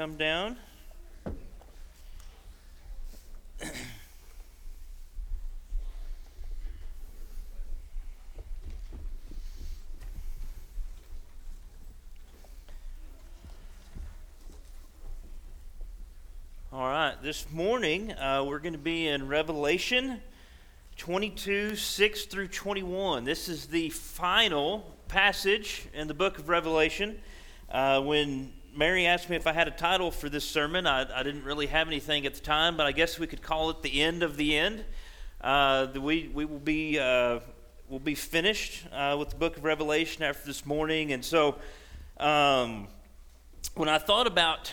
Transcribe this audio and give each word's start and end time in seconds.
come 0.00 0.16
down. 0.16 0.56
All 16.72 16.88
right, 16.88 17.14
this 17.22 17.44
morning 17.52 18.12
uh, 18.12 18.42
we're 18.48 18.58
going 18.58 18.72
to 18.72 18.78
be 18.78 19.06
in 19.06 19.28
Revelation 19.28 20.22
22 20.96 21.76
6 21.76 22.24
through 22.24 22.48
21. 22.48 23.24
This 23.24 23.50
is 23.50 23.66
the 23.66 23.90
final 23.90 24.96
passage 25.08 25.88
in 25.92 26.08
the 26.08 26.14
book 26.14 26.38
of 26.38 26.48
Revelation. 26.48 27.20
Uh, 27.70 28.00
when 28.00 28.54
Mary 28.74 29.06
asked 29.06 29.28
me 29.28 29.36
if 29.36 29.46
I 29.46 29.52
had 29.52 29.68
a 29.68 29.72
title 29.72 30.10
for 30.10 30.28
this 30.28 30.44
sermon, 30.44 30.86
I, 30.86 31.06
I, 31.12 31.22
didn't 31.22 31.44
really 31.44 31.66
have 31.66 31.88
anything 31.88 32.24
at 32.26 32.34
the 32.34 32.40
time, 32.40 32.76
but 32.76 32.86
I 32.86 32.92
guess 32.92 33.18
we 33.18 33.26
could 33.26 33.42
call 33.42 33.70
it 33.70 33.82
the 33.82 34.00
end 34.00 34.22
of 34.22 34.36
the 34.36 34.56
end. 34.56 34.84
Uh, 35.40 35.88
we, 35.94 36.30
we 36.32 36.44
will 36.44 36.58
be, 36.58 36.98
uh, 36.98 37.40
will 37.88 37.98
be 37.98 38.14
finished 38.14 38.86
uh, 38.92 39.16
with 39.18 39.30
the 39.30 39.36
book 39.36 39.56
of 39.56 39.64
Revelation 39.64 40.22
after 40.22 40.46
this 40.46 40.64
morning. 40.64 41.12
And 41.12 41.24
so 41.24 41.56
um, 42.18 42.88
when 43.74 43.88
I 43.88 43.98
thought 43.98 44.26
about 44.26 44.72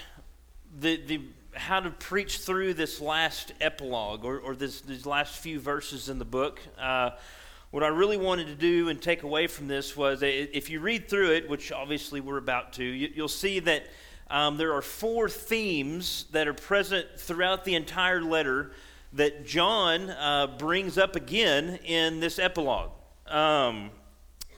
the, 0.80 0.98
the 0.98 1.22
how 1.54 1.80
to 1.80 1.90
preach 1.90 2.40
through 2.40 2.76
this 2.76 3.02
last 3.02 3.52
epilogue 3.60 4.24
or, 4.24 4.38
or 4.38 4.56
this, 4.56 4.82
these 4.82 5.08
last 5.08 5.38
few 5.38 5.60
verses 5.60 6.08
in 6.08 6.20
the 6.20 6.26
book. 6.26 6.60
What 7.72 7.84
I 7.84 7.88
really 7.88 8.18
wanted 8.18 8.48
to 8.48 8.56
do 8.56 8.88
and 8.88 9.02
take 9.02 9.24
away 9.24 9.48
from 9.48 9.68
this 9.68 9.96
was 9.98 10.22
if 10.24 10.70
you 10.70 10.80
read 10.80 11.10
through 11.10 11.32
it, 11.32 11.50
which 11.50 11.72
obviously 11.72 12.22
we're 12.22 12.38
about 12.38 12.74
to, 12.74 12.84
you, 12.84 13.22
will 13.22 13.28
see 13.28 13.60
that 13.60 13.88
um, 14.30 14.56
there 14.56 14.74
are 14.74 14.82
four 14.82 15.28
themes 15.28 16.26
that 16.32 16.48
are 16.48 16.54
present 16.54 17.06
throughout 17.18 17.66
the 17.66 17.76
entire 17.76 18.22
letter 18.22 18.72
that 19.14 19.46
John 19.46 20.10
uh, 20.10 20.48
brings 20.58 20.98
up 20.98 21.18
again 21.18 21.80
in 21.84 22.22
this 22.22 22.40
epilogue. 22.40 22.92
Um, 23.28 23.90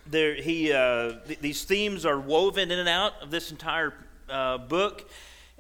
there, 0.06 0.36
he, 0.36 0.72
uh, 0.72 1.14
th- 1.28 1.40
these 1.40 1.64
themes 1.64 2.06
are 2.06 2.20
woven 2.20 2.70
in 2.70 2.78
and 2.78 2.90
out 2.90 3.14
of 3.24 3.32
this 3.32 3.50
entire 3.50 3.94
uh, 4.30 4.60
book 4.60 5.10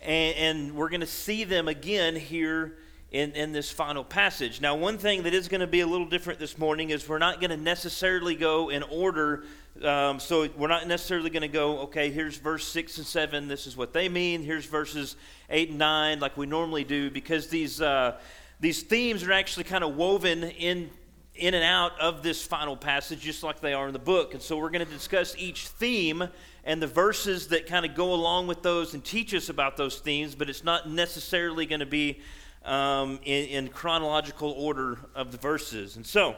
and, 0.02 0.36
and 0.36 0.76
we're 0.76 0.90
going 0.90 1.02
to 1.02 1.08
see 1.08 1.44
them 1.44 1.68
again 1.68 2.16
here 2.16 2.78
in, 3.12 3.32
in 3.32 3.52
this 3.52 3.72
final 3.72 4.04
passage. 4.04 4.62
Now, 4.62 4.76
one 4.76 4.98
thing 4.98 5.24
that 5.24 5.34
is 5.34 5.48
going 5.48 5.62
to 5.62 5.68
be 5.68 5.80
a 5.80 5.88
little 5.88 6.06
different 6.06 6.40
this 6.40 6.58
morning 6.58 6.92
is 6.92 7.08
we're 7.10 7.18
not 7.18 7.40
going 7.40 7.50
to 7.50 7.58
necessarily 7.58 8.36
go 8.36 8.70
in 8.70 8.84
order. 8.84 9.46
Um, 9.84 10.20
so 10.20 10.48
we're 10.56 10.68
not 10.68 10.88
necessarily 10.88 11.32
going 11.32 11.42
to 11.42 11.48
go, 11.48 11.80
okay, 11.80 12.12
here's 12.12 12.38
verse 12.38 12.68
6 12.68 12.98
and 13.00 13.08
7, 13.08 13.48
this 13.48 13.66
is 13.66 13.76
what 13.76 13.94
they 13.94 14.10
mean. 14.10 14.44
Here's 14.44 14.66
verses 14.66 15.16
8 15.50 15.70
and 15.70 15.80
9, 15.80 16.20
like 16.20 16.38
we 16.38 16.46
normally 16.46 16.84
do, 16.84 17.10
because 17.10 17.48
these, 17.48 17.82
uh, 17.82 18.20
these 18.60 18.84
themes 18.84 19.24
are 19.24 19.32
actually 19.32 19.64
kind 19.64 19.84
of 19.84 19.96
woven 19.96 20.44
in, 20.44 20.92
in 21.34 21.54
and 21.56 21.64
out 21.64 22.00
of 22.00 22.22
this 22.22 22.44
final 22.44 22.78
passage, 22.78 23.22
just 23.22 23.42
like 23.42 23.60
they 23.60 23.74
are 23.74 23.88
in 23.88 23.94
the 23.94 24.00
book. 24.00 24.34
And 24.34 24.42
so 24.42 24.58
we're 24.58 24.70
going 24.70 24.86
to 24.86 24.94
discuss 24.94 25.34
each 25.38 25.68
theme 25.68 26.28
and 26.64 26.80
the 26.80 26.88
verses 26.88 27.48
that 27.48 27.66
kind 27.66 27.86
of 27.86 27.96
go 27.96 28.14
along 28.14 28.46
with 28.46 28.62
those 28.62 28.94
and 28.94 29.04
teach 29.04 29.34
us 29.34 29.50
about 29.50 29.78
those 29.78 29.98
themes, 29.98 30.36
but 30.36 30.50
it's 30.50 30.64
not 30.64 30.88
necessarily 30.88 31.66
going 31.66 31.80
to 31.80 31.86
be 31.88 32.20
um, 32.66 33.20
in, 33.24 33.46
in 33.46 33.68
chronological 33.70 34.52
order 34.52 35.00
of 35.16 35.32
the 35.32 35.38
verses. 35.38 35.96
And 35.96 36.06
so, 36.06 36.36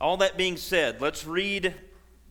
all 0.00 0.16
that 0.18 0.36
being 0.36 0.56
said, 0.56 1.00
let's 1.00 1.26
read 1.26 1.74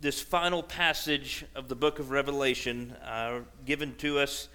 this 0.01 0.21
final 0.21 0.61
passage 0.61 1.45
of 1.55 1.69
the 1.69 1.75
book 1.75 1.99
of 1.99 2.11
Revelation 2.11 2.91
uh, 3.05 3.39
given 3.65 3.95
to 3.95 4.19
us 4.19 4.49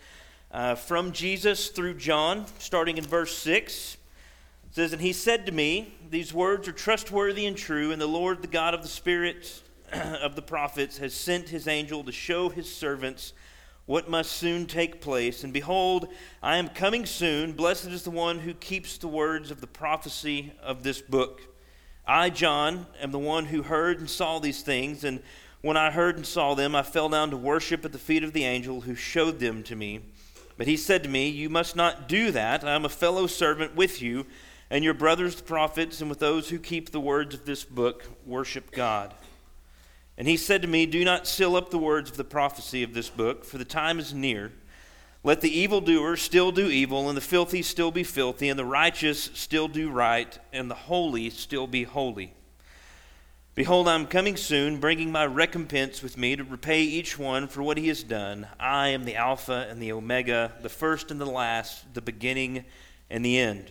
uh, 0.53 0.75
from 0.75 1.13
Jesus 1.13 1.69
through 1.69 1.95
John, 1.95 2.45
starting 2.59 2.99
in 2.99 3.05
verse 3.05 3.37
6. 3.39 3.95
It 3.95 4.75
says, 4.75 4.93
And 4.93 5.01
he 5.01 5.13
said 5.13 5.47
to 5.47 5.53
me, 5.53 5.95
These 6.11 6.35
words 6.35 6.69
are 6.69 6.73
trustworthy 6.73 7.47
and 7.47 7.57
true, 7.57 7.93
and 7.93 8.01
the 8.01 8.07
Lord, 8.07 8.43
the 8.43 8.49
God 8.49 8.75
of 8.75 8.83
the 8.83 8.89
spirits 8.89 9.63
of 9.93 10.37
the 10.37 10.43
prophets 10.43 10.99
has 10.99 11.15
sent 11.15 11.49
his 11.49 11.67
angel 11.67 12.05
to 12.05 12.13
show 12.13 12.51
his 12.51 12.71
servants 12.71 13.33
what 13.89 14.11
must 14.11 14.33
soon 14.33 14.67
take 14.67 15.01
place. 15.01 15.45
And 15.45 15.51
behold, 15.51 16.09
I 16.43 16.59
am 16.59 16.69
coming 16.69 17.07
soon. 17.07 17.53
Blessed 17.53 17.87
is 17.87 18.03
the 18.03 18.11
one 18.11 18.39
who 18.39 18.53
keeps 18.53 18.99
the 18.99 19.09
words 19.09 19.51
of 19.51 19.63
the 19.63 19.67
prophecy 19.67 20.53
of 20.63 20.83
this 20.83 21.01
book. 21.01 21.41
I, 22.07 22.29
John, 22.29 22.87
am 23.01 23.13
the 23.13 23.19
one 23.19 23.47
who 23.47 23.63
heard 23.63 23.99
and 23.99 24.11
saw 24.11 24.41
these 24.41 24.61
things. 24.61 25.05
And 25.05 25.23
when 25.63 25.79
I 25.79 25.91
heard 25.91 26.17
and 26.17 26.27
saw 26.27 26.55
them, 26.55 26.75
I 26.75 26.83
fell 26.83 27.09
down 27.09 27.31
to 27.31 27.39
worship 27.39 27.83
at 27.83 27.93
the 27.93 27.99
feet 27.99 28.23
of 28.23 28.35
the 28.35 28.45
angel 28.45 28.83
who 28.83 28.95
showed 28.95 29.39
them 29.39 29.63
to 29.63 29.75
me. 29.75 30.01
But 30.59 30.67
he 30.67 30.77
said 30.77 31.03
to 31.05 31.09
me, 31.09 31.31
You 31.31 31.49
must 31.49 31.75
not 31.75 32.11
do 32.11 32.31
that. 32.33 32.65
I 32.65 32.75
am 32.75 32.85
a 32.85 32.91
fellow 32.91 33.27
servant 33.27 33.75
with 33.75 34.03
you 34.03 34.27
and 34.69 34.85
your 34.85 34.93
brothers 34.93 35.37
the 35.37 35.45
prophets, 35.45 36.03
and 36.03 36.11
with 36.11 36.19
those 36.19 36.51
who 36.51 36.59
keep 36.59 36.91
the 36.91 37.01
words 37.01 37.35
of 37.35 37.47
this 37.47 37.65
book, 37.65 38.05
worship 38.27 38.71
God. 38.71 39.15
And 40.19 40.27
he 40.27 40.37
said 40.37 40.63
to 40.63 40.69
me, 40.69 40.85
Do 40.85 41.05
not 41.05 41.29
seal 41.29 41.55
up 41.55 41.71
the 41.71 41.79
words 41.79 42.11
of 42.11 42.17
the 42.17 42.25
prophecy 42.25 42.83
of 42.83 42.93
this 42.93 43.09
book, 43.09 43.45
for 43.45 43.57
the 43.57 43.65
time 43.65 44.01
is 44.01 44.13
near. 44.13 44.51
Let 45.23 45.41
the 45.41 45.59
evildoer 45.61 46.17
still 46.17 46.51
do 46.51 46.67
evil, 46.67 47.09
and 47.09 47.17
the 47.17 47.23
filthy 47.23 47.63
still 47.63 47.93
be 47.93 48.03
filthy, 48.03 48.49
and 48.49 48.59
the 48.59 48.65
righteous 48.65 49.31
still 49.35 49.69
do 49.69 49.91
right, 49.91 50.37
and 50.53 50.69
the 50.69 50.75
holy 50.75 51.31
still 51.31 51.69
be 51.69 51.85
holy. 51.85 52.35
Behold, 53.55 53.87
I 53.87 53.95
am 53.95 54.07
coming 54.07 54.37
soon, 54.37 54.81
bringing 54.81 55.13
my 55.13 55.25
recompense 55.25 56.03
with 56.03 56.17
me 56.17 56.35
to 56.35 56.45
repay 56.45 56.83
each 56.83 57.17
one 57.17 57.47
for 57.47 57.63
what 57.63 57.79
he 57.79 57.87
has 57.89 58.03
done. 58.03 58.49
I 58.59 58.89
am 58.89 59.05
the 59.05 59.17
Alpha 59.17 59.67
and 59.71 59.81
the 59.81 59.93
Omega, 59.93 60.53
the 60.63 60.69
first 60.69 61.13
and 61.13 61.21
the 61.21 61.27
last, 61.27 61.95
the 61.95 62.03
beginning 62.03 62.65
and 63.09 63.25
the 63.25 63.39
end. 63.39 63.71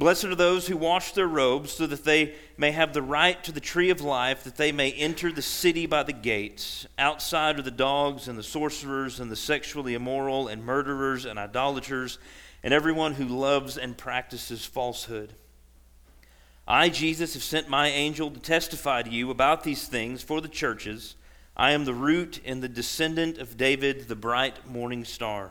Blessed 0.00 0.24
are 0.24 0.34
those 0.34 0.66
who 0.66 0.78
wash 0.78 1.12
their 1.12 1.28
robes 1.28 1.72
so 1.72 1.86
that 1.86 2.06
they 2.06 2.32
may 2.56 2.70
have 2.70 2.94
the 2.94 3.02
right 3.02 3.44
to 3.44 3.52
the 3.52 3.60
tree 3.60 3.90
of 3.90 4.00
life, 4.00 4.44
that 4.44 4.56
they 4.56 4.72
may 4.72 4.92
enter 4.92 5.30
the 5.30 5.42
city 5.42 5.84
by 5.84 6.02
the 6.02 6.14
gates. 6.14 6.86
Outside 6.98 7.58
are 7.58 7.62
the 7.62 7.70
dogs 7.70 8.26
and 8.26 8.38
the 8.38 8.42
sorcerers 8.42 9.20
and 9.20 9.30
the 9.30 9.36
sexually 9.36 9.92
immoral 9.92 10.48
and 10.48 10.64
murderers 10.64 11.26
and 11.26 11.38
idolaters 11.38 12.18
and 12.62 12.72
everyone 12.72 13.12
who 13.12 13.26
loves 13.26 13.76
and 13.76 13.94
practices 13.94 14.64
falsehood. 14.64 15.34
I, 16.66 16.88
Jesus, 16.88 17.34
have 17.34 17.42
sent 17.42 17.68
my 17.68 17.88
angel 17.88 18.30
to 18.30 18.40
testify 18.40 19.02
to 19.02 19.10
you 19.10 19.30
about 19.30 19.64
these 19.64 19.86
things 19.86 20.22
for 20.22 20.40
the 20.40 20.48
churches. 20.48 21.14
I 21.58 21.72
am 21.72 21.84
the 21.84 21.92
root 21.92 22.40
and 22.46 22.62
the 22.62 22.70
descendant 22.70 23.36
of 23.36 23.58
David, 23.58 24.08
the 24.08 24.16
bright 24.16 24.66
morning 24.66 25.04
star. 25.04 25.50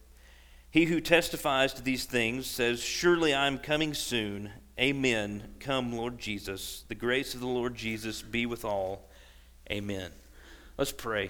He 0.71 0.85
who 0.85 1.01
testifies 1.01 1.73
to 1.73 1.81
these 1.81 2.05
things 2.05 2.47
says, 2.47 2.81
Surely 2.81 3.33
I 3.33 3.47
am 3.47 3.57
coming 3.57 3.93
soon. 3.93 4.51
Amen. 4.79 5.43
Come, 5.59 5.91
Lord 5.91 6.17
Jesus. 6.17 6.85
The 6.87 6.95
grace 6.95 7.33
of 7.33 7.41
the 7.41 7.47
Lord 7.47 7.75
Jesus 7.75 8.21
be 8.21 8.45
with 8.45 8.63
all. 8.63 9.09
Amen. 9.69 10.11
Let's 10.77 10.93
pray. 10.93 11.29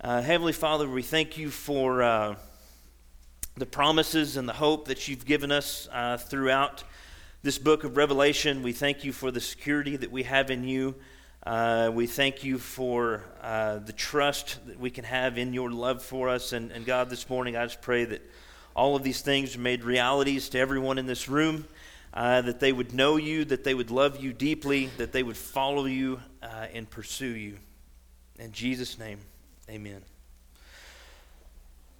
Uh, 0.00 0.22
Heavenly 0.22 0.54
Father, 0.54 0.88
we 0.88 1.02
thank 1.02 1.36
you 1.36 1.50
for 1.50 2.02
uh, 2.02 2.36
the 3.58 3.66
promises 3.66 4.38
and 4.38 4.48
the 4.48 4.54
hope 4.54 4.88
that 4.88 5.06
you've 5.06 5.26
given 5.26 5.52
us 5.52 5.86
uh, 5.92 6.16
throughout 6.16 6.82
this 7.42 7.58
book 7.58 7.84
of 7.84 7.98
Revelation. 7.98 8.62
We 8.62 8.72
thank 8.72 9.04
you 9.04 9.12
for 9.12 9.30
the 9.30 9.42
security 9.42 9.98
that 9.98 10.10
we 10.10 10.22
have 10.22 10.50
in 10.50 10.64
you. 10.64 10.94
Uh, 11.46 11.90
we 11.92 12.06
thank 12.06 12.42
you 12.42 12.56
for 12.56 13.22
uh, 13.42 13.80
the 13.80 13.92
trust 13.92 14.66
that 14.66 14.80
we 14.80 14.88
can 14.88 15.04
have 15.04 15.36
in 15.36 15.52
your 15.52 15.70
love 15.70 16.02
for 16.02 16.30
us. 16.30 16.54
And, 16.54 16.72
and 16.72 16.86
God, 16.86 17.10
this 17.10 17.28
morning, 17.28 17.54
I 17.54 17.66
just 17.66 17.82
pray 17.82 18.06
that 18.06 18.22
all 18.78 18.94
of 18.94 19.02
these 19.02 19.22
things 19.22 19.58
made 19.58 19.82
realities 19.82 20.48
to 20.50 20.58
everyone 20.58 20.98
in 20.98 21.06
this 21.06 21.28
room. 21.28 21.66
Uh, 22.14 22.40
that 22.40 22.58
they 22.58 22.72
would 22.72 22.94
know 22.94 23.16
you, 23.16 23.44
that 23.44 23.64
they 23.64 23.74
would 23.74 23.90
love 23.90 24.18
you 24.18 24.32
deeply, 24.32 24.88
that 24.96 25.12
they 25.12 25.22
would 25.22 25.36
follow 25.36 25.84
you 25.84 26.20
uh, 26.42 26.66
and 26.72 26.88
pursue 26.88 27.26
you. 27.26 27.58
In 28.38 28.50
Jesus' 28.50 28.98
name, 28.98 29.18
amen. 29.68 30.00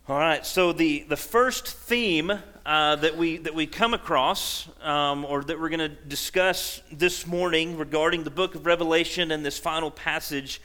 All 0.08 0.18
right, 0.18 0.46
so 0.46 0.72
the, 0.72 1.04
the 1.08 1.16
first 1.16 1.66
theme 1.68 2.32
uh, 2.64 2.96
that, 2.96 3.16
we, 3.18 3.36
that 3.38 3.54
we 3.54 3.66
come 3.66 3.92
across, 3.92 4.68
um, 4.82 5.24
or 5.24 5.42
that 5.42 5.60
we're 5.60 5.68
going 5.68 5.80
to 5.80 5.88
discuss 5.88 6.80
this 6.90 7.26
morning 7.26 7.76
regarding 7.76 8.22
the 8.22 8.30
book 8.30 8.54
of 8.54 8.64
Revelation 8.66 9.30
and 9.30 9.44
this 9.44 9.58
final 9.58 9.90
passage, 9.90 10.62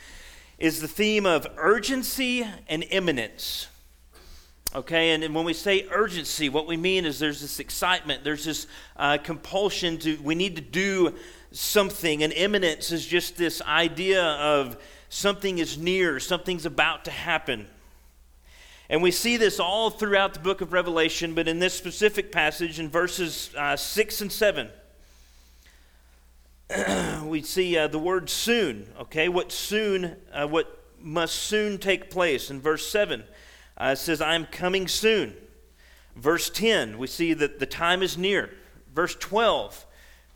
is 0.57 0.79
the 0.79 0.87
theme 0.87 1.25
of 1.25 1.47
urgency 1.57 2.47
and 2.69 2.83
imminence. 2.91 3.67
Okay, 4.75 5.11
and, 5.11 5.23
and 5.23 5.35
when 5.35 5.45
we 5.45 5.53
say 5.53 5.85
urgency, 5.91 6.49
what 6.49 6.65
we 6.65 6.77
mean 6.77 7.05
is 7.05 7.19
there's 7.19 7.41
this 7.41 7.59
excitement, 7.59 8.23
there's 8.23 8.45
this 8.45 8.65
uh, 8.97 9.19
compulsion 9.19 9.99
to, 9.99 10.17
we 10.23 10.33
need 10.33 10.55
to 10.55 10.63
do 10.63 11.13
something. 11.51 12.23
And 12.23 12.33
imminence 12.33 12.91
is 12.91 13.05
just 13.05 13.37
this 13.37 13.61
idea 13.61 14.23
of 14.23 14.77
something 15.09 15.59
is 15.59 15.77
near, 15.77 16.19
something's 16.19 16.65
about 16.65 17.05
to 17.05 17.11
happen. 17.11 17.67
And 18.89 19.03
we 19.03 19.11
see 19.11 19.37
this 19.37 19.59
all 19.59 19.91
throughout 19.91 20.33
the 20.33 20.39
book 20.39 20.61
of 20.61 20.73
Revelation, 20.73 21.35
but 21.35 21.47
in 21.47 21.59
this 21.59 21.75
specific 21.75 22.31
passage, 22.31 22.79
in 22.79 22.89
verses 22.89 23.51
uh, 23.55 23.75
6 23.75 24.21
and 24.21 24.31
7, 24.31 24.69
we 27.25 27.43
see 27.43 27.77
uh, 27.77 27.87
the 27.87 27.99
word 27.99 28.27
soon, 28.27 28.87
okay? 29.01 29.29
What 29.29 29.51
soon, 29.51 30.15
uh, 30.33 30.47
what 30.47 30.79
must 31.03 31.35
soon 31.35 31.77
take 31.77 32.09
place. 32.09 32.49
In 32.49 32.61
verse 32.61 32.87
7, 32.87 33.23
uh, 33.83 33.95
says, 33.95 34.21
I 34.21 34.35
am 34.35 34.45
coming 34.45 34.87
soon. 34.87 35.33
Verse 36.15 36.49
10, 36.49 36.97
we 36.97 37.07
see 37.07 37.33
that 37.33 37.59
the 37.59 37.65
time 37.65 38.01
is 38.01 38.17
near. 38.17 38.49
Verse 38.95 39.13
12, 39.15 39.85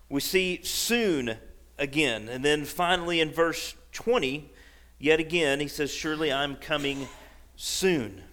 we 0.09 0.19
see 0.19 0.61
soon 0.63 1.37
again. 1.77 2.27
And 2.27 2.43
then 2.43 2.65
finally 2.65 3.21
in 3.21 3.31
verse 3.31 3.75
20, 3.93 4.51
yet 4.99 5.21
again, 5.21 5.61
he 5.61 5.69
says, 5.69 5.93
Surely 5.93 6.33
I'm 6.33 6.57
coming 6.57 7.07
soon. 7.55 8.23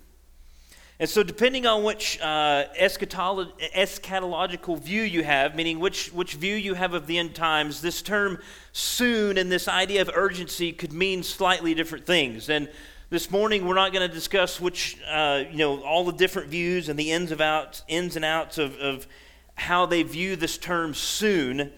And 0.99 1.09
so, 1.09 1.23
depending 1.23 1.67
on 1.67 1.85
which 1.85 2.19
uh, 2.21 2.65
eschatological 2.77 4.81
view 4.81 5.03
you 5.03 5.23
have, 5.23 5.55
meaning 5.55 5.79
which, 5.79 6.13
which 6.13 6.35
view 6.35 6.57
you 6.57 6.75
have 6.75 6.93
of 6.93 7.07
the 7.07 7.19
end 7.19 7.37
times, 7.37 7.83
this 7.83 8.03
term 8.03 8.39
soon 8.73 9.39
and 9.39 9.51
this 9.51 9.69
idea 9.69 10.03
of 10.03 10.11
urgency 10.15 10.73
could 10.73 10.93
mean 10.93 11.23
slightly 11.23 11.75
different 11.75 12.05
things. 12.05 12.49
And 12.49 12.69
this 13.15 13.31
morning, 13.31 13.65
we're 13.65 13.77
not 13.77 13.93
going 13.93 14.05
to 14.05 14.13
discuss 14.13 14.61
which, 14.61 14.99
uh, 15.09 15.45
you 15.49 15.59
know, 15.59 15.81
all 15.85 16.05
the 16.05 16.13
different 16.13 16.49
views 16.49 16.89
and 16.89 16.99
the 16.99 17.13
ins, 17.13 17.31
of 17.31 17.41
outs, 17.41 17.85
ins 17.87 18.17
and 18.17 18.25
outs 18.25 18.59
of, 18.59 18.77
of 18.79 19.07
how 19.55 19.87
they 19.87 20.03
view 20.03 20.35
this 20.35 20.59
term 20.59 20.93
soon, 20.95 21.71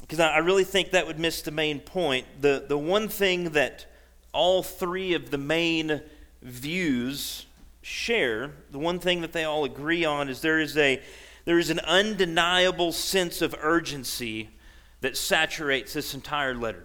because 0.00 0.18
I, 0.18 0.30
I 0.30 0.38
really 0.38 0.64
think 0.64 0.90
that 0.90 1.06
would 1.06 1.20
miss 1.20 1.42
the 1.42 1.52
main 1.52 1.78
point. 1.78 2.26
The, 2.40 2.64
the 2.66 2.76
one 2.76 3.06
thing 3.06 3.50
that 3.50 3.86
all 4.32 4.64
three 4.64 5.14
of 5.14 5.30
the 5.30 5.38
main 5.38 6.00
views 6.42 7.46
share, 7.80 8.50
the 8.72 8.80
one 8.80 8.98
thing 8.98 9.20
that 9.20 9.32
they 9.32 9.44
all 9.44 9.64
agree 9.64 10.04
on 10.04 10.28
is 10.28 10.40
there 10.40 10.58
is 10.58 10.76
a 10.76 11.00
there 11.44 11.60
is 11.60 11.70
an 11.70 11.78
undeniable 11.86 12.90
sense 12.90 13.42
of 13.42 13.54
urgency 13.60 14.48
that 15.02 15.16
saturates 15.16 15.92
this 15.92 16.14
entire 16.14 16.56
letter. 16.56 16.84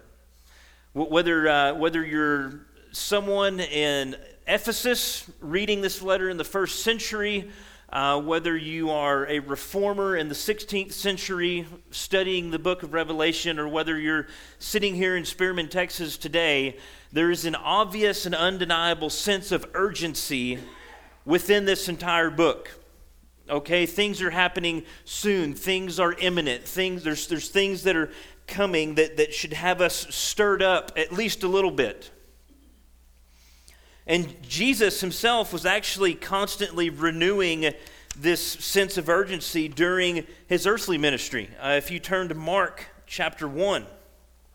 Whether, 0.94 1.48
uh, 1.48 1.74
whether 1.76 2.06
you're 2.06 2.66
someone 2.92 3.60
in 3.60 4.16
Ephesus 4.48 5.30
reading 5.42 5.82
this 5.82 6.02
letter 6.02 6.30
in 6.30 6.38
the 6.38 6.44
first 6.44 6.84
century, 6.84 7.50
uh, 7.92 8.20
whether 8.20 8.56
you 8.58 8.90
are 8.90 9.28
a 9.28 9.40
reformer 9.40 10.16
in 10.16 10.28
the 10.28 10.36
16th 10.36 10.94
century 10.94 11.68
studying 11.92 12.52
the 12.52 12.60
book 12.60 12.84
of 12.84 12.94
Revelation, 12.94 13.60
or 13.60 13.68
whether 13.68 14.00
you're 14.00 14.28
sitting 14.58 14.96
here 14.96 15.16
in 15.16 15.26
Spearman, 15.26 15.70
Texas 15.70 16.18
today, 16.18 16.78
there 17.12 17.32
is 17.32 17.46
an 17.46 17.56
obvious 17.56 18.26
and 18.26 18.34
undeniable 18.34 19.10
sense 19.10 19.52
of 19.52 19.66
urgency 19.74 20.60
within 21.26 21.66
this 21.66 21.88
entire 21.90 22.30
book. 22.30 22.72
Okay, 23.50 23.86
things 23.86 24.22
are 24.22 24.30
happening 24.30 24.84
soon, 25.06 25.54
things 25.54 26.00
are 26.00 26.14
imminent, 26.14 26.66
things, 26.66 27.04
there's, 27.04 27.28
there's 27.28 27.50
things 27.50 27.84
that 27.84 27.96
are 27.96 28.12
coming 28.46 28.96
that, 28.96 29.18
that 29.18 29.34
should 29.34 29.54
have 29.54 29.82
us 29.82 30.08
stirred 30.10 30.62
up 30.62 30.92
at 30.96 31.12
least 31.12 31.44
a 31.44 31.48
little 31.48 31.72
bit. 31.72 32.12
And 34.10 34.42
Jesus 34.42 35.02
himself 35.02 35.54
was 35.54 35.68
actually 35.68 36.16
constantly 36.16 36.90
renewing 36.90 37.76
this 38.18 38.42
sense 38.42 38.98
of 38.98 39.08
urgency 39.08 39.68
during 39.68 40.26
his 40.48 40.66
earthly 40.66 40.98
ministry. 40.98 41.48
Uh, 41.62 41.76
if 41.78 41.92
you 41.92 42.00
turn 42.00 42.28
to 42.30 42.34
Mark 42.34 42.88
chapter 43.06 43.48
1, 43.48 43.86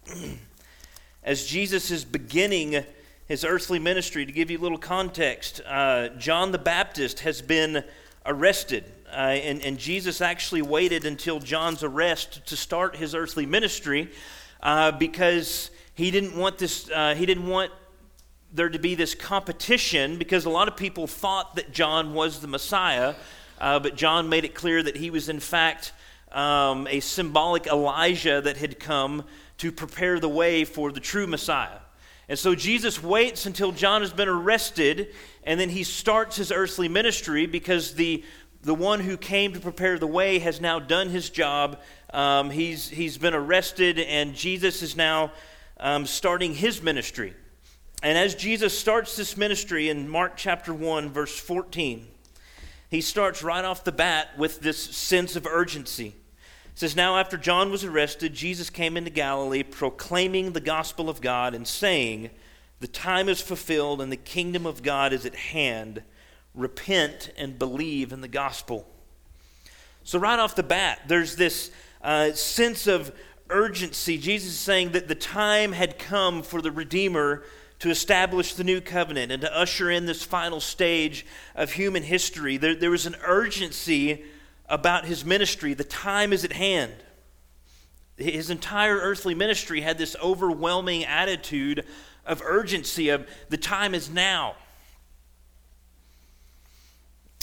as 1.22 1.46
Jesus 1.46 1.92
is 1.92 2.04
beginning 2.04 2.84
his 3.28 3.44
earthly 3.44 3.78
ministry, 3.78 4.26
to 4.26 4.32
give 4.32 4.50
you 4.50 4.58
a 4.58 4.60
little 4.60 4.76
context, 4.76 5.60
uh, 5.68 6.08
John 6.18 6.50
the 6.50 6.58
Baptist 6.58 7.20
has 7.20 7.40
been 7.40 7.84
arrested. 8.26 8.82
Uh, 9.08 9.38
and, 9.38 9.62
and, 9.62 9.78
Jesus 9.78 10.20
actually 10.20 10.62
waited 10.62 11.04
until 11.04 11.38
John's 11.38 11.84
arrest 11.84 12.44
to 12.46 12.56
start 12.56 12.96
his 12.96 13.14
earthly 13.14 13.46
ministry 13.46 14.10
uh, 14.64 14.90
because 14.90 15.70
he 15.94 16.10
didn't 16.10 16.36
want 16.36 16.58
this, 16.58 16.90
uh, 16.90 17.14
he 17.14 17.24
didn't 17.24 17.46
want 17.46 17.70
there 18.54 18.68
to 18.68 18.78
be 18.78 18.94
this 18.94 19.16
competition 19.16 20.16
because 20.16 20.44
a 20.44 20.50
lot 20.50 20.68
of 20.68 20.76
people 20.76 21.08
thought 21.08 21.56
that 21.56 21.72
John 21.72 22.14
was 22.14 22.40
the 22.40 22.46
Messiah, 22.46 23.16
uh, 23.60 23.80
but 23.80 23.96
John 23.96 24.28
made 24.28 24.44
it 24.44 24.54
clear 24.54 24.80
that 24.80 24.96
he 24.96 25.10
was, 25.10 25.28
in 25.28 25.40
fact, 25.40 25.92
um, 26.30 26.86
a 26.88 27.00
symbolic 27.00 27.66
Elijah 27.66 28.40
that 28.40 28.56
had 28.56 28.78
come 28.78 29.24
to 29.58 29.72
prepare 29.72 30.20
the 30.20 30.28
way 30.28 30.64
for 30.64 30.92
the 30.92 31.00
true 31.00 31.26
Messiah. 31.26 31.78
And 32.28 32.38
so 32.38 32.54
Jesus 32.54 33.02
waits 33.02 33.44
until 33.44 33.72
John 33.72 34.02
has 34.02 34.12
been 34.12 34.28
arrested, 34.28 35.12
and 35.42 35.58
then 35.58 35.68
he 35.68 35.82
starts 35.82 36.36
his 36.36 36.52
earthly 36.52 36.88
ministry 36.88 37.46
because 37.46 37.94
the, 37.94 38.24
the 38.62 38.74
one 38.74 39.00
who 39.00 39.16
came 39.16 39.52
to 39.52 39.60
prepare 39.60 39.98
the 39.98 40.06
way 40.06 40.38
has 40.38 40.60
now 40.60 40.78
done 40.78 41.08
his 41.08 41.28
job. 41.28 41.80
Um, 42.12 42.50
he's, 42.50 42.88
he's 42.88 43.18
been 43.18 43.34
arrested, 43.34 43.98
and 43.98 44.32
Jesus 44.32 44.80
is 44.80 44.96
now 44.96 45.32
um, 45.80 46.06
starting 46.06 46.54
his 46.54 46.80
ministry. 46.80 47.34
And 48.04 48.18
as 48.18 48.34
Jesus 48.34 48.78
starts 48.78 49.16
this 49.16 49.34
ministry 49.34 49.88
in 49.88 50.10
Mark 50.10 50.34
chapter 50.36 50.74
1, 50.74 51.08
verse 51.08 51.38
14, 51.38 52.06
he 52.90 53.00
starts 53.00 53.42
right 53.42 53.64
off 53.64 53.82
the 53.82 53.92
bat 53.92 54.36
with 54.36 54.60
this 54.60 54.76
sense 54.78 55.36
of 55.36 55.46
urgency. 55.46 56.08
It 56.66 56.78
says, 56.78 56.94
Now 56.94 57.16
after 57.16 57.38
John 57.38 57.70
was 57.70 57.82
arrested, 57.82 58.34
Jesus 58.34 58.68
came 58.68 58.98
into 58.98 59.08
Galilee 59.08 59.62
proclaiming 59.62 60.52
the 60.52 60.60
gospel 60.60 61.08
of 61.08 61.22
God 61.22 61.54
and 61.54 61.66
saying, 61.66 62.28
The 62.80 62.88
time 62.88 63.30
is 63.30 63.40
fulfilled 63.40 64.02
and 64.02 64.12
the 64.12 64.18
kingdom 64.18 64.66
of 64.66 64.82
God 64.82 65.14
is 65.14 65.24
at 65.24 65.34
hand. 65.34 66.02
Repent 66.54 67.32
and 67.38 67.58
believe 67.58 68.12
in 68.12 68.20
the 68.20 68.28
gospel. 68.28 68.86
So, 70.02 70.18
right 70.18 70.38
off 70.38 70.54
the 70.54 70.62
bat, 70.62 71.00
there's 71.08 71.36
this 71.36 71.70
uh, 72.02 72.32
sense 72.32 72.86
of 72.86 73.14
urgency. 73.48 74.18
Jesus 74.18 74.50
is 74.50 74.58
saying 74.58 74.92
that 74.92 75.08
the 75.08 75.14
time 75.14 75.72
had 75.72 75.98
come 75.98 76.42
for 76.42 76.60
the 76.60 76.70
Redeemer 76.70 77.44
to 77.84 77.90
establish 77.90 78.54
the 78.54 78.64
new 78.64 78.80
covenant 78.80 79.30
and 79.30 79.42
to 79.42 79.54
usher 79.54 79.90
in 79.90 80.06
this 80.06 80.22
final 80.22 80.58
stage 80.58 81.26
of 81.54 81.70
human 81.70 82.02
history. 82.02 82.56
There, 82.56 82.74
there 82.74 82.90
was 82.90 83.04
an 83.04 83.14
urgency 83.22 84.24
about 84.70 85.04
his 85.04 85.22
ministry. 85.22 85.74
The 85.74 85.84
time 85.84 86.32
is 86.32 86.46
at 86.46 86.52
hand. 86.52 86.94
His 88.16 88.48
entire 88.48 88.96
earthly 88.96 89.34
ministry 89.34 89.82
had 89.82 89.98
this 89.98 90.16
overwhelming 90.22 91.04
attitude 91.04 91.84
of 92.24 92.40
urgency 92.42 93.10
of 93.10 93.28
the 93.50 93.58
time 93.58 93.94
is 93.94 94.08
now. 94.08 94.54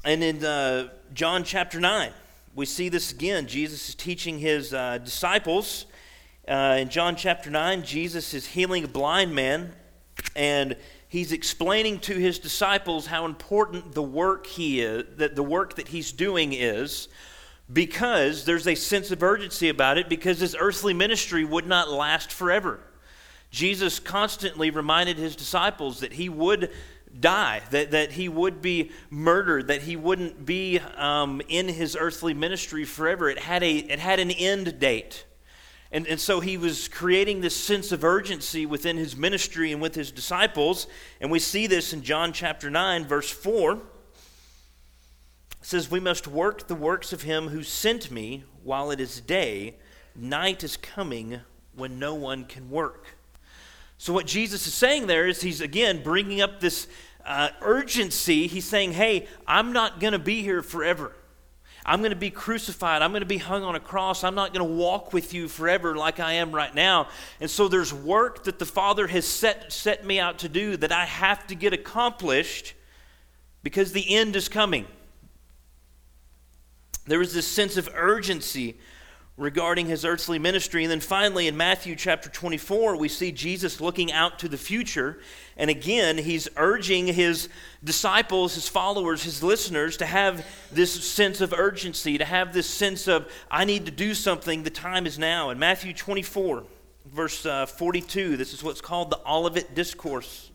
And 0.03 0.23
in 0.23 0.43
uh, 0.43 0.89
John 1.13 1.43
chapter 1.43 1.79
9, 1.79 2.11
we 2.55 2.65
see 2.65 2.89
this 2.89 3.11
again. 3.11 3.45
Jesus 3.45 3.89
is 3.89 3.93
teaching 3.93 4.39
his 4.39 4.73
uh, 4.73 4.97
disciples. 4.97 5.85
Uh, 6.47 6.77
in 6.79 6.89
John 6.89 7.15
chapter 7.15 7.51
9, 7.51 7.83
Jesus 7.83 8.33
is 8.33 8.47
healing 8.47 8.83
a 8.83 8.87
blind 8.87 9.35
man, 9.35 9.73
and 10.35 10.75
he's 11.07 11.31
explaining 11.31 11.99
to 11.99 12.13
his 12.15 12.39
disciples 12.39 13.07
how 13.07 13.25
important 13.25 13.93
the 13.93 14.01
work 14.01 14.47
he 14.47 14.81
is 14.81 15.03
that 15.17 15.35
the 15.35 15.43
work 15.43 15.75
that 15.75 15.89
he's 15.89 16.11
doing 16.11 16.53
is 16.53 17.07
because 17.71 18.45
there's 18.45 18.67
a 18.67 18.75
sense 18.75 19.11
of 19.11 19.21
urgency 19.23 19.69
about 19.69 19.97
it 19.97 20.09
because 20.09 20.39
his 20.39 20.55
earthly 20.59 20.93
ministry 20.93 21.45
would 21.45 21.67
not 21.67 21.89
last 21.89 22.31
forever. 22.31 22.79
Jesus 23.49 23.99
constantly 23.99 24.69
reminded 24.69 25.17
his 25.17 25.35
disciples 25.35 25.99
that 25.99 26.13
he 26.13 26.29
would 26.29 26.71
die 27.19 27.61
that, 27.71 27.91
that 27.91 28.13
he 28.13 28.29
would 28.29 28.61
be 28.61 28.89
murdered 29.09 29.67
that 29.67 29.81
he 29.81 29.97
wouldn't 29.97 30.45
be 30.45 30.79
um, 30.95 31.41
in 31.49 31.67
his 31.67 31.97
earthly 31.99 32.33
ministry 32.33 32.85
forever. 32.85 33.29
It 33.29 33.39
had, 33.39 33.63
a, 33.63 33.77
it 33.77 33.99
had 33.99 34.19
an 34.19 34.31
end 34.31 34.79
date 34.79 35.25
and, 35.91 36.07
and 36.07 36.19
so 36.19 36.39
he 36.39 36.57
was 36.57 36.87
creating 36.87 37.41
this 37.41 37.55
sense 37.55 37.91
of 37.91 38.03
urgency 38.03 38.65
within 38.65 38.95
his 38.95 39.17
ministry 39.17 39.73
and 39.73 39.81
with 39.81 39.93
his 39.93 40.11
disciples. 40.11 40.87
And 41.19 41.29
we 41.29 41.39
see 41.39 41.67
this 41.67 41.91
in 41.91 42.01
John 42.01 42.31
chapter 42.31 42.69
9, 42.69 43.05
verse 43.05 43.29
4. 43.29 43.73
It 43.73 43.79
says, 45.61 45.91
We 45.91 45.99
must 45.99 46.27
work 46.27 46.67
the 46.67 46.75
works 46.75 47.11
of 47.11 47.23
him 47.23 47.49
who 47.49 47.61
sent 47.61 48.09
me 48.09 48.45
while 48.63 48.89
it 48.91 49.01
is 49.01 49.19
day. 49.19 49.75
Night 50.15 50.63
is 50.63 50.77
coming 50.77 51.41
when 51.75 51.99
no 51.99 52.15
one 52.15 52.45
can 52.45 52.69
work. 52.69 53.07
So, 53.97 54.13
what 54.13 54.25
Jesus 54.25 54.65
is 54.67 54.73
saying 54.73 55.07
there 55.07 55.27
is 55.27 55.41
he's 55.41 55.61
again 55.61 56.01
bringing 56.03 56.41
up 56.41 56.59
this 56.59 56.87
uh, 57.25 57.49
urgency. 57.61 58.47
He's 58.47 58.65
saying, 58.65 58.93
Hey, 58.93 59.27
I'm 59.45 59.73
not 59.73 59.99
going 59.99 60.13
to 60.13 60.19
be 60.19 60.41
here 60.41 60.63
forever. 60.63 61.13
I'm 61.85 61.99
going 61.99 62.11
to 62.11 62.15
be 62.15 62.29
crucified. 62.29 63.01
I'm 63.01 63.11
going 63.11 63.21
to 63.21 63.25
be 63.25 63.37
hung 63.37 63.63
on 63.63 63.75
a 63.75 63.79
cross. 63.79 64.23
I'm 64.23 64.35
not 64.35 64.53
going 64.53 64.67
to 64.67 64.73
walk 64.73 65.13
with 65.13 65.33
you 65.33 65.47
forever 65.47 65.95
like 65.95 66.19
I 66.19 66.33
am 66.33 66.51
right 66.51 66.73
now. 66.73 67.07
And 67.39 67.49
so 67.49 67.67
there's 67.67 67.93
work 67.93 68.43
that 68.43 68.59
the 68.59 68.65
Father 68.65 69.07
has 69.07 69.25
set, 69.25 69.73
set 69.73 70.05
me 70.05 70.19
out 70.19 70.39
to 70.39 70.49
do 70.49 70.77
that 70.77 70.91
I 70.91 71.05
have 71.05 71.47
to 71.47 71.55
get 71.55 71.73
accomplished 71.73 72.73
because 73.63 73.91
the 73.93 74.15
end 74.15 74.35
is 74.35 74.47
coming. 74.47 74.85
There 77.05 77.21
is 77.21 77.33
this 77.33 77.47
sense 77.47 77.77
of 77.77 77.89
urgency 77.95 78.77
regarding 79.41 79.87
his 79.87 80.05
earthly 80.05 80.37
ministry. 80.39 80.83
And 80.83 80.91
then 80.91 80.99
finally, 80.99 81.47
in 81.47 81.57
Matthew 81.57 81.95
chapter 81.95 82.29
24, 82.29 82.95
we 82.95 83.07
see 83.07 83.31
Jesus 83.31 83.81
looking 83.81 84.11
out 84.11 84.39
to 84.39 84.47
the 84.47 84.57
future. 84.57 85.19
And 85.57 85.69
again, 85.69 86.17
he's 86.17 86.47
urging 86.55 87.07
his 87.07 87.49
disciples, 87.83 88.55
his 88.55 88.67
followers, 88.67 89.23
his 89.23 89.41
listeners 89.41 89.97
to 89.97 90.05
have 90.05 90.45
this 90.71 91.03
sense 91.03 91.41
of 91.41 91.53
urgency, 91.53 92.17
to 92.17 92.25
have 92.25 92.53
this 92.53 92.67
sense 92.67 93.07
of, 93.07 93.29
I 93.49 93.65
need 93.65 93.85
to 93.85 93.91
do 93.91 94.13
something, 94.13 94.63
the 94.63 94.69
time 94.69 95.07
is 95.07 95.17
now. 95.17 95.49
In 95.49 95.57
Matthew 95.57 95.93
24, 95.93 96.63
verse 97.05 97.45
uh, 97.45 97.65
42, 97.65 98.37
this 98.37 98.53
is 98.53 98.63
what's 98.63 98.81
called 98.81 99.09
the 99.09 99.19
Olivet 99.27 99.73
Discourse. 99.73 100.51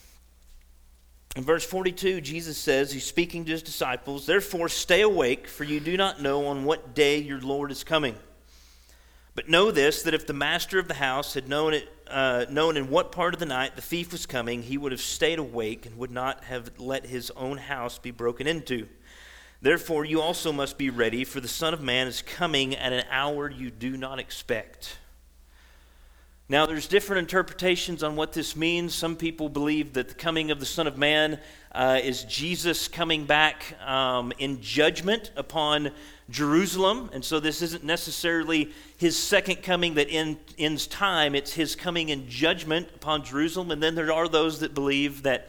In 1.35 1.43
verse 1.43 1.65
42, 1.65 2.19
Jesus 2.19 2.57
says, 2.57 2.91
He's 2.91 3.05
speaking 3.05 3.45
to 3.45 3.51
His 3.51 3.63
disciples, 3.63 4.25
Therefore 4.25 4.67
stay 4.67 5.01
awake, 5.01 5.47
for 5.47 5.63
you 5.63 5.79
do 5.79 5.95
not 5.95 6.21
know 6.21 6.47
on 6.47 6.65
what 6.65 6.93
day 6.93 7.19
your 7.19 7.39
Lord 7.39 7.71
is 7.71 7.83
coming. 7.83 8.15
But 9.33 9.47
know 9.47 9.71
this, 9.71 10.03
that 10.03 10.13
if 10.13 10.27
the 10.27 10.33
master 10.33 10.77
of 10.77 10.89
the 10.89 10.95
house 10.95 11.33
had 11.33 11.47
known, 11.47 11.73
it, 11.73 11.89
uh, 12.09 12.45
known 12.49 12.75
in 12.75 12.89
what 12.89 13.13
part 13.13 13.33
of 13.33 13.39
the 13.39 13.45
night 13.45 13.77
the 13.77 13.81
thief 13.81 14.11
was 14.11 14.25
coming, 14.25 14.61
he 14.61 14.77
would 14.77 14.91
have 14.91 14.99
stayed 14.99 15.39
awake 15.39 15.85
and 15.85 15.97
would 15.97 16.11
not 16.11 16.43
have 16.43 16.77
let 16.77 17.05
his 17.05 17.31
own 17.31 17.57
house 17.57 17.97
be 17.97 18.11
broken 18.11 18.45
into. 18.45 18.89
Therefore, 19.61 20.03
you 20.03 20.19
also 20.19 20.51
must 20.51 20.77
be 20.77 20.89
ready, 20.89 21.23
for 21.23 21.39
the 21.39 21.47
Son 21.47 21.73
of 21.73 21.81
Man 21.81 22.07
is 22.07 22.21
coming 22.21 22.75
at 22.75 22.91
an 22.91 23.05
hour 23.09 23.49
you 23.49 23.71
do 23.71 23.95
not 23.95 24.19
expect. 24.19 24.97
Now, 26.51 26.65
there's 26.65 26.85
different 26.85 27.19
interpretations 27.19 28.03
on 28.03 28.17
what 28.17 28.33
this 28.33 28.57
means. 28.57 28.93
Some 28.93 29.15
people 29.15 29.47
believe 29.47 29.93
that 29.93 30.09
the 30.09 30.15
coming 30.15 30.51
of 30.51 30.59
the 30.59 30.65
Son 30.65 30.85
of 30.85 30.97
Man 30.97 31.39
uh, 31.71 32.01
is 32.03 32.25
Jesus 32.25 32.89
coming 32.89 33.23
back 33.23 33.79
um, 33.87 34.33
in 34.37 34.59
judgment 34.59 35.31
upon 35.37 35.91
Jerusalem. 36.29 37.09
And 37.13 37.23
so, 37.23 37.39
this 37.39 37.61
isn't 37.61 37.85
necessarily 37.85 38.73
his 38.97 39.17
second 39.17 39.63
coming 39.63 39.93
that 39.93 40.07
end, 40.09 40.39
ends 40.57 40.87
time, 40.87 41.35
it's 41.35 41.53
his 41.53 41.73
coming 41.73 42.09
in 42.09 42.27
judgment 42.27 42.89
upon 42.95 43.23
Jerusalem. 43.23 43.71
And 43.71 43.81
then 43.81 43.95
there 43.95 44.11
are 44.11 44.27
those 44.27 44.59
that 44.59 44.73
believe 44.73 45.23
that 45.23 45.47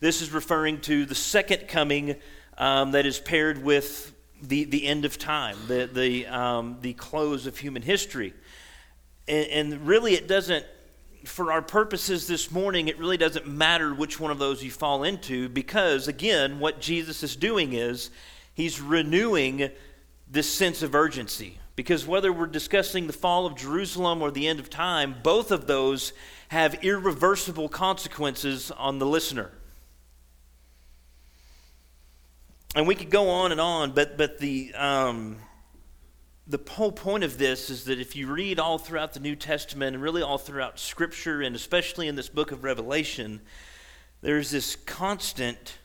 this 0.00 0.20
is 0.20 0.32
referring 0.32 0.82
to 0.82 1.06
the 1.06 1.14
second 1.14 1.66
coming 1.66 2.16
um, 2.58 2.90
that 2.90 3.06
is 3.06 3.18
paired 3.18 3.64
with 3.64 4.12
the, 4.42 4.64
the 4.64 4.86
end 4.86 5.06
of 5.06 5.16
time, 5.16 5.56
the, 5.66 5.88
the, 5.90 6.26
um, 6.26 6.76
the 6.82 6.92
close 6.92 7.46
of 7.46 7.56
human 7.56 7.80
history. 7.80 8.34
And, 9.32 9.72
and 9.72 9.86
really, 9.86 10.12
it 10.12 10.28
doesn't, 10.28 10.66
for 11.24 11.52
our 11.52 11.62
purposes 11.62 12.26
this 12.26 12.50
morning, 12.50 12.88
it 12.88 12.98
really 12.98 13.16
doesn't 13.16 13.46
matter 13.46 13.94
which 13.94 14.20
one 14.20 14.30
of 14.30 14.38
those 14.38 14.62
you 14.62 14.70
fall 14.70 15.04
into 15.04 15.48
because, 15.48 16.06
again, 16.06 16.60
what 16.60 16.82
Jesus 16.82 17.22
is 17.22 17.34
doing 17.34 17.72
is 17.72 18.10
he's 18.52 18.78
renewing 18.78 19.70
this 20.30 20.52
sense 20.52 20.82
of 20.82 20.94
urgency. 20.94 21.58
Because 21.76 22.06
whether 22.06 22.30
we're 22.30 22.46
discussing 22.46 23.06
the 23.06 23.14
fall 23.14 23.46
of 23.46 23.56
Jerusalem 23.56 24.20
or 24.20 24.30
the 24.30 24.46
end 24.46 24.60
of 24.60 24.68
time, 24.68 25.14
both 25.22 25.50
of 25.50 25.66
those 25.66 26.12
have 26.48 26.84
irreversible 26.84 27.70
consequences 27.70 28.70
on 28.72 28.98
the 28.98 29.06
listener. 29.06 29.50
And 32.74 32.86
we 32.86 32.94
could 32.94 33.08
go 33.08 33.30
on 33.30 33.50
and 33.50 33.60
on, 33.62 33.92
but, 33.92 34.18
but 34.18 34.38
the, 34.38 34.74
um, 34.74 35.38
the 36.52 36.60
whole 36.72 36.92
point 36.92 37.24
of 37.24 37.38
this 37.38 37.70
is 37.70 37.84
that 37.84 37.98
if 37.98 38.14
you 38.14 38.30
read 38.30 38.60
all 38.60 38.76
throughout 38.76 39.14
the 39.14 39.20
New 39.20 39.34
Testament 39.34 39.94
and 39.94 40.02
really 40.02 40.20
all 40.20 40.36
throughout 40.36 40.78
Scripture, 40.78 41.40
and 41.40 41.56
especially 41.56 42.08
in 42.08 42.14
this 42.14 42.28
book 42.28 42.52
of 42.52 42.62
Revelation, 42.62 43.40
there's 44.20 44.50
this 44.50 44.76
constant 44.76 45.78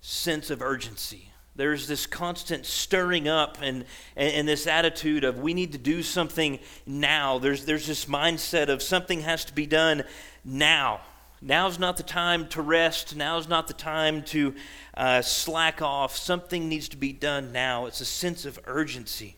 sense 0.00 0.48
of 0.48 0.62
urgency. 0.62 1.32
There's 1.56 1.88
this 1.88 2.06
constant 2.06 2.66
stirring 2.66 3.26
up 3.26 3.58
and, 3.60 3.84
and, 4.14 4.32
and, 4.32 4.48
this 4.48 4.68
attitude 4.68 5.24
of 5.24 5.40
we 5.40 5.54
need 5.54 5.72
to 5.72 5.78
do 5.78 6.04
something 6.04 6.60
now. 6.86 7.38
There's, 7.38 7.64
there's 7.64 7.88
this 7.88 8.04
mindset 8.04 8.68
of 8.68 8.82
something 8.82 9.22
has 9.22 9.44
to 9.46 9.54
be 9.54 9.66
done 9.66 10.04
now. 10.44 11.00
Now's 11.42 11.80
not 11.80 11.96
the 11.96 12.04
time 12.04 12.46
to 12.48 12.62
rest. 12.62 13.16
Now's 13.16 13.48
not 13.48 13.66
the 13.66 13.74
time 13.74 14.22
to 14.24 14.54
uh, 14.94 15.22
slack 15.22 15.82
off. 15.82 16.16
Something 16.16 16.68
needs 16.68 16.88
to 16.90 16.96
be 16.96 17.12
done 17.12 17.50
now. 17.50 17.86
It's 17.86 18.00
a 18.00 18.04
sense 18.04 18.44
of 18.44 18.60
urgency. 18.66 19.36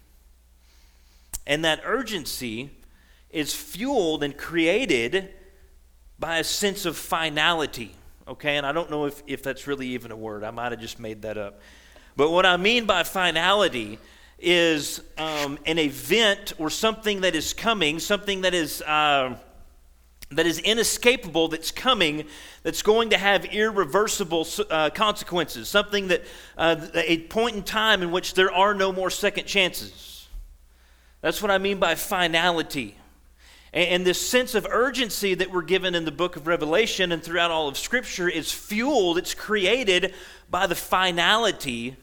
And 1.49 1.65
that 1.65 1.81
urgency 1.85 2.71
is 3.31 3.55
fueled 3.55 4.23
and 4.23 4.37
created 4.37 5.31
by 6.19 6.39
a 6.39 6.45
sense 6.45 6.85
of 6.85 6.97
finality. 6.97 7.95
Okay, 8.29 8.59
and 8.59 8.67
I 8.67 8.73
don't 8.73 8.91
know 8.91 9.07
if, 9.07 9.23
if 9.27 9.43
that's 9.43 9.67
really 9.67 9.89
even 9.89 10.13
a 10.13 10.17
word. 10.17 10.45
I 10.45 10.51
might 10.51 10.73
have 10.73 10.81
just 10.81 11.01
made 11.01 11.23
that 11.23 11.39
up. 11.39 11.61
But 12.17 12.31
what 12.31 12.45
I 12.45 12.59
mean 12.59 12.85
by 12.85 13.03
finality 13.03 13.99
is 14.39 15.01
um, 15.17 15.59
an 15.65 15.79
event 15.79 16.53
or 16.59 16.69
something 16.69 17.23
that 17.23 17.35
is 17.35 17.55
coming, 17.55 17.99
something 17.99 18.43
that 18.43 18.55
is. 18.55 18.83
Uh, 18.83 19.37
that 20.31 20.45
is 20.45 20.59
inescapable, 20.59 21.49
that's 21.49 21.71
coming, 21.71 22.27
that's 22.63 22.83
going 22.83 23.09
to 23.09 23.17
have 23.17 23.47
irreversible 23.47 24.47
uh, 24.69 24.91
consequences, 24.91 25.71
something 25.71 26.09
that, 26.09 26.23
uh, 26.59 26.77
a 26.93 27.21
point 27.29 27.57
in 27.57 27.63
time 27.63 28.03
in 28.03 28.11
which 28.11 28.35
there 28.35 28.53
are 28.53 28.75
no 28.75 28.93
more 28.93 29.09
second 29.09 29.47
chances. 29.47 30.18
That's 31.21 31.43
what 31.43 31.51
I 31.51 31.59
mean 31.59 31.79
by 31.79 31.95
finality. 31.95 32.95
And, 33.73 34.07
this 34.07 34.27
sense 34.27 34.55
of 34.55 34.67
urgency 34.71 35.35
that 35.35 35.51
we're 35.51 35.63
given 35.63 35.95
in 35.95 36.07
the 36.07 36.11
book 36.11 36.37
of 36.37 36.47
Revelation 36.47 37.13
and 37.13 37.23
throughout 37.23 37.51
all 37.51 37.69
of 37.69 37.77
Scripture 37.77 38.29
is 38.29 38.51
fueled, 38.51 39.19
it's 39.19 39.35
created 39.35 40.15
by 40.51 40.67
the 40.67 40.75
finality 40.75 41.97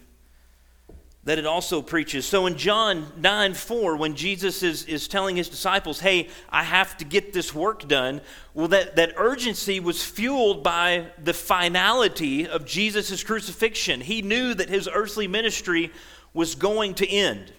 that 1.24 1.40
it 1.40 1.46
also 1.48 1.82
preaches. 1.82 2.24
So 2.26 2.46
in 2.46 2.56
John 2.56 3.12
9 3.18 3.56
4, 3.56 3.98
when 3.98 4.16
Jesus 4.16 4.62
is, 4.62 4.86
is 4.86 5.08
telling 5.08 5.36
his 5.36 5.50
disciples, 5.50 6.00
hey, 6.00 6.30
I 6.50 6.64
have 6.64 6.96
to 6.98 7.06
get 7.06 7.34
this 7.34 7.54
work 7.54 7.88
done, 7.88 8.22
well, 8.54 8.68
that, 8.68 8.96
that 8.96 9.14
urgency 9.18 9.80
was 9.80 10.04
fueled 10.04 10.64
by 10.64 11.08
the 11.24 11.34
finality 11.34 12.48
of 12.48 12.66
Jesus' 12.66 13.24
crucifixion. 13.24 14.02
He 14.02 14.22
knew 14.22 14.54
that 14.54 14.70
his 14.70 14.88
earthly 14.92 15.28
ministry 15.28 15.92
was 16.32 16.54
going 16.54 16.94
to 16.96 17.10
end. 17.10 17.52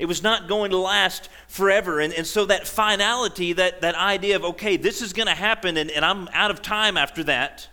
It 0.00 0.08
was 0.08 0.22
not 0.22 0.48
going 0.48 0.70
to 0.70 0.78
last 0.78 1.28
forever. 1.46 2.00
And, 2.00 2.14
and 2.14 2.26
so 2.26 2.46
that 2.46 2.66
finality, 2.66 3.52
that, 3.52 3.82
that 3.82 3.94
idea 3.94 4.36
of, 4.36 4.44
okay, 4.46 4.78
this 4.78 5.02
is 5.02 5.12
going 5.12 5.26
to 5.26 5.34
happen 5.34 5.76
and, 5.76 5.90
and 5.90 6.06
I'm 6.06 6.26
out 6.32 6.50
of 6.50 6.62
time 6.62 6.96
after 6.96 7.22
that, 7.24 7.68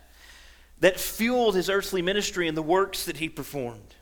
that 0.81 0.99
fueled 0.99 1.55
his 1.55 1.69
earthly 1.69 2.01
ministry 2.01 2.49
and 2.49 2.57
the 2.57 2.61
works 2.61 3.05
that 3.05 3.15
he 3.15 3.29
performed. 3.29 3.95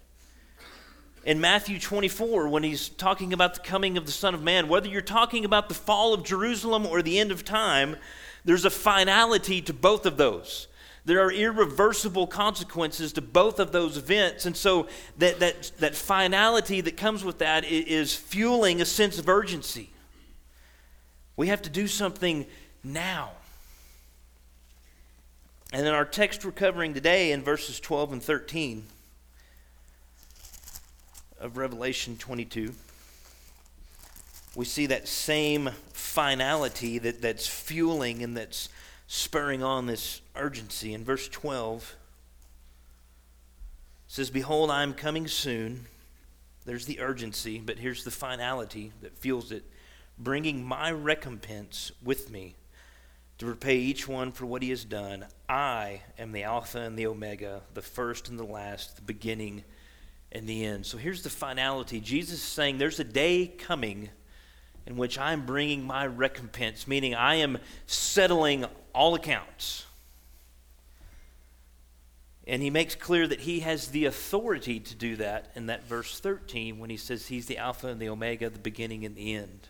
In 1.24 1.40
Matthew 1.40 1.80
24, 1.80 2.50
when 2.50 2.64
he's 2.64 2.90
talking 2.90 3.32
about 3.32 3.54
the 3.54 3.60
coming 3.60 3.96
of 3.96 4.08
the 4.08 4.12
Son 4.12 4.34
of 4.34 4.42
Man, 4.42 4.70
whether 4.70 4.88
you're 4.88 5.02
talking 5.02 5.46
about 5.46 5.70
the 5.70 5.76
fall 5.76 6.12
of 6.16 6.24
Jerusalem 6.24 6.88
or 6.88 7.04
the 7.04 7.20
end 7.20 7.32
of 7.32 7.46
time, 7.46 7.96
there's 8.44 8.66
a 8.66 8.72
finality 8.72 9.62
to 9.62 9.74
both 9.74 10.08
of 10.08 10.18
those. 10.18 10.68
There 11.06 11.22
are 11.22 11.32
irreversible 11.32 12.26
consequences 12.26 13.14
to 13.14 13.22
both 13.22 13.60
of 13.60 13.72
those 13.72 13.96
events. 13.96 14.48
And 14.48 14.58
so 14.58 14.88
that, 15.20 15.40
that, 15.40 15.72
that 15.78 15.96
finality 15.96 16.82
that 16.82 16.98
comes 16.98 17.24
with 17.24 17.38
that 17.40 17.64
is 17.64 18.16
fueling 18.16 18.82
a 18.82 18.86
sense 18.86 19.20
of 19.20 19.30
urgency. 19.30 19.92
We 21.38 21.48
have 21.48 21.62
to 21.62 21.70
do 21.70 21.88
something 21.88 22.48
now. 22.84 23.32
And 25.72 25.86
in 25.86 25.94
our 25.94 26.06
text 26.06 26.44
we're 26.44 26.52
covering 26.52 26.94
today 26.94 27.32
in 27.32 27.44
verses 27.44 27.80
12 27.80 28.14
and 28.14 28.24
13 28.24 28.86
of 31.40 31.58
Revelation 31.58 32.18
22, 32.18 32.74
we 34.56 34.66
see 34.66 34.86
that 34.88 35.08
same 35.08 35.70
finality 35.92 36.98
that, 36.98 37.22
that's 37.22 37.46
fueling 37.46 38.24
and 38.24 38.38
that's 38.38 38.70
spurring 39.08 39.64
on 39.64 39.86
this 39.86 40.22
urgency. 40.36 40.94
In 40.94 41.04
verse 41.04 41.28
12, 41.28 41.96
says, 44.08 44.30
Behold, 44.30 44.72
I 44.72 44.84
am 44.84 44.94
coming 44.94 45.28
soon. 45.28 45.86
There's 46.66 46.86
the 46.86 47.00
urgency, 47.00 47.60
but 47.60 47.78
here's 47.78 48.04
the 48.04 48.12
finality 48.12 48.92
that 49.02 49.18
fuels 49.18 49.52
it 49.52 49.64
bringing 50.18 50.64
my 50.64 50.90
recompense 50.90 51.92
with 52.04 52.32
me 52.32 52.56
to 53.38 53.46
repay 53.46 53.78
each 53.78 54.08
one 54.08 54.32
for 54.32 54.46
what 54.46 54.64
he 54.64 54.70
has 54.70 54.86
done. 54.86 55.26
I 55.50 56.02
am 56.18 56.32
the 56.32 56.44
Alpha 56.44 56.80
and 56.80 56.98
the 56.98 57.08
Omega, 57.08 57.62
the 57.74 57.82
first 57.82 58.30
and 58.30 58.40
the 58.40 58.46
last, 58.46 58.96
the 58.96 59.02
beginning 59.02 59.64
and 60.32 60.48
the 60.48 60.66
end. 60.66 60.86
So 60.86 60.98
here's 60.98 61.24
the 61.24 61.30
finality. 61.30 62.00
Jesus 62.00 62.40
is 62.40 62.44
saying 62.44 62.78
there's 62.78 63.00
a 63.00 63.04
day 63.04 63.48
coming 63.48 64.10
in 64.86 64.96
which 64.96 65.18
I'm 65.18 65.46
bringing 65.46 65.84
my 65.84 66.06
recompense, 66.06 66.88
meaning 66.88 67.16
I 67.16 67.36
am 67.36 67.58
settling 67.88 68.66
all 68.96 69.14
accounts. 69.14 69.86
And 72.48 72.62
he 72.62 72.70
makes 72.70 72.96
clear 72.96 73.28
that 73.28 73.42
he 73.42 73.62
has 73.62 73.88
the 73.90 74.06
authority 74.06 74.80
to 74.80 74.96
do 74.96 75.16
that 75.18 75.52
in 75.56 75.66
that 75.66 75.84
verse 75.86 76.20
13 76.20 76.78
when 76.80 76.90
he 76.90 76.98
says 76.98 77.28
he's 77.28 77.48
the 77.48 77.58
Alpha 77.58 77.88
and 77.88 78.00
the 78.00 78.10
Omega, 78.10 78.50
the 78.50 78.60
beginning 78.60 79.04
and 79.04 79.16
the 79.16 79.34
end. 79.34 79.68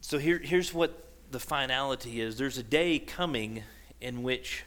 So 0.00 0.18
here, 0.18 0.38
here's 0.38 0.72
what 0.72 1.04
the 1.30 1.38
finality 1.38 2.20
is 2.20 2.38
there's 2.38 2.56
a 2.56 2.62
day 2.62 2.98
coming 2.98 3.62
in 4.00 4.22
which 4.22 4.64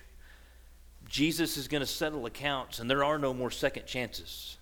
Jesus 1.07 1.57
is 1.57 1.67
going 1.67 1.81
to 1.81 1.87
settle 1.87 2.25
accounts, 2.27 2.79
and 2.79 2.89
there 2.89 3.03
are 3.03 3.17
no 3.17 3.33
more 3.33 3.49
second 3.49 3.87
chances. 3.87 4.57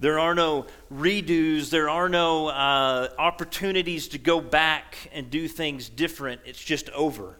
There 0.00 0.18
are 0.18 0.34
no 0.34 0.66
redos. 0.92 1.68
There 1.68 1.90
are 1.90 2.08
no 2.08 2.48
uh, 2.48 3.10
opportunities 3.18 4.08
to 4.08 4.18
go 4.18 4.40
back 4.40 4.96
and 5.12 5.30
do 5.30 5.46
things 5.46 5.90
different. 5.90 6.40
It's 6.46 6.62
just 6.62 6.88
over. 6.90 7.36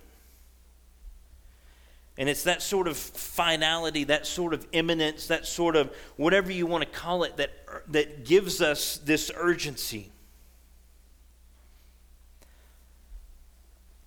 And 2.19 2.29
it's 2.29 2.45
that 2.45 2.61
sort 2.61 2.87
of 2.87 2.99
finality, 2.99 4.05
that 4.05 4.27
sort 4.27 4.53
of 4.53 4.67
imminence, 4.73 5.29
that 5.29 5.47
sort 5.47 5.75
of 5.75 5.91
whatever 6.17 6.53
you 6.53 6.67
want 6.67 6.85
to 6.85 6.91
call 6.91 7.23
it, 7.25 7.39
that, 7.39 7.51
that 7.89 8.27
gives 8.27 8.61
us 8.61 8.99
this 8.99 9.31
urgency. 9.35 10.11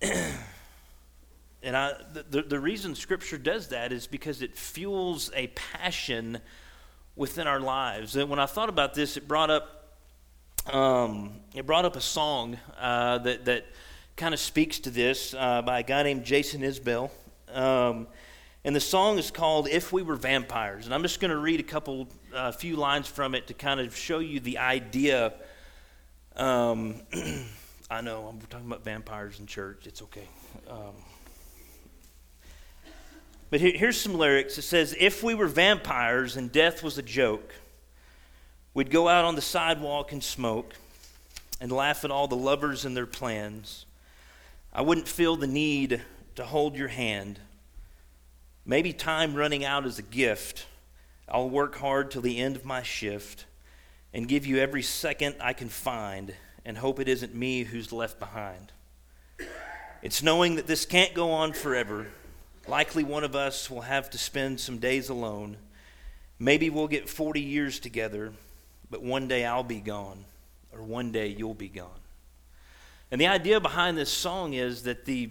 and 0.00 1.76
I, 1.76 1.94
the, 2.30 2.42
the 2.42 2.60
reason 2.60 2.94
Scripture 2.94 3.38
does 3.38 3.66
that 3.68 3.90
is 3.90 4.06
because 4.06 4.42
it 4.42 4.56
fuels 4.56 5.32
a 5.34 5.48
passion 5.48 6.38
within 7.16 7.46
our 7.46 7.60
lives. 7.60 8.16
And 8.16 8.28
when 8.28 8.38
I 8.38 8.46
thought 8.46 8.68
about 8.68 8.94
this, 8.94 9.16
it 9.16 9.28
brought 9.28 9.50
up 9.50 9.70
um, 10.72 11.32
it 11.54 11.66
brought 11.66 11.84
up 11.84 11.94
a 11.94 12.00
song 12.00 12.56
uh, 12.80 13.18
that 13.18 13.44
that 13.44 13.66
kind 14.16 14.32
of 14.32 14.40
speaks 14.40 14.78
to 14.80 14.90
this 14.90 15.34
uh, 15.34 15.60
by 15.62 15.80
a 15.80 15.82
guy 15.82 16.02
named 16.02 16.24
Jason 16.24 16.62
Isbell. 16.62 17.10
Um, 17.52 18.06
and 18.64 18.74
the 18.74 18.80
song 18.80 19.18
is 19.18 19.30
called 19.30 19.68
If 19.68 19.92
We 19.92 20.02
Were 20.02 20.16
Vampires. 20.16 20.86
And 20.86 20.94
I'm 20.94 21.02
just 21.02 21.20
going 21.20 21.30
to 21.30 21.36
read 21.36 21.60
a 21.60 21.64
couple, 21.64 22.08
a 22.32 22.36
uh, 22.36 22.52
few 22.52 22.76
lines 22.76 23.06
from 23.06 23.34
it 23.34 23.48
to 23.48 23.54
kind 23.54 23.78
of 23.78 23.94
show 23.94 24.20
you 24.20 24.40
the 24.40 24.58
idea. 24.58 25.34
Um, 26.34 27.02
I 27.90 28.00
know, 28.00 28.26
I'm 28.26 28.40
talking 28.46 28.66
about 28.66 28.82
vampires 28.82 29.38
in 29.38 29.46
church. 29.46 29.86
It's 29.86 30.00
okay. 30.02 30.28
But 33.50 33.60
here, 33.60 33.76
here's 33.76 34.00
some 34.00 34.16
lyrics. 34.16 34.58
It 34.58 34.62
says, 34.62 34.94
If 34.98 35.22
we 35.22 35.34
were 35.34 35.46
vampires 35.46 36.36
and 36.36 36.50
death 36.50 36.82
was 36.82 36.98
a 36.98 37.02
joke, 37.02 37.54
we'd 38.72 38.90
go 38.90 39.08
out 39.08 39.24
on 39.24 39.34
the 39.34 39.42
sidewalk 39.42 40.12
and 40.12 40.22
smoke 40.22 40.74
and 41.60 41.70
laugh 41.70 42.04
at 42.04 42.10
all 42.10 42.28
the 42.28 42.36
lovers 42.36 42.84
and 42.84 42.96
their 42.96 43.06
plans. 43.06 43.86
I 44.72 44.82
wouldn't 44.82 45.08
feel 45.08 45.36
the 45.36 45.46
need 45.46 46.02
to 46.34 46.44
hold 46.44 46.76
your 46.76 46.88
hand. 46.88 47.38
Maybe 48.66 48.92
time 48.92 49.34
running 49.34 49.64
out 49.64 49.86
is 49.86 49.98
a 49.98 50.02
gift. 50.02 50.66
I'll 51.28 51.50
work 51.50 51.76
hard 51.76 52.10
till 52.10 52.22
the 52.22 52.38
end 52.38 52.56
of 52.56 52.64
my 52.64 52.82
shift 52.82 53.46
and 54.12 54.28
give 54.28 54.46
you 54.46 54.58
every 54.58 54.82
second 54.82 55.36
I 55.40 55.52
can 55.52 55.68
find 55.68 56.34
and 56.64 56.78
hope 56.78 56.98
it 56.98 57.08
isn't 57.08 57.34
me 57.34 57.64
who's 57.64 57.92
left 57.92 58.18
behind. 58.18 58.72
It's 60.02 60.22
knowing 60.22 60.56
that 60.56 60.66
this 60.66 60.84
can't 60.84 61.14
go 61.14 61.30
on 61.30 61.52
forever 61.52 62.08
Likely 62.66 63.04
one 63.04 63.24
of 63.24 63.36
us 63.36 63.70
will 63.70 63.82
have 63.82 64.08
to 64.10 64.18
spend 64.18 64.58
some 64.58 64.78
days 64.78 65.10
alone. 65.10 65.58
Maybe 66.38 66.70
we'll 66.70 66.88
get 66.88 67.08
40 67.10 67.40
years 67.40 67.78
together, 67.78 68.32
but 68.90 69.02
one 69.02 69.28
day 69.28 69.44
I'll 69.44 69.62
be 69.62 69.80
gone, 69.80 70.24
or 70.72 70.82
one 70.82 71.12
day 71.12 71.28
you'll 71.28 71.52
be 71.52 71.68
gone. 71.68 72.00
And 73.10 73.20
the 73.20 73.26
idea 73.26 73.60
behind 73.60 73.98
this 73.98 74.10
song 74.10 74.54
is 74.54 74.84
that 74.84 75.04
the, 75.04 75.28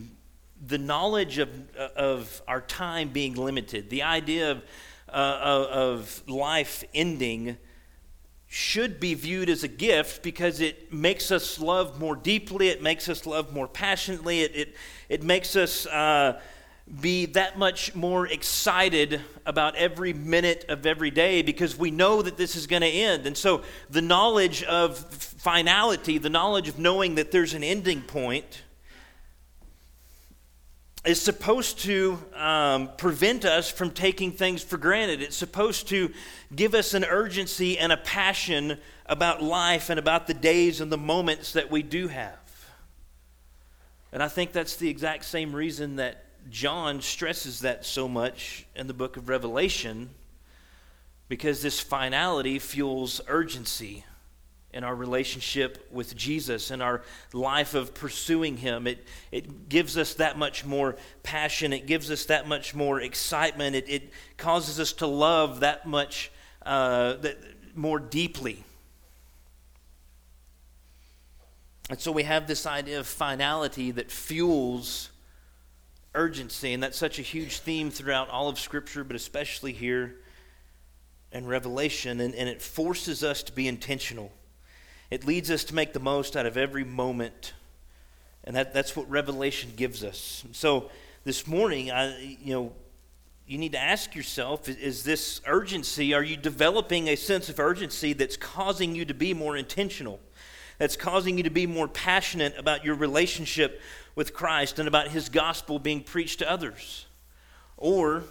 the 0.65 0.77
knowledge 0.77 1.39
of, 1.39 1.49
of 1.75 2.41
our 2.47 2.61
time 2.61 3.09
being 3.09 3.33
limited, 3.33 3.89
the 3.89 4.03
idea 4.03 4.51
of, 4.51 4.63
uh, 5.09 5.67
of 5.71 6.23
life 6.27 6.83
ending, 6.93 7.57
should 8.47 8.99
be 8.99 9.15
viewed 9.15 9.49
as 9.49 9.63
a 9.63 9.67
gift 9.67 10.21
because 10.21 10.61
it 10.61 10.93
makes 10.93 11.31
us 11.31 11.59
love 11.59 11.99
more 11.99 12.15
deeply, 12.15 12.67
it 12.67 12.83
makes 12.83 13.09
us 13.09 13.25
love 13.25 13.51
more 13.51 13.67
passionately, 13.67 14.41
it, 14.41 14.55
it, 14.55 14.75
it 15.09 15.23
makes 15.23 15.55
us. 15.55 15.87
Uh, 15.87 16.39
be 16.99 17.25
that 17.27 17.57
much 17.57 17.95
more 17.95 18.27
excited 18.27 19.21
about 19.45 19.75
every 19.75 20.11
minute 20.13 20.65
of 20.67 20.85
every 20.85 21.11
day 21.11 21.41
because 21.41 21.77
we 21.77 21.91
know 21.91 22.21
that 22.21 22.35
this 22.35 22.55
is 22.55 22.67
going 22.67 22.81
to 22.81 22.88
end. 22.88 23.25
And 23.25 23.38
so 23.38 23.63
the 23.89 24.01
knowledge 24.01 24.63
of 24.63 24.97
finality, 24.97 26.17
the 26.17 26.29
knowledge 26.29 26.67
of 26.67 26.77
knowing 26.79 27.15
that 27.15 27.31
there's 27.31 27.53
an 27.53 27.63
ending 27.63 28.01
point, 28.01 28.63
is 31.05 31.21
supposed 31.21 31.79
to 31.79 32.17
um, 32.36 32.89
prevent 32.97 33.43
us 33.43 33.69
from 33.69 33.91
taking 33.91 34.31
things 34.31 34.63
for 34.63 34.77
granted. 34.77 35.21
It's 35.21 35.36
supposed 35.36 35.89
to 35.89 36.12
give 36.55 36.73
us 36.73 36.93
an 36.93 37.03
urgency 37.03 37.77
and 37.77 37.91
a 37.91 37.97
passion 37.97 38.77
about 39.05 39.43
life 39.43 39.89
and 39.89 39.99
about 39.99 40.27
the 40.27 40.34
days 40.34 40.79
and 40.79 40.91
the 40.91 40.97
moments 40.97 41.53
that 41.53 41.69
we 41.69 41.81
do 41.81 42.08
have. 42.08 42.38
And 44.13 44.23
I 44.23 44.29
think 44.29 44.53
that's 44.53 44.77
the 44.77 44.89
exact 44.89 45.25
same 45.25 45.53
reason 45.53 45.97
that 45.97 46.22
John 46.49 47.01
stresses 47.01 47.62
that 47.62 47.86
so 47.86 48.08
much 48.08 48.65
in 48.75 48.88
the 48.88 48.93
book 48.93 49.17
of 49.17 49.29
Revelation 49.29 50.10
because 51.27 51.62
this 51.62 51.79
finality 51.79 52.60
fuels 52.60 53.21
urgency 53.27 54.03
in 54.73 54.84
our 54.84 54.95
relationship 54.95 55.88
with 55.91 56.15
Jesus 56.15 56.71
and 56.71 56.82
our 56.82 57.03
life 57.32 57.75
of 57.75 57.93
pursuing 57.93 58.58
Him. 58.58 58.88
It, 58.88 59.06
it 59.32 59.69
gives 59.69 59.97
us 59.97 60.15
that 60.15 60.38
much 60.38 60.65
more 60.65 60.95
passion, 61.21 61.73
it 61.73 61.86
gives 61.86 62.10
us 62.10 62.25
that 62.25 62.47
much 62.47 62.73
more 62.73 62.99
excitement, 62.99 63.75
it, 63.75 63.88
it 63.88 64.12
causes 64.38 64.79
us 64.79 64.93
to 64.93 65.08
love 65.08 65.62
that 65.62 65.86
much 65.86 66.32
uh, 66.65 67.13
that, 67.17 67.38
more 67.75 67.99
deeply. 67.99 68.63
And 71.89 71.99
so 71.99 72.12
we 72.12 72.23
have 72.23 72.47
this 72.47 72.65
idea 72.65 72.99
of 72.99 73.08
finality 73.08 73.91
that 73.91 74.10
fuels 74.10 75.10
urgency, 76.15 76.73
and 76.73 76.84
that's 76.84 76.97
such 76.97 77.19
a 77.19 77.21
huge 77.21 77.60
theme 77.60 77.89
throughout 77.89 78.30
all 78.30 78.49
of 78.49 78.60
Scripture, 78.60 79.04
but 79.04 79.15
especially 79.15 79.73
here 79.73 80.15
in 81.32 81.45
Revelation, 81.47 82.19
and, 82.19 82.36
and 82.36 82.47
it 82.47 82.62
forces 82.62 83.23
us 83.23 83.43
to 83.43 83.52
be 83.52 83.67
intentional. 83.67 84.32
It 85.10 85.26
leads 85.26 85.49
us 85.49 85.63
to 85.65 85.76
make 85.76 85.93
the 85.93 85.99
most 85.99 86.36
out 86.36 86.45
of 86.45 86.58
every 86.58 86.84
moment, 86.84 87.54
and 88.43 88.56
that, 88.56 88.73
that's 88.73 88.95
what 88.95 89.10
Revelation 89.10 89.71
gives 89.76 90.04
us. 90.04 90.43
So 90.52 90.89
this 91.23 91.47
morning, 91.47 91.91
I, 91.91 92.19
you 92.19 92.54
know, 92.54 92.73
you 93.45 93.58
need 93.58 93.73
to 93.73 93.82
ask 93.82 94.15
yourself 94.15 94.69
is 94.69 95.04
this 95.04 95.41
urgency, 95.45 96.13
are 96.13 96.23
you 96.23 96.38
developing 96.38 97.10
a 97.10 97.15
sense 97.15 97.49
of 97.49 97.60
urgency 97.60 98.13
that's 98.13 98.38
causing 98.38 98.95
you 98.95 99.06
to 99.06 99.13
be 99.13 99.34
more 99.34 99.58
intentional? 99.58 100.19
That's 100.77 100.95
causing 100.95 101.38
you 101.38 101.43
to 101.43 101.49
be 101.49 101.67
more 101.67 101.88
passionate 101.88 102.57
about 102.57 102.83
your 102.83 102.95
relationship 102.95 103.79
with 104.15 104.33
Christ 104.33 104.79
and 104.79 104.88
about 104.88 105.09
his 105.09 105.29
gospel 105.29 105.79
being 105.79 106.01
preached 106.01 106.39
to 106.39 106.49
others? 106.49 107.05
Or 107.77 108.23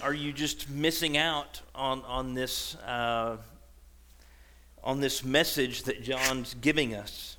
are 0.00 0.14
you 0.14 0.32
just 0.32 0.70
missing 0.70 1.16
out 1.16 1.60
on, 1.74 2.02
on, 2.04 2.34
this, 2.34 2.76
uh, 2.76 3.36
on 4.82 5.00
this 5.00 5.24
message 5.24 5.84
that 5.84 6.02
John's 6.02 6.54
giving 6.54 6.94
us? 6.94 7.36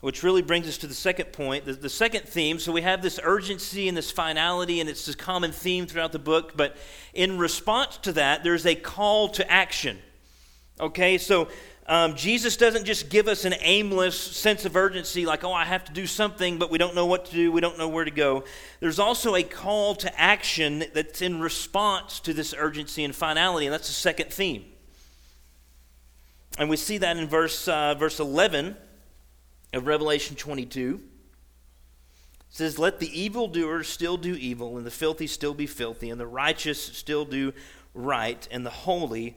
Which 0.00 0.24
really 0.24 0.42
brings 0.42 0.66
us 0.66 0.78
to 0.78 0.88
the 0.88 0.94
second 0.94 1.26
point, 1.26 1.64
the, 1.64 1.74
the 1.74 1.88
second 1.88 2.26
theme. 2.26 2.58
So 2.58 2.72
we 2.72 2.82
have 2.82 3.02
this 3.02 3.20
urgency 3.22 3.86
and 3.86 3.96
this 3.96 4.10
finality, 4.10 4.80
and 4.80 4.90
it's 4.90 5.06
a 5.06 5.16
common 5.16 5.52
theme 5.52 5.86
throughout 5.86 6.10
the 6.10 6.18
book. 6.18 6.56
But 6.56 6.76
in 7.14 7.38
response 7.38 7.98
to 7.98 8.12
that, 8.14 8.42
there's 8.42 8.66
a 8.66 8.74
call 8.74 9.28
to 9.30 9.48
action. 9.48 9.98
Okay, 10.80 11.18
so 11.18 11.48
um, 11.92 12.14
Jesus 12.14 12.56
doesn't 12.56 12.86
just 12.86 13.10
give 13.10 13.28
us 13.28 13.44
an 13.44 13.52
aimless 13.60 14.18
sense 14.18 14.64
of 14.64 14.76
urgency, 14.76 15.26
like, 15.26 15.44
oh, 15.44 15.52
I 15.52 15.66
have 15.66 15.84
to 15.84 15.92
do 15.92 16.06
something, 16.06 16.56
but 16.56 16.70
we 16.70 16.78
don't 16.78 16.94
know 16.94 17.04
what 17.04 17.26
to 17.26 17.32
do, 17.32 17.52
we 17.52 17.60
don't 17.60 17.76
know 17.76 17.86
where 17.86 18.06
to 18.06 18.10
go. 18.10 18.44
There's 18.80 18.98
also 18.98 19.34
a 19.34 19.42
call 19.42 19.94
to 19.96 20.18
action 20.18 20.84
that's 20.94 21.20
in 21.20 21.38
response 21.38 22.18
to 22.20 22.32
this 22.32 22.54
urgency 22.56 23.04
and 23.04 23.14
finality, 23.14 23.66
and 23.66 23.74
that's 23.74 23.88
the 23.88 23.92
second 23.92 24.32
theme. 24.32 24.64
And 26.56 26.70
we 26.70 26.78
see 26.78 26.96
that 26.96 27.18
in 27.18 27.28
verse, 27.28 27.68
uh, 27.68 27.94
verse 27.94 28.20
11 28.20 28.74
of 29.74 29.86
Revelation 29.86 30.34
22. 30.34 30.98
It 30.98 31.02
says, 32.48 32.78
Let 32.78 33.00
the 33.00 33.20
evildoers 33.20 33.86
still 33.86 34.16
do 34.16 34.34
evil, 34.34 34.78
and 34.78 34.86
the 34.86 34.90
filthy 34.90 35.26
still 35.26 35.52
be 35.52 35.66
filthy, 35.66 36.08
and 36.08 36.18
the 36.18 36.26
righteous 36.26 36.82
still 36.82 37.26
do 37.26 37.52
right, 37.92 38.48
and 38.50 38.64
the 38.64 38.70
holy 38.70 39.36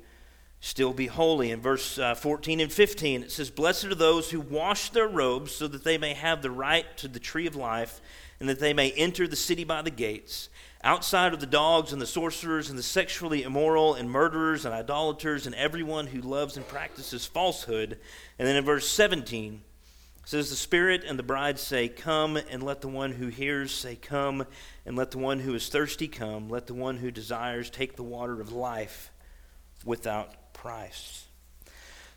still 0.65 0.93
be 0.93 1.05
holy. 1.05 1.51
In 1.51 1.61
verse 1.61 1.99
uh, 1.99 2.15
14 2.15 2.59
and 2.59 2.73
15, 2.73 3.21
it 3.21 3.31
says, 3.31 3.51
Blessed 3.51 3.85
are 3.85 3.95
those 3.95 4.31
who 4.31 4.41
wash 4.41 4.89
their 4.89 5.07
robes 5.07 5.51
so 5.51 5.67
that 5.67 5.83
they 5.83 5.99
may 5.99 6.15
have 6.15 6.41
the 6.41 6.49
right 6.49 6.85
to 6.97 7.07
the 7.07 7.19
tree 7.19 7.45
of 7.45 7.55
life 7.55 8.01
and 8.39 8.49
that 8.49 8.59
they 8.59 8.73
may 8.73 8.91
enter 8.93 9.27
the 9.27 9.35
city 9.35 9.63
by 9.63 9.83
the 9.83 9.91
gates. 9.91 10.49
Outside 10.83 11.35
of 11.35 11.39
the 11.39 11.45
dogs 11.45 11.93
and 11.93 12.01
the 12.01 12.07
sorcerers 12.07 12.71
and 12.71 12.79
the 12.79 12.83
sexually 12.83 13.43
immoral 13.43 13.93
and 13.93 14.09
murderers 14.09 14.65
and 14.65 14.73
idolaters 14.73 15.45
and 15.45 15.53
everyone 15.53 16.07
who 16.07 16.21
loves 16.21 16.57
and 16.57 16.67
practices 16.67 17.27
falsehood. 17.27 17.99
And 18.39 18.47
then 18.47 18.55
in 18.55 18.65
verse 18.65 18.89
17, 18.89 19.53
it 19.53 19.61
says, 20.27 20.49
The 20.49 20.55
Spirit 20.55 21.03
and 21.07 21.19
the 21.19 21.23
bride 21.23 21.59
say, 21.59 21.89
Come, 21.89 22.37
and 22.37 22.63
let 22.63 22.81
the 22.81 22.87
one 22.87 23.11
who 23.11 23.27
hears 23.27 23.71
say, 23.71 23.95
Come, 23.95 24.47
and 24.83 24.95
let 24.95 25.11
the 25.11 25.19
one 25.19 25.41
who 25.41 25.53
is 25.53 25.69
thirsty 25.69 26.07
come. 26.07 26.49
Let 26.49 26.65
the 26.65 26.73
one 26.73 26.97
who 26.97 27.11
desires 27.11 27.69
take 27.69 27.95
the 27.95 28.03
water 28.03 28.41
of 28.41 28.51
life 28.51 29.11
without 29.85 30.33
price. 30.65 31.25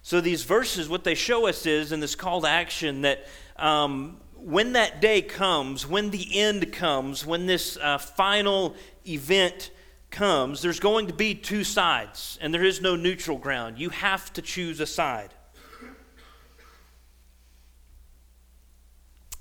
So 0.01 0.23
these 0.23 0.43
verses, 0.43 0.89
what 0.89 1.05
they 1.05 1.15
show 1.15 1.47
us 1.47 1.67
is 1.67 1.93
in 1.93 2.01
this 2.01 2.15
call 2.15 2.41
to 2.41 2.49
action 2.49 3.03
that 3.03 3.27
um, 3.57 4.17
when 4.37 4.73
that 4.73 5.03
day 5.03 5.21
comes, 5.21 5.87
when 5.87 6.09
the 6.09 6.41
end 6.41 6.73
comes, 6.73 7.27
when 7.27 7.45
this 7.45 7.77
uh, 7.77 7.99
final 7.99 8.75
event 9.07 9.71
comes, 10.11 10.63
there's 10.63 10.81
going 10.81 11.09
to 11.09 11.13
be 11.13 11.35
two 11.35 11.63
sides, 11.63 12.39
and 12.41 12.55
there 12.55 12.65
is 12.65 12.81
no 12.81 12.97
neutral 12.97 13.37
ground. 13.37 13.79
You 13.79 13.91
have 13.91 14.33
to 14.33 14.41
choose 14.41 14.81
a 14.81 14.87
side. 14.87 15.35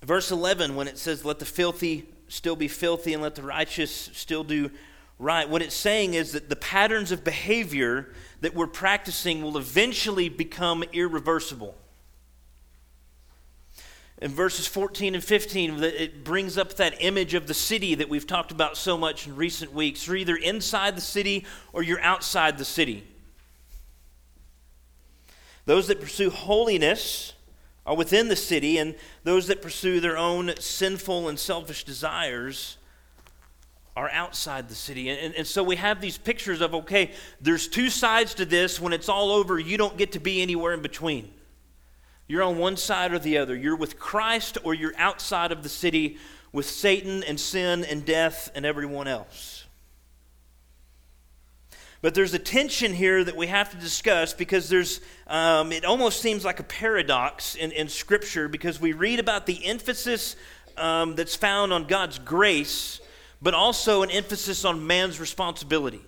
Verse 0.04 0.32
11, 0.32 0.76
when 0.76 0.90
it 0.90 0.98
says, 0.98 1.24
Let 1.24 1.40
the 1.40 1.46
filthy 1.46 2.10
still 2.28 2.58
be 2.58 2.68
filthy 2.68 3.14
and 3.14 3.24
let 3.24 3.36
the 3.36 3.44
righteous 3.44 4.10
still 4.12 4.44
do 4.44 4.70
right, 5.20 5.50
what 5.50 5.62
it's 5.62 5.76
saying 5.76 6.14
is 6.14 6.34
that 6.34 6.50
the 6.50 6.56
patterns 6.56 7.12
of 7.12 7.24
behavior 7.24 8.10
that 8.42 8.54
we're 8.54 8.68
practicing 8.68 9.42
will 9.42 9.58
eventually 9.58 10.30
become 10.30 10.84
irreversible 10.94 11.76
in 14.20 14.32
verses 14.32 14.66
14 14.66 15.14
and 15.14 15.24
15, 15.24 15.84
it 15.84 16.24
brings 16.24 16.58
up 16.58 16.74
that 16.76 16.96
image 17.02 17.36
of 17.36 17.46
the 17.46 17.54
city 17.54 17.94
that 17.96 18.10
we've 18.10 18.26
talked 18.26 18.52
about 18.52 18.76
so 18.76 18.98
much 18.98 19.28
in 19.28 19.36
recent 19.36 19.74
weeks. 19.74 20.08
You're 20.08 20.16
either 20.16 20.36
inside 20.36 20.98
the 20.98 21.02
city 21.02 21.46
or 21.72 21.84
you're 21.84 22.02
outside 22.02 22.58
the 22.58 22.66
city. 22.66 23.06
Those 25.66 25.88
that 25.88 26.02
pursue 26.02 26.32
holiness 26.32 27.34
are 27.86 27.96
within 27.96 28.28
the 28.28 28.36
city, 28.36 28.80
and 28.80 28.96
those 29.24 29.48
that 29.48 29.62
pursue 29.62 30.00
their 30.00 30.18
own 30.18 30.54
sinful 30.60 31.30
and 31.30 31.38
selfish 31.38 31.84
desires 31.84 32.78
are 33.98 34.12
outside 34.12 34.70
the 34.70 34.76
city. 34.76 35.10
And, 35.10 35.34
and, 35.34 35.48
so 35.48 35.64
we 35.64 35.76
have 35.76 36.00
these 36.00 36.20
pictures 36.20 36.62
of 36.62 36.76
okay, 36.76 37.12
there's 37.42 37.68
two 37.68 37.90
sides 37.90 38.36
to 38.36 38.46
this. 38.46 38.80
When 38.80 38.94
it's 38.94 39.10
all 39.10 39.32
over, 39.32 39.58
you 39.58 39.76
don't 39.76 39.98
get 39.98 40.12
to 40.12 40.20
be 40.20 40.44
anywhere 40.44 40.72
in 40.74 40.84
between. 40.84 41.34
You're 42.28 42.44
on 42.44 42.60
one 42.60 42.78
side 42.78 43.12
or 43.12 43.18
the 43.18 43.40
other. 43.40 43.56
You're 43.56 43.76
with 43.76 43.98
Christ 43.98 44.60
or 44.64 44.76
you're 44.76 44.94
outside 44.98 45.52
of 45.52 45.64
the 45.64 45.70
city 45.70 46.18
with 46.54 46.68
Satan 46.68 47.24
and 47.24 47.40
sin 47.40 47.86
and 47.86 48.06
death 48.06 48.52
and 48.54 48.68
everyone 48.68 49.08
else. 49.08 49.66
But 52.04 52.14
there's 52.14 52.36
a 52.36 52.40
tension 52.40 52.94
here 52.94 53.24
that 53.24 53.36
we 53.36 53.48
have 53.48 53.72
to 53.72 53.78
discuss 53.78 54.32
because 54.32 54.70
there's, 54.70 55.02
um, 55.26 55.72
it 55.72 55.84
almost 55.84 56.22
seems 56.22 56.46
like 56.46 56.60
a 56.60 56.64
paradox 56.64 57.56
in, 57.56 57.72
in 57.72 57.90
Scripture 57.90 58.48
because 58.48 58.80
we 58.80 58.94
read 58.94 59.20
about 59.20 59.48
the 59.48 59.66
emphasis 59.66 60.36
um, 60.78 61.16
that's 61.16 61.36
found 61.36 61.74
on 61.74 61.86
God's 61.86 62.20
grace, 62.20 63.02
but 63.42 63.54
also 63.54 64.04
an 64.04 64.12
emphasis 64.12 64.66
on 64.66 64.86
man's 64.86 65.20
responsibility. 65.20 66.02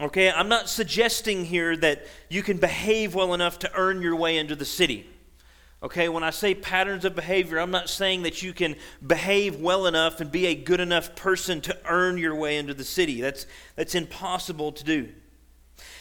Okay, 0.00 0.30
I'm 0.30 0.48
not 0.48 0.68
suggesting 0.68 1.44
here 1.44 1.76
that 1.76 2.06
you 2.28 2.42
can 2.42 2.58
behave 2.58 3.14
well 3.14 3.34
enough 3.34 3.58
to 3.60 3.70
earn 3.74 4.00
your 4.00 4.14
way 4.14 4.38
into 4.38 4.54
the 4.54 4.64
city. 4.64 5.08
Okay, 5.82 6.08
when 6.08 6.22
I 6.22 6.30
say 6.30 6.54
patterns 6.54 7.04
of 7.04 7.14
behavior, 7.14 7.58
I'm 7.58 7.70
not 7.70 7.88
saying 7.88 8.22
that 8.22 8.42
you 8.42 8.52
can 8.52 8.76
behave 9.04 9.60
well 9.60 9.86
enough 9.86 10.20
and 10.20 10.30
be 10.30 10.46
a 10.46 10.54
good 10.54 10.80
enough 10.80 11.14
person 11.14 11.60
to 11.62 11.76
earn 11.84 12.18
your 12.18 12.34
way 12.34 12.58
into 12.58 12.74
the 12.74 12.84
city. 12.84 13.20
That's, 13.20 13.46
that's 13.76 13.94
impossible 13.94 14.72
to 14.72 14.84
do. 14.84 15.08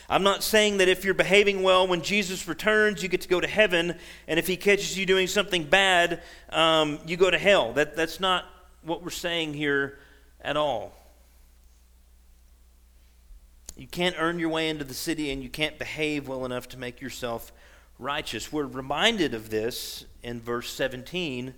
I'm 0.10 0.24
not 0.24 0.44
saying 0.44 0.78
that 0.78 0.88
if 0.88 1.04
you're 1.04 1.14
behaving 1.14 1.64
well 1.64 1.88
when 1.88 2.02
Jesus 2.02 2.48
returns, 2.48 3.04
you 3.04 3.10
get 3.10 3.22
to 3.22 3.28
go 3.28 3.42
to 3.42 3.48
heaven, 3.48 3.96
and 4.28 4.40
if 4.40 4.48
he 4.48 4.58
catches 4.58 4.98
you 4.98 5.06
doing 5.06 5.28
something 5.28 5.64
bad, 5.64 6.24
um, 6.50 7.00
you 7.06 7.18
go 7.18 7.30
to 7.30 7.38
hell. 7.38 7.74
That, 7.74 7.96
that's 7.96 8.20
not 8.20 8.46
what 8.88 9.04
we're 9.04 9.10
saying 9.10 9.54
here 9.54 10.00
at 10.42 10.58
all. 10.58 10.94
You 13.76 13.86
can't 13.86 14.16
earn 14.18 14.40
your 14.40 14.50
way 14.50 14.70
into 14.70 14.84
the 14.84 14.94
city 14.94 15.32
and 15.32 15.44
you 15.44 15.50
can't 15.50 15.78
behave 15.78 16.28
well 16.28 16.46
enough 16.46 16.70
to 16.70 16.78
make 16.78 17.00
yourself 17.00 17.52
righteous. 18.00 18.52
We're 18.52 18.66
reminded 18.66 19.34
of 19.34 19.50
this 19.50 20.06
in 20.24 20.42
verse 20.42 20.72
17 20.72 21.54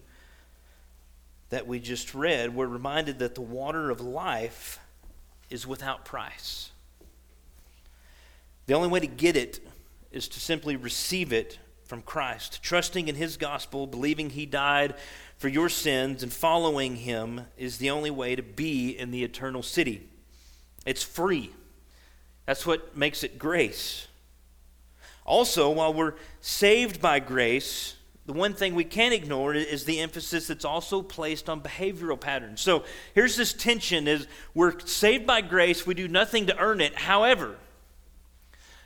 that 1.50 1.68
we 1.68 1.80
just 1.80 2.14
read. 2.14 2.54
We're 2.54 2.68
reminded 2.68 3.20
that 3.20 3.36
the 3.36 3.42
water 3.42 3.90
of 3.90 4.02
life 4.02 4.80
is 5.50 5.66
without 5.66 6.06
price. 6.06 6.72
The 8.66 8.74
only 8.74 8.90
way 8.90 9.00
to 9.00 9.08
get 9.08 9.36
it 9.36 9.60
is 10.12 10.28
to 10.30 10.40
simply 10.40 10.76
receive 10.76 11.32
it 11.32 11.60
from 11.86 12.02
Christ. 12.02 12.62
Trusting 12.62 13.08
in 13.08 13.16
His 13.16 13.38
gospel, 13.38 13.88
believing 13.88 14.30
He 14.30 14.46
died 14.46 14.94
for 15.40 15.48
your 15.48 15.70
sins, 15.70 16.22
and 16.22 16.32
following 16.32 16.98
Him 16.98 17.42
is 17.58 17.78
the 17.78 17.90
only 17.90 18.12
way 18.12 18.36
to 18.36 18.44
be 18.44 18.92
in 18.92 19.10
the 19.10 19.24
eternal 19.24 19.64
city. 19.64 20.08
It's 20.86 21.02
free. 21.02 21.52
That's 22.46 22.66
what 22.66 22.96
makes 22.96 23.24
it 23.24 23.40
grace. 23.40 24.08
Also, 25.26 25.70
while 25.70 25.94
we're 25.94 26.16
saved 26.42 27.02
by 27.02 27.20
grace, 27.20 27.96
the 28.26 28.34
one 28.34 28.54
thing 28.54 28.76
we 28.76 28.84
can't 28.84 29.14
ignore 29.14 29.54
is 29.54 29.86
the 29.86 30.02
emphasis 30.02 30.48
that's 30.48 30.66
also 30.66 31.02
placed 31.02 31.48
on 31.48 31.62
behavioral 31.62 32.20
patterns. 32.20 32.60
So 32.60 32.84
here's 33.16 33.38
this 33.38 33.54
tension 33.54 34.08
is 34.08 34.28
we're 34.54 34.78
saved 34.82 35.26
by 35.26 35.42
grace, 35.42 35.88
we 35.88 35.94
do 35.94 36.08
nothing 36.08 36.48
to 36.48 36.58
earn 36.58 36.82
it. 36.82 36.96
However, 36.96 37.56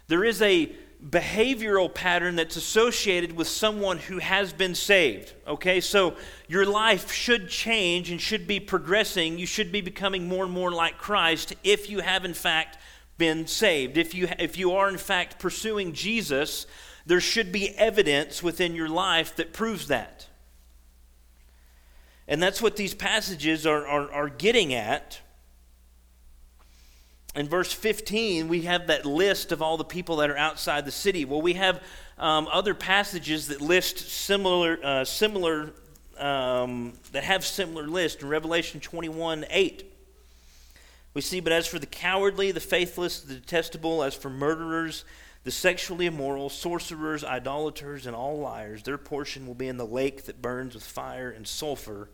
there 0.07 0.23
is 0.23 0.41
a 0.41 0.71
behavioral 1.07 1.93
pattern 1.93 2.37
that's 2.37 2.55
associated 2.55 3.33
with 3.33 3.47
someone 3.47 3.97
who 3.97 4.19
has 4.19 4.53
been 4.53 4.73
saved. 4.73 5.33
Okay, 5.45 5.81
so 5.81 6.15
your 6.47 6.65
life 6.65 7.11
should 7.11 7.49
change 7.49 8.09
and 8.09 8.21
should 8.21 8.47
be 8.47 8.59
progressing. 8.59 9.37
You 9.37 9.45
should 9.45 9.71
be 9.71 9.81
becoming 9.81 10.27
more 10.27 10.45
and 10.45 10.53
more 10.53 10.71
like 10.71 10.97
Christ 10.97 11.55
if 11.63 11.89
you 11.89 11.99
have, 11.99 12.23
in 12.23 12.33
fact, 12.33 12.77
been 13.17 13.47
saved. 13.47 13.97
If 13.97 14.15
you, 14.15 14.29
if 14.39 14.57
you 14.57 14.71
are, 14.73 14.87
in 14.87 14.97
fact, 14.97 15.39
pursuing 15.39 15.93
Jesus, 15.93 16.65
there 17.05 17.19
should 17.19 17.51
be 17.51 17.69
evidence 17.77 18.41
within 18.41 18.73
your 18.73 18.89
life 18.89 19.35
that 19.35 19.51
proves 19.51 19.87
that. 19.87 20.27
And 22.27 22.41
that's 22.41 22.61
what 22.61 22.77
these 22.77 22.93
passages 22.93 23.67
are, 23.67 23.85
are, 23.85 24.09
are 24.11 24.29
getting 24.29 24.73
at. 24.73 25.19
In 27.35 27.47
verse 27.49 27.73
15, 27.73 28.47
we 28.47 28.61
have 28.61 28.87
that 28.87 29.05
list 29.05 29.51
of 29.51 29.61
all 29.61 29.77
the 29.77 29.83
people 29.83 30.17
that 30.17 30.29
are 30.29 30.37
outside 30.37 30.85
the 30.85 30.91
city. 30.91 31.25
Well, 31.25 31.41
we 31.41 31.53
have 31.53 31.81
um, 32.19 32.47
other 32.51 32.75
passages 32.75 33.47
that 33.47 33.59
list 33.59 33.97
similar, 33.97 34.77
uh, 34.83 35.03
similar 35.03 35.71
um, 36.19 36.93
that 37.11 37.23
have 37.23 37.43
similar 37.43 37.87
list 37.87 38.21
in 38.21 38.29
Revelation 38.29 38.79
21 38.79 39.45
8. 39.49 39.89
We 41.15 41.21
see, 41.21 41.39
but 41.39 41.53
as 41.53 41.67
for 41.67 41.79
the 41.79 41.87
cowardly, 41.87 42.51
the 42.51 42.59
faithless, 42.59 43.21
the 43.21 43.35
detestable, 43.35 44.03
as 44.03 44.13
for 44.13 44.29
murderers, 44.29 45.03
the 45.43 45.51
sexually 45.51 46.05
immoral, 46.05 46.49
sorcerers, 46.49 47.23
idolaters, 47.23 48.05
and 48.05 48.15
all 48.15 48.39
liars, 48.39 48.83
their 48.83 48.97
portion 48.97 49.45
will 49.45 49.53
be 49.53 49.67
in 49.67 49.77
the 49.77 49.85
lake 49.85 50.25
that 50.25 50.41
burns 50.41 50.73
with 50.73 50.83
fire 50.83 51.29
and 51.29 51.47
sulfur, 51.47 52.09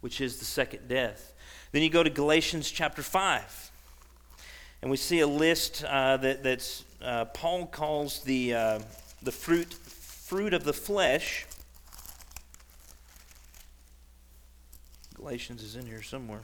which 0.00 0.20
is 0.20 0.38
the 0.38 0.44
second 0.44 0.88
death. 0.88 1.32
Then 1.72 1.82
you 1.82 1.90
go 1.90 2.02
to 2.02 2.10
Galatians 2.10 2.70
chapter 2.70 3.02
5, 3.02 3.72
and 4.84 4.90
we 4.90 4.98
see 4.98 5.20
a 5.20 5.26
list 5.26 5.82
uh, 5.84 6.18
that 6.18 6.42
that's, 6.42 6.84
uh, 7.00 7.24
Paul 7.24 7.64
calls 7.64 8.22
the, 8.24 8.52
uh, 8.52 8.80
the 9.22 9.32
fruit, 9.32 9.72
fruit 9.72 10.52
of 10.52 10.64
the 10.64 10.74
flesh. 10.74 11.46
Galatians 15.14 15.62
is 15.62 15.74
in 15.74 15.86
here 15.86 16.02
somewhere. 16.02 16.42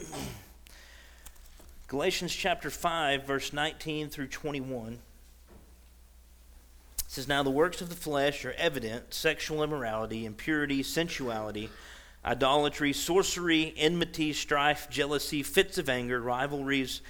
Galatians 1.86 2.34
chapter 2.34 2.68
5, 2.68 3.22
verse 3.22 3.52
19 3.52 4.08
through 4.08 4.26
21 4.26 4.98
says, 7.06 7.28
Now 7.28 7.44
the 7.44 7.50
works 7.50 7.80
of 7.80 7.90
the 7.90 7.94
flesh 7.94 8.44
are 8.44 8.54
evident 8.58 9.14
sexual 9.14 9.62
immorality, 9.62 10.26
impurity, 10.26 10.82
sensuality, 10.82 11.70
idolatry, 12.26 12.92
sorcery, 12.92 13.72
enmity, 13.76 14.32
strife, 14.32 14.90
jealousy, 14.90 15.42
fits 15.42 15.78
of 15.78 15.88
anger, 15.88 16.20
rivalries, 16.20 17.00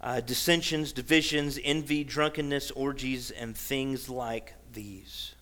uh, 0.00 0.20
dissensions, 0.20 0.92
divisions, 0.92 1.58
envy, 1.62 2.02
drunkenness, 2.02 2.70
orgies, 2.72 3.30
and 3.30 3.56
things 3.56 4.08
like 4.08 4.54
these. 4.72 5.34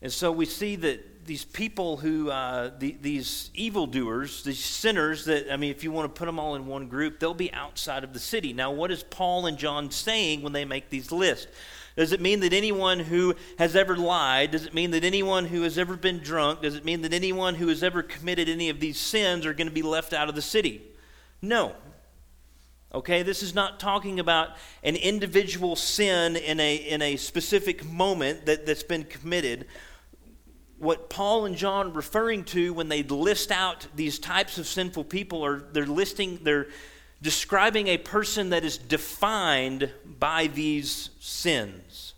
And 0.00 0.12
so 0.12 0.30
we 0.30 0.46
see 0.46 0.76
that 0.76 1.26
these 1.26 1.44
people 1.44 1.96
who, 1.96 2.30
uh, 2.30 2.70
the, 2.78 2.96
these 3.02 3.50
evildoers, 3.52 4.44
these 4.44 4.64
sinners, 4.64 5.24
that, 5.24 5.52
I 5.52 5.56
mean, 5.56 5.72
if 5.72 5.82
you 5.82 5.90
want 5.90 6.12
to 6.12 6.18
put 6.18 6.26
them 6.26 6.38
all 6.38 6.54
in 6.54 6.66
one 6.66 6.86
group, 6.86 7.18
they'll 7.18 7.34
be 7.34 7.52
outside 7.52 8.04
of 8.04 8.12
the 8.12 8.20
city. 8.20 8.52
Now, 8.52 8.70
what 8.70 8.90
is 8.92 9.02
Paul 9.02 9.46
and 9.46 9.58
John 9.58 9.90
saying 9.90 10.42
when 10.42 10.52
they 10.52 10.64
make 10.64 10.88
these 10.88 11.10
lists? 11.10 11.48
Does 11.98 12.12
it 12.12 12.20
mean 12.20 12.38
that 12.40 12.52
anyone 12.52 13.00
who 13.00 13.34
has 13.58 13.74
ever 13.74 13.96
lied? 13.96 14.52
Does 14.52 14.66
it 14.66 14.72
mean 14.72 14.92
that 14.92 15.02
anyone 15.02 15.46
who 15.46 15.62
has 15.62 15.76
ever 15.76 15.96
been 15.96 16.20
drunk? 16.20 16.62
Does 16.62 16.76
it 16.76 16.84
mean 16.84 17.02
that 17.02 17.12
anyone 17.12 17.56
who 17.56 17.66
has 17.66 17.82
ever 17.82 18.04
committed 18.04 18.48
any 18.48 18.68
of 18.68 18.78
these 18.78 18.96
sins 18.96 19.44
are 19.44 19.52
going 19.52 19.66
to 19.66 19.74
be 19.74 19.82
left 19.82 20.12
out 20.12 20.28
of 20.28 20.36
the 20.36 20.40
city? 20.40 20.80
No. 21.42 21.74
Okay, 22.94 23.24
this 23.24 23.42
is 23.42 23.52
not 23.52 23.80
talking 23.80 24.20
about 24.20 24.50
an 24.84 24.94
individual 24.94 25.74
sin 25.74 26.36
in 26.36 26.60
a, 26.60 26.76
in 26.76 27.02
a 27.02 27.16
specific 27.16 27.84
moment 27.84 28.46
that, 28.46 28.64
that's 28.64 28.84
been 28.84 29.02
committed 29.02 29.66
what 30.78 31.10
Paul 31.10 31.46
and 31.46 31.56
John 31.56 31.88
are 31.88 31.90
referring 31.90 32.44
to 32.44 32.72
when 32.72 32.88
they 32.88 33.02
list 33.02 33.50
out 33.50 33.88
these 33.96 34.20
types 34.20 34.58
of 34.58 34.66
sinful 34.68 35.02
people 35.02 35.44
are 35.44 35.58
they're 35.72 35.86
listing 35.86 36.38
they're 36.44 36.68
describing 37.20 37.88
a 37.88 37.98
person 37.98 38.50
that 38.50 38.64
is 38.64 38.78
defined 38.78 39.90
by 40.18 40.46
these 40.46 41.10
sins. 41.20 42.14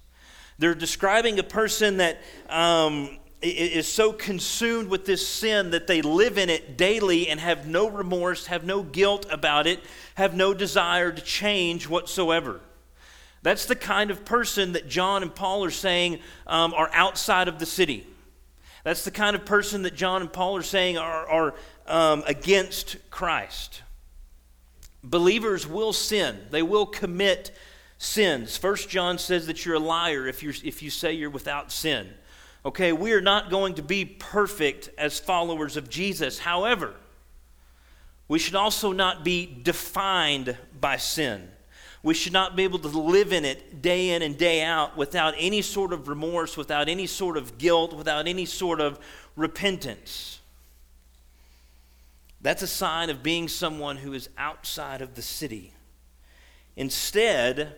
They're 0.59 0.75
describing 0.75 1.39
a 1.39 1.43
person 1.43 1.97
that 1.99 2.21
um, 2.49 3.19
is 3.43 3.89
so 3.89 4.13
consumed 4.13 4.89
with 4.89 5.07
this 5.07 5.27
sin 5.27 5.71
that 5.71 5.87
they 5.87 6.03
live 6.03 6.37
in 6.37 6.51
it 6.51 6.77
daily 6.77 7.29
and 7.29 7.41
have 7.41 7.67
no 7.67 7.89
remorse, 7.89 8.47
have 8.47 8.65
no 8.65 8.83
guilt 8.83 9.27
about 9.31 9.67
it, 9.67 9.81
have 10.17 10.35
no 10.35 10.53
desire 10.53 11.11
to 11.11 11.23
change 11.23 11.89
whatsoever. 11.89 12.61
That's 13.43 13.65
the 13.65 13.77
kind 13.77 14.11
of 14.11 14.27
person 14.27 14.73
that 14.73 14.87
John 14.87 15.23
and 15.23 15.35
Paul 15.35 15.65
are 15.65 15.71
saying 15.71 16.19
um, 16.47 16.75
are 16.75 16.91
outside 16.93 17.49
of 17.49 17.59
the 17.59 17.65
city. 17.65 18.07
That's 18.85 19.05
the 19.05 19.11
kind 19.11 19.35
of 19.35 19.47
person 19.47 19.83
that 19.83 19.95
John 19.95 20.21
and 20.21 20.33
Paul 20.33 20.57
are 20.57 20.63
saying 20.63 20.99
are, 20.99 21.27
are 21.27 21.55
um, 21.87 22.23
against 22.27 22.99
Christ. 23.11 23.83
Believers 25.03 25.67
will 25.67 25.93
sin, 25.93 26.39
they 26.51 26.63
will 26.63 26.87
commit 26.87 27.57
sins. 27.99 28.57
First 28.57 28.89
John 28.89 29.19
says 29.19 29.47
that 29.47 29.65
you're 29.65 29.77
a 29.77 29.81
liar 29.81 30.27
if, 30.27 30.43
you 30.43 30.53
if 30.65 30.83
you 30.83 30.91
say 30.91 31.13
you're 31.13 31.31
without 31.31 31.73
sin. 31.73 32.09
Okay, 32.65 32.93
we 32.93 33.13
are 33.13 33.23
not 33.23 33.51
going 33.51 33.75
to 33.75 33.83
be 33.83 34.05
perfect 34.05 34.91
as 34.99 35.19
followers 35.19 35.77
of 35.79 35.89
Jesus. 35.89 36.39
However, 36.39 36.95
we 38.29 38.39
should 38.39 38.55
also 38.55 38.93
not 38.93 39.25
be 39.25 39.47
defined 39.63 40.57
by 40.79 40.99
sin. 40.99 41.49
We 42.03 42.15
should 42.15 42.33
not 42.33 42.57
be 42.57 42.65
able 42.65 42.79
to 42.81 42.89
live 42.89 43.33
in 43.33 43.45
it 43.45 43.83
day 43.83 44.11
in 44.11 44.23
and 44.23 44.37
day 44.37 44.63
out 44.63 44.97
without 44.97 45.35
any 45.37 45.63
sort 45.63 45.93
of 45.93 46.09
remorse, 46.09 46.57
without 46.57 46.89
any 46.89 47.07
sort 47.07 47.37
of 47.37 47.59
guilt, 47.59 47.95
without 47.95 48.27
any 48.27 48.45
sort 48.45 48.81
of 48.81 48.99
repentance. 49.37 50.40
That's 52.41 52.63
a 52.63 52.67
sign 52.67 53.11
of 53.11 53.23
being 53.23 53.49
someone 53.49 53.99
who 53.99 54.13
is 54.13 54.29
outside 54.39 55.03
of 55.03 55.15
the 55.15 55.23
city. 55.23 55.75
Instead, 56.77 57.75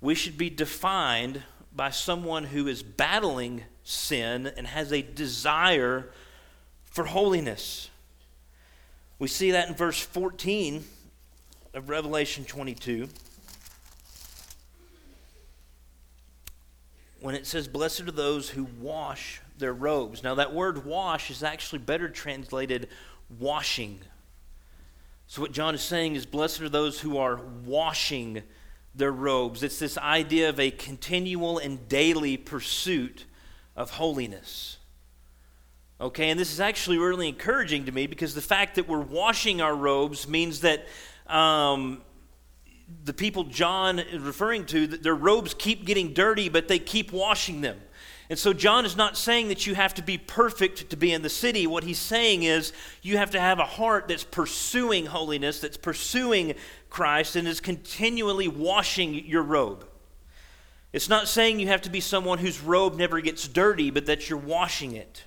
we 0.00 0.14
should 0.14 0.38
be 0.38 0.50
defined 0.50 1.42
by 1.74 1.90
someone 1.90 2.44
who 2.44 2.66
is 2.68 2.82
battling 2.82 3.64
sin 3.82 4.46
and 4.56 4.66
has 4.66 4.92
a 4.92 5.02
desire 5.02 6.10
for 6.84 7.04
holiness. 7.04 7.90
We 9.18 9.28
see 9.28 9.50
that 9.50 9.68
in 9.68 9.74
verse 9.74 10.00
14 10.00 10.84
of 11.74 11.88
Revelation 11.88 12.44
22. 12.44 13.08
when 17.20 17.34
it 17.34 17.46
says, 17.46 17.68
Blessed 17.68 18.02
are 18.02 18.12
those 18.12 18.50
who 18.50 18.68
wash 18.80 19.40
their 19.58 19.72
robes. 19.72 20.22
Now, 20.22 20.36
that 20.36 20.54
word 20.54 20.84
wash 20.84 21.30
is 21.30 21.42
actually 21.42 21.80
better 21.80 22.08
translated 22.08 22.88
washing. 23.38 24.00
So, 25.26 25.42
what 25.42 25.52
John 25.52 25.74
is 25.74 25.82
saying 25.82 26.14
is, 26.14 26.26
Blessed 26.26 26.62
are 26.62 26.68
those 26.68 27.00
who 27.00 27.18
are 27.18 27.40
washing 27.64 28.42
their 28.94 29.12
robes. 29.12 29.62
It's 29.62 29.78
this 29.78 29.98
idea 29.98 30.48
of 30.48 30.58
a 30.58 30.70
continual 30.70 31.58
and 31.58 31.88
daily 31.88 32.36
pursuit 32.36 33.26
of 33.76 33.90
holiness. 33.90 34.78
Okay, 36.00 36.30
and 36.30 36.38
this 36.38 36.52
is 36.52 36.60
actually 36.60 36.98
really 36.98 37.28
encouraging 37.28 37.86
to 37.86 37.92
me 37.92 38.06
because 38.06 38.34
the 38.34 38.40
fact 38.40 38.76
that 38.76 38.88
we're 38.88 39.00
washing 39.00 39.60
our 39.60 39.74
robes 39.74 40.28
means 40.28 40.60
that 40.60 40.86
um, 41.26 42.00
the 43.04 43.12
people 43.12 43.44
John 43.44 43.98
is 43.98 44.22
referring 44.22 44.64
to, 44.66 44.86
their 44.86 45.14
robes 45.14 45.54
keep 45.54 45.84
getting 45.84 46.14
dirty, 46.14 46.48
but 46.48 46.68
they 46.68 46.78
keep 46.78 47.12
washing 47.12 47.60
them. 47.60 47.80
And 48.30 48.38
so 48.38 48.52
John 48.52 48.84
is 48.84 48.96
not 48.96 49.16
saying 49.16 49.48
that 49.48 49.66
you 49.66 49.74
have 49.74 49.94
to 49.94 50.02
be 50.02 50.18
perfect 50.18 50.90
to 50.90 50.96
be 50.96 51.12
in 51.12 51.22
the 51.22 51.30
city. 51.30 51.66
What 51.66 51.84
he's 51.84 51.98
saying 51.98 52.42
is 52.42 52.72
you 53.00 53.16
have 53.16 53.30
to 53.30 53.40
have 53.40 53.58
a 53.58 53.64
heart 53.64 54.06
that's 54.08 54.24
pursuing 54.24 55.06
holiness, 55.06 55.60
that's 55.60 55.78
pursuing 55.78 56.54
Christ, 56.90 57.36
and 57.36 57.48
is 57.48 57.60
continually 57.60 58.46
washing 58.46 59.14
your 59.14 59.42
robe. 59.42 59.86
It's 60.92 61.08
not 61.08 61.28
saying 61.28 61.60
you 61.60 61.68
have 61.68 61.82
to 61.82 61.90
be 61.90 62.00
someone 62.00 62.38
whose 62.38 62.60
robe 62.60 62.96
never 62.96 63.20
gets 63.20 63.48
dirty, 63.48 63.90
but 63.90 64.06
that 64.06 64.28
you're 64.28 64.38
washing 64.38 64.94
it. 64.94 65.24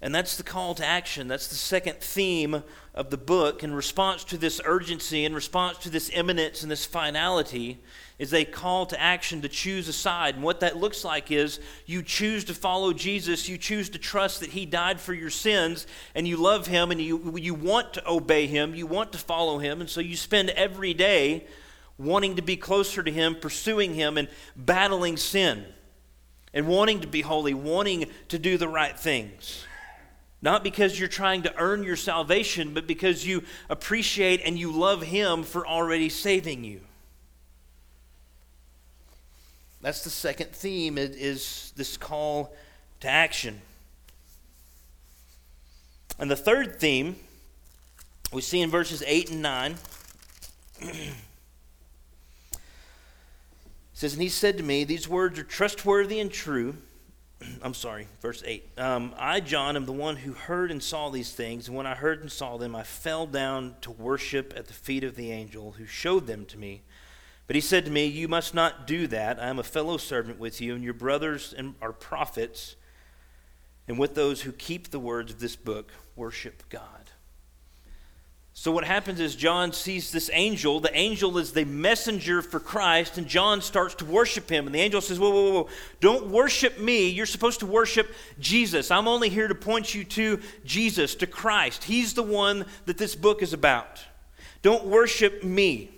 And 0.00 0.14
that's 0.14 0.36
the 0.36 0.44
call 0.44 0.74
to 0.76 0.86
action. 0.86 1.26
That's 1.26 1.48
the 1.48 1.56
second 1.56 1.98
theme 1.98 2.62
of 2.94 3.10
the 3.10 3.16
book. 3.16 3.64
In 3.64 3.74
response 3.74 4.22
to 4.24 4.38
this 4.38 4.60
urgency, 4.64 5.24
in 5.24 5.34
response 5.34 5.78
to 5.78 5.90
this 5.90 6.10
imminence 6.10 6.62
and 6.62 6.70
this 6.70 6.84
finality, 6.84 7.80
is 8.18 8.34
a 8.34 8.44
call 8.44 8.84
to 8.86 9.00
action 9.00 9.42
to 9.42 9.48
choose 9.48 9.86
a 9.88 9.92
side. 9.92 10.34
And 10.34 10.42
what 10.42 10.60
that 10.60 10.76
looks 10.76 11.04
like 11.04 11.30
is 11.30 11.60
you 11.86 12.02
choose 12.02 12.44
to 12.44 12.54
follow 12.54 12.92
Jesus, 12.92 13.48
you 13.48 13.56
choose 13.56 13.90
to 13.90 13.98
trust 13.98 14.40
that 14.40 14.50
He 14.50 14.66
died 14.66 15.00
for 15.00 15.14
your 15.14 15.30
sins, 15.30 15.86
and 16.14 16.26
you 16.26 16.36
love 16.36 16.66
Him, 16.66 16.90
and 16.90 17.00
you, 17.00 17.36
you 17.38 17.54
want 17.54 17.94
to 17.94 18.08
obey 18.08 18.46
Him, 18.46 18.74
you 18.74 18.86
want 18.86 19.12
to 19.12 19.18
follow 19.18 19.58
Him, 19.58 19.80
and 19.80 19.88
so 19.88 20.00
you 20.00 20.16
spend 20.16 20.50
every 20.50 20.94
day 20.94 21.46
wanting 21.96 22.36
to 22.36 22.42
be 22.42 22.56
closer 22.56 23.02
to 23.02 23.10
Him, 23.10 23.36
pursuing 23.36 23.94
Him, 23.94 24.18
and 24.18 24.28
battling 24.56 25.16
sin, 25.16 25.64
and 26.52 26.66
wanting 26.66 27.00
to 27.00 27.08
be 27.08 27.20
holy, 27.20 27.54
wanting 27.54 28.06
to 28.28 28.38
do 28.38 28.58
the 28.58 28.68
right 28.68 28.98
things. 28.98 29.64
Not 30.40 30.62
because 30.62 30.98
you're 30.98 31.08
trying 31.08 31.42
to 31.42 31.56
earn 31.56 31.82
your 31.82 31.96
salvation, 31.96 32.72
but 32.72 32.86
because 32.86 33.26
you 33.26 33.42
appreciate 33.68 34.40
and 34.44 34.58
you 34.58 34.72
love 34.72 35.02
Him 35.02 35.42
for 35.42 35.66
already 35.66 36.08
saving 36.08 36.64
you. 36.64 36.80
That's 39.80 40.02
the 40.02 40.10
second 40.10 40.50
theme 40.50 40.98
is 40.98 41.72
this 41.76 41.96
call 41.96 42.54
to 43.00 43.08
action. 43.08 43.60
And 46.18 46.30
the 46.30 46.36
third 46.36 46.80
theme 46.80 47.16
we 48.32 48.42
see 48.42 48.60
in 48.60 48.70
verses 48.70 49.02
8 49.06 49.30
and 49.30 49.42
9. 49.42 49.76
says, 53.94 54.12
And 54.12 54.22
he 54.22 54.28
said 54.28 54.58
to 54.58 54.62
me, 54.62 54.84
These 54.84 55.08
words 55.08 55.38
are 55.38 55.44
trustworthy 55.44 56.20
and 56.20 56.30
true. 56.30 56.76
I'm 57.62 57.74
sorry, 57.74 58.06
verse 58.20 58.42
8. 58.44 58.78
Um, 58.78 59.14
I, 59.18 59.40
John, 59.40 59.76
am 59.76 59.86
the 59.86 59.92
one 59.92 60.16
who 60.16 60.32
heard 60.32 60.70
and 60.70 60.82
saw 60.82 61.08
these 61.08 61.32
things, 61.32 61.68
and 61.68 61.76
when 61.76 61.86
I 61.86 61.94
heard 61.94 62.20
and 62.20 62.30
saw 62.30 62.58
them, 62.58 62.76
I 62.76 62.82
fell 62.82 63.26
down 63.26 63.76
to 63.80 63.90
worship 63.90 64.52
at 64.56 64.66
the 64.66 64.74
feet 64.74 65.04
of 65.04 65.16
the 65.16 65.32
angel 65.32 65.72
who 65.72 65.86
showed 65.86 66.26
them 66.26 66.44
to 66.46 66.58
me. 66.58 66.82
But 67.48 67.56
he 67.56 67.60
said 67.62 67.86
to 67.86 67.90
me, 67.90 68.04
You 68.04 68.28
must 68.28 68.54
not 68.54 68.86
do 68.86 69.08
that. 69.08 69.42
I 69.42 69.48
am 69.48 69.58
a 69.58 69.64
fellow 69.64 69.96
servant 69.96 70.38
with 70.38 70.60
you, 70.60 70.74
and 70.74 70.84
your 70.84 70.94
brothers 70.94 71.54
are 71.82 71.92
prophets, 71.92 72.76
and 73.88 73.98
with 73.98 74.14
those 74.14 74.42
who 74.42 74.52
keep 74.52 74.90
the 74.90 75.00
words 75.00 75.32
of 75.32 75.40
this 75.40 75.56
book, 75.56 75.90
worship 76.14 76.62
God. 76.68 77.10
So, 78.52 78.70
what 78.70 78.84
happens 78.84 79.18
is 79.18 79.34
John 79.34 79.72
sees 79.72 80.10
this 80.10 80.28
angel. 80.32 80.80
The 80.80 80.94
angel 80.94 81.38
is 81.38 81.52
the 81.52 81.64
messenger 81.64 82.42
for 82.42 82.60
Christ, 82.60 83.16
and 83.16 83.26
John 83.26 83.62
starts 83.62 83.94
to 83.94 84.04
worship 84.04 84.50
him. 84.50 84.66
And 84.66 84.74
the 84.74 84.80
angel 84.80 85.00
says, 85.00 85.18
Whoa, 85.18 85.30
whoa, 85.30 85.52
whoa, 85.52 85.68
don't 86.00 86.26
worship 86.26 86.78
me. 86.78 87.08
You're 87.08 87.24
supposed 87.24 87.60
to 87.60 87.66
worship 87.66 88.12
Jesus. 88.40 88.90
I'm 88.90 89.08
only 89.08 89.30
here 89.30 89.48
to 89.48 89.54
point 89.54 89.94
you 89.94 90.04
to 90.04 90.40
Jesus, 90.66 91.14
to 91.14 91.26
Christ. 91.26 91.84
He's 91.84 92.12
the 92.12 92.22
one 92.22 92.66
that 92.84 92.98
this 92.98 93.14
book 93.14 93.42
is 93.42 93.54
about. 93.54 94.04
Don't 94.60 94.84
worship 94.84 95.44
me, 95.44 95.90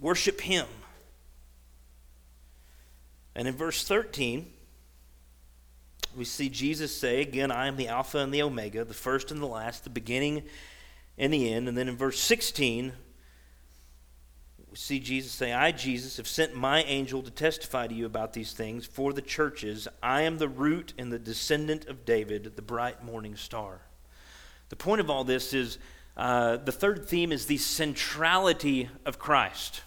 worship 0.00 0.40
him. 0.40 0.66
And 3.34 3.46
in 3.46 3.54
verse 3.54 3.86
13, 3.86 4.50
we 6.16 6.24
see 6.24 6.48
Jesus 6.48 6.94
say, 6.94 7.20
Again, 7.20 7.50
I 7.52 7.68
am 7.68 7.76
the 7.76 7.88
Alpha 7.88 8.18
and 8.18 8.32
the 8.32 8.42
Omega, 8.42 8.84
the 8.84 8.94
first 8.94 9.30
and 9.30 9.40
the 9.40 9.46
last, 9.46 9.84
the 9.84 9.90
beginning 9.90 10.42
and 11.16 11.32
the 11.32 11.52
end. 11.52 11.68
And 11.68 11.76
then 11.76 11.88
in 11.88 11.96
verse 11.96 12.18
16, 12.18 12.92
we 14.70 14.76
see 14.76 14.98
Jesus 14.98 15.32
say, 15.32 15.52
I, 15.52 15.72
Jesus, 15.72 16.16
have 16.16 16.28
sent 16.28 16.54
my 16.54 16.82
angel 16.82 17.22
to 17.22 17.30
testify 17.30 17.86
to 17.86 17.94
you 17.94 18.06
about 18.06 18.32
these 18.32 18.52
things 18.52 18.86
for 18.86 19.12
the 19.12 19.22
churches. 19.22 19.88
I 20.02 20.22
am 20.22 20.38
the 20.38 20.48
root 20.48 20.92
and 20.98 21.12
the 21.12 21.18
descendant 21.18 21.86
of 21.86 22.04
David, 22.04 22.56
the 22.56 22.62
bright 22.62 23.04
morning 23.04 23.36
star. 23.36 23.82
The 24.68 24.76
point 24.76 25.00
of 25.00 25.08
all 25.08 25.24
this 25.24 25.54
is 25.54 25.78
uh, 26.16 26.56
the 26.56 26.72
third 26.72 27.08
theme 27.08 27.30
is 27.30 27.46
the 27.46 27.58
centrality 27.58 28.90
of 29.06 29.18
Christ. 29.18 29.82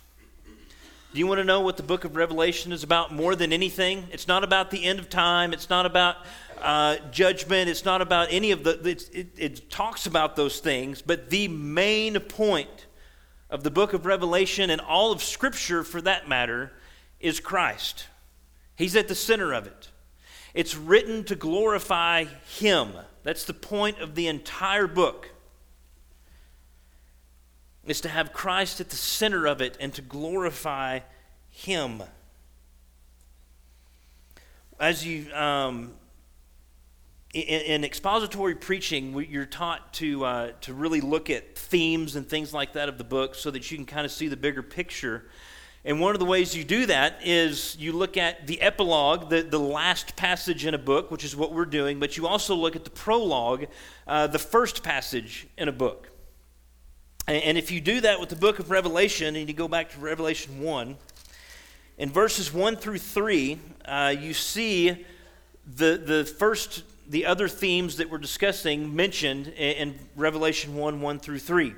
Do 1.14 1.20
you 1.20 1.28
want 1.28 1.40
to 1.40 1.44
know 1.44 1.60
what 1.60 1.76
the 1.76 1.84
book 1.84 2.06
of 2.06 2.16
Revelation 2.16 2.72
is 2.72 2.84
about 2.84 3.14
more 3.14 3.36
than 3.36 3.52
anything? 3.52 4.08
It's 4.14 4.30
not 4.30 4.46
about 4.46 4.72
the 4.72 4.86
end 4.86 4.98
of 4.98 5.10
time. 5.10 5.52
It's 5.52 5.70
not 5.70 5.86
about 5.86 6.16
uh, 6.62 7.00
judgment. 7.12 7.70
It's 7.70 7.84
not 7.84 8.02
about 8.02 8.30
any 8.32 8.52
of 8.52 8.64
the, 8.64 8.90
it, 8.90 9.34
it 9.38 9.70
talks 9.70 10.06
about 10.06 10.38
those 10.38 10.62
things, 10.62 11.02
but 11.02 11.30
the 11.30 11.50
main 11.50 12.18
point 12.22 12.86
of 13.50 13.64
the 13.64 13.70
book 13.70 13.92
of 13.92 14.06
Revelation 14.06 14.70
and 14.70 14.80
all 14.80 15.12
of 15.12 15.22
Scripture 15.22 15.84
for 15.84 16.00
that 16.00 16.30
matter 16.30 16.72
is 17.20 17.42
Christ. 17.42 18.06
He's 18.78 18.96
at 18.96 19.10
the 19.10 19.16
center 19.16 19.52
of 19.52 19.68
it. 19.68 19.90
It's 20.54 20.78
written 20.78 21.26
to 21.26 21.36
glorify 21.36 22.24
Him. 22.58 22.94
That's 23.24 23.44
the 23.44 23.54
point 23.54 24.00
of 24.00 24.16
the 24.16 24.28
entire 24.28 24.88
book. 24.88 25.30
Is 27.86 28.02
to 28.02 28.10
have 28.10 28.32
Christ 28.32 28.80
at 28.80 28.90
the 28.90 28.96
center 28.96 29.48
of 29.48 29.62
it 29.62 29.78
and 29.80 29.94
to 29.96 30.02
glorify 30.02 31.00
Him. 31.50 32.04
As 34.80 35.06
you 35.06 35.34
um, 35.34 35.94
in, 37.34 37.42
in 37.62 37.84
expository 37.84 38.56
preaching, 38.56 39.26
you're 39.30 39.46
taught 39.46 39.94
to, 39.94 40.26
uh, 40.26 40.52
to 40.62 40.74
really 40.74 41.02
look 41.02 41.30
at 41.30 41.58
themes 41.58 42.16
and 42.16 42.28
things 42.28 42.54
like 42.54 42.74
that 42.74 42.90
of 42.90 42.98
the 42.98 43.04
book 43.04 43.36
so 43.36 43.52
that 43.52 43.72
you 43.72 43.78
can 43.78 43.86
kind 43.86 44.06
of 44.06 44.12
see 44.12 44.28
the 44.28 44.38
bigger 44.38 44.62
picture. 44.62 45.26
And 45.84 46.00
one 46.00 46.14
of 46.14 46.20
the 46.20 46.26
ways 46.26 46.56
you 46.56 46.64
do 46.64 46.86
that 46.88 47.20
is 47.24 47.76
you 47.80 47.94
look 47.94 48.16
at 48.16 48.46
the 48.46 48.62
epilogue, 48.62 49.30
the, 49.30 49.42
the 49.42 49.60
last 49.60 50.16
passage 50.16 50.66
in 50.66 50.74
a 50.74 50.78
book, 50.78 51.10
which 51.10 51.24
is 51.24 51.36
what 51.36 51.54
we're 51.54 51.66
doing, 51.66 52.00
but 52.00 52.18
you 52.18 52.28
also 52.28 52.54
look 52.54 52.76
at 52.76 52.84
the 52.84 52.92
prologue, 52.92 53.66
uh, 54.08 54.28
the 54.28 54.40
first 54.40 54.84
passage 54.84 55.48
in 55.58 55.68
a 55.68 55.72
book. 55.72 56.11
And, 57.28 57.58
if 57.58 57.72
you 57.72 57.80
do 57.80 58.02
that 58.02 58.20
with 58.20 58.30
the 58.30 58.36
book 58.36 58.60
of 58.60 58.72
Revelation, 58.72 59.36
and 59.36 59.48
you 59.48 59.54
go 59.54 59.68
back 59.68 59.92
to 59.92 60.00
Revelation 60.00 60.62
1, 60.62 60.98
in 62.00 62.10
verses 62.10 62.52
1 62.52 62.78
through 62.78 62.98
3, 62.98 63.60
uh, 63.86 64.16
you 64.20 64.34
see 64.34 65.06
the, 65.76 66.02
the 66.04 66.26
first 66.26 66.84
the 67.08 67.26
other 67.26 67.48
themes 67.50 67.98
that 67.98 68.10
we're 68.10 68.18
discussing 68.18 68.96
mentioned 68.96 69.50
in 69.50 69.96
Revelation 70.16 70.76
1 70.76 71.02
1 71.02 71.20
through 71.20 71.40
3. 71.40 71.76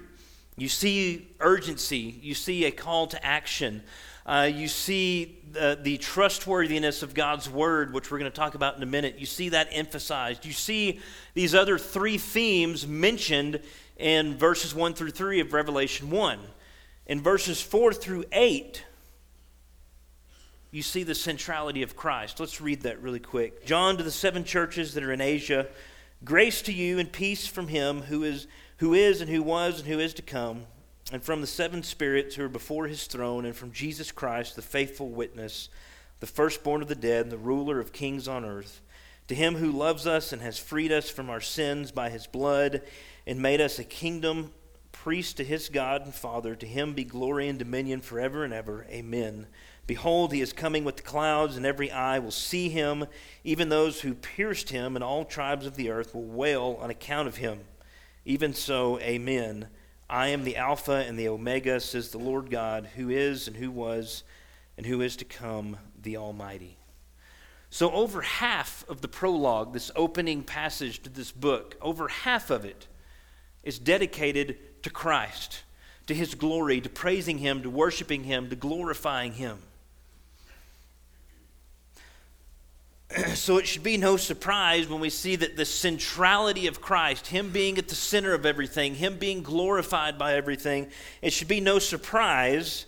You 0.55 0.69
see 0.69 1.27
urgency, 1.39 2.19
you 2.21 2.35
see 2.35 2.65
a 2.65 2.71
call 2.71 3.07
to 3.07 3.25
action, 3.25 3.83
uh, 4.25 4.49
you 4.53 4.67
see 4.67 5.39
the, 5.51 5.77
the 5.81 5.97
trustworthiness 5.97 7.03
of 7.03 7.13
God's 7.13 7.49
word, 7.49 7.93
which 7.93 8.11
we're 8.11 8.19
going 8.19 8.31
to 8.31 8.35
talk 8.35 8.55
about 8.55 8.77
in 8.77 8.83
a 8.83 8.87
minute. 8.87 9.19
You 9.19 9.25
see 9.25 9.49
that 9.49 9.67
emphasized. 9.71 10.45
You 10.45 10.53
see 10.53 10.99
these 11.33 11.53
other 11.53 11.77
three 11.77 12.17
themes 12.17 12.87
mentioned 12.87 13.59
in 13.97 14.35
verses 14.35 14.73
1 14.73 14.93
through 14.93 15.11
3 15.11 15.39
of 15.39 15.53
Revelation 15.53 16.09
1. 16.09 16.39
In 17.07 17.21
verses 17.21 17.61
4 17.61 17.93
through 17.93 18.25
8, 18.31 18.83
you 20.71 20.81
see 20.81 21.03
the 21.03 21.15
centrality 21.15 21.83
of 21.83 21.95
Christ. 21.95 22.39
Let's 22.39 22.59
read 22.59 22.81
that 22.81 23.01
really 23.01 23.19
quick. 23.19 23.65
John 23.65 23.97
to 23.97 24.03
the 24.03 24.11
seven 24.11 24.43
churches 24.43 24.93
that 24.93 25.03
are 25.03 25.11
in 25.11 25.21
Asia, 25.21 25.67
grace 26.23 26.61
to 26.63 26.73
you 26.73 26.97
and 26.97 27.11
peace 27.11 27.45
from 27.45 27.67
him 27.67 28.01
who 28.01 28.23
is 28.23 28.47
who 28.77 28.93
is 28.93 29.21
and 29.21 29.29
who 29.29 29.43
was 29.43 29.79
and 29.79 29.87
who 29.87 29.99
is 29.99 30.13
to 30.15 30.21
come, 30.21 30.65
and 31.11 31.21
from 31.21 31.41
the 31.41 31.47
seven 31.47 31.83
spirits 31.83 32.35
who 32.35 32.43
are 32.43 32.49
before 32.49 32.87
his 32.87 33.05
throne, 33.05 33.45
and 33.45 33.55
from 33.55 33.71
Jesus 33.71 34.11
Christ, 34.11 34.55
the 34.55 34.61
faithful 34.61 35.09
witness, 35.09 35.69
the 36.19 36.27
firstborn 36.27 36.81
of 36.81 36.87
the 36.87 36.95
dead, 36.95 37.21
and 37.21 37.31
the 37.31 37.37
ruler 37.37 37.79
of 37.79 37.93
kings 37.93 38.27
on 38.27 38.43
earth. 38.43 38.81
To 39.27 39.35
him 39.35 39.55
who 39.55 39.71
loves 39.71 40.05
us 40.05 40.33
and 40.33 40.41
has 40.41 40.57
freed 40.57 40.91
us 40.91 41.09
from 41.09 41.29
our 41.29 41.39
sins 41.39 41.91
by 41.91 42.09
his 42.09 42.27
blood 42.27 42.81
and 43.25 43.41
made 43.41 43.61
us 43.61 43.79
a 43.79 43.83
kingdom, 43.83 44.51
priest 44.91 45.37
to 45.37 45.43
his 45.43 45.69
God 45.69 46.03
and 46.03 46.13
Father, 46.13 46.55
to 46.55 46.65
him 46.65 46.93
be 46.93 47.03
glory 47.03 47.47
and 47.47 47.59
dominion 47.59 48.01
forever 48.01 48.43
and 48.43 48.53
ever. 48.53 48.85
Amen. 48.89 49.47
Behold, 49.85 50.31
he 50.31 50.41
is 50.41 50.53
coming 50.53 50.85
with 50.85 50.95
the 50.95 51.03
clouds, 51.03 51.57
and 51.57 51.65
every 51.65 51.91
eye 51.91 52.19
will 52.19 52.31
see 52.31 52.69
him, 52.69 53.05
even 53.43 53.67
those 53.67 54.01
who 54.01 54.13
pierced 54.13 54.69
him, 54.69 54.95
and 54.95 55.03
all 55.03 55.25
tribes 55.25 55.65
of 55.65 55.75
the 55.75 55.89
earth 55.89 56.15
will 56.15 56.23
wail 56.23 56.77
on 56.79 56.89
account 56.89 57.27
of 57.27 57.37
him. 57.37 57.59
Even 58.23 58.53
so, 58.53 58.97
amen. 58.99 59.67
I 60.09 60.27
am 60.27 60.45
the 60.45 60.55
Alpha 60.55 61.03
and 61.05 61.19
the 61.19 61.27
Omega, 61.27 61.81
says 61.81 62.11
the 62.11 62.17
Lord 62.17 62.49
God, 62.49 62.87
who 62.95 63.09
is, 63.09 63.47
and 63.47 63.57
who 63.57 63.71
was, 63.71 64.23
and 64.77 64.85
who 64.85 65.01
is 65.01 65.17
to 65.17 65.25
come, 65.25 65.77
the 66.01 66.15
Almighty. 66.15 66.77
So, 67.69 67.91
over 67.91 68.21
half 68.21 68.85
of 68.87 69.01
the 69.01 69.07
prologue, 69.07 69.73
this 69.73 69.91
opening 69.95 70.43
passage 70.43 71.01
to 71.03 71.09
this 71.09 71.31
book, 71.31 71.75
over 71.81 72.07
half 72.07 72.49
of 72.49 72.63
it 72.63 72.87
is 73.63 73.79
dedicated 73.79 74.83
to 74.83 74.89
Christ, 74.89 75.63
to 76.07 76.13
his 76.13 76.35
glory, 76.35 76.81
to 76.81 76.89
praising 76.89 77.37
him, 77.37 77.63
to 77.63 77.69
worshiping 77.69 78.23
him, 78.23 78.49
to 78.49 78.55
glorifying 78.55 79.33
him. 79.33 79.59
so 83.35 83.57
it 83.57 83.67
should 83.67 83.83
be 83.83 83.97
no 83.97 84.17
surprise 84.17 84.87
when 84.87 84.99
we 84.99 85.09
see 85.09 85.35
that 85.35 85.55
the 85.55 85.65
centrality 85.65 86.67
of 86.67 86.81
Christ, 86.81 87.27
Him 87.27 87.51
being 87.51 87.77
at 87.77 87.87
the 87.87 87.95
center 87.95 88.33
of 88.33 88.45
everything, 88.45 88.95
Him 88.95 89.17
being 89.17 89.43
glorified 89.43 90.17
by 90.17 90.33
everything, 90.33 90.87
it 91.21 91.33
should 91.33 91.47
be 91.47 91.59
no 91.59 91.79
surprise 91.79 92.85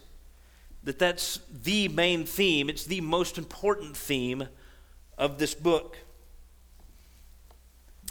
that 0.84 1.00
that's 1.00 1.40
the 1.64 1.88
main 1.90 2.26
theme. 2.26 2.70
It's 2.70 2.86
the 2.86 3.02
most 3.02 3.38
important 3.38 3.98
theme 3.98 4.48
of 5.18 5.38
this 5.40 5.54
book. 5.54 5.98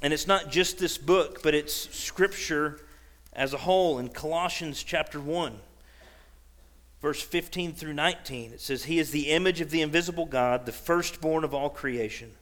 And 0.04 0.12
it's 0.12 0.26
not 0.26 0.50
just 0.50 0.76
this 0.76 0.98
book, 0.98 1.42
but 1.42 1.54
it's 1.54 1.72
Scripture 1.96 2.78
as 3.32 3.54
a 3.54 3.56
whole 3.56 3.98
in 3.98 4.10
Colossians 4.10 4.82
chapter 4.82 5.18
1 5.18 5.54
verse 7.00 7.22
15 7.22 7.72
through 7.72 7.94
19. 7.94 8.52
It 8.52 8.60
says, 8.60 8.84
He 8.84 8.98
is 8.98 9.12
the 9.12 9.30
image 9.30 9.62
of 9.62 9.70
the 9.70 9.80
invisible 9.80 10.26
God, 10.26 10.66
the 10.66 10.72
firstborn 10.72 11.42
of 11.42 11.54
all 11.54 11.70
creation. 11.70 12.32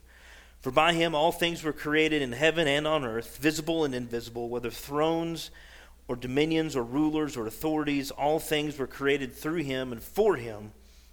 For 0.61 0.73
by 0.73 0.93
him 0.93 1.15
all 1.15 1.31
things 1.31 1.63
were 1.63 1.73
created 1.73 2.21
in 2.21 2.33
heaven 2.33 2.67
and 2.67 2.85
on 2.85 3.05
earth, 3.05 3.39
visible 3.39 3.85
and 3.85 3.95
invisible, 3.95 4.49
whether 4.49 4.71
thrones 4.71 5.53
or 6.09 6.17
dominions 6.17 6.75
or 6.75 6.83
rulers 6.83 7.37
or 7.37 7.47
authorities, 7.47 8.11
all 8.11 8.41
things 8.41 8.77
were 8.77 8.89
created 8.89 9.33
through 9.33 9.63
him 9.63 9.93
and 9.93 10.03
for 10.03 10.35
him. 10.35 10.73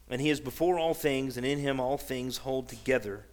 And 0.09 0.19
he 0.19 0.31
is 0.31 0.39
before 0.39 0.79
all 0.79 0.95
things, 0.95 1.37
and 1.37 1.45
in 1.45 1.59
him 1.59 1.79
all 1.79 1.99
things 1.99 2.37
hold 2.37 2.69
together. 2.69 3.25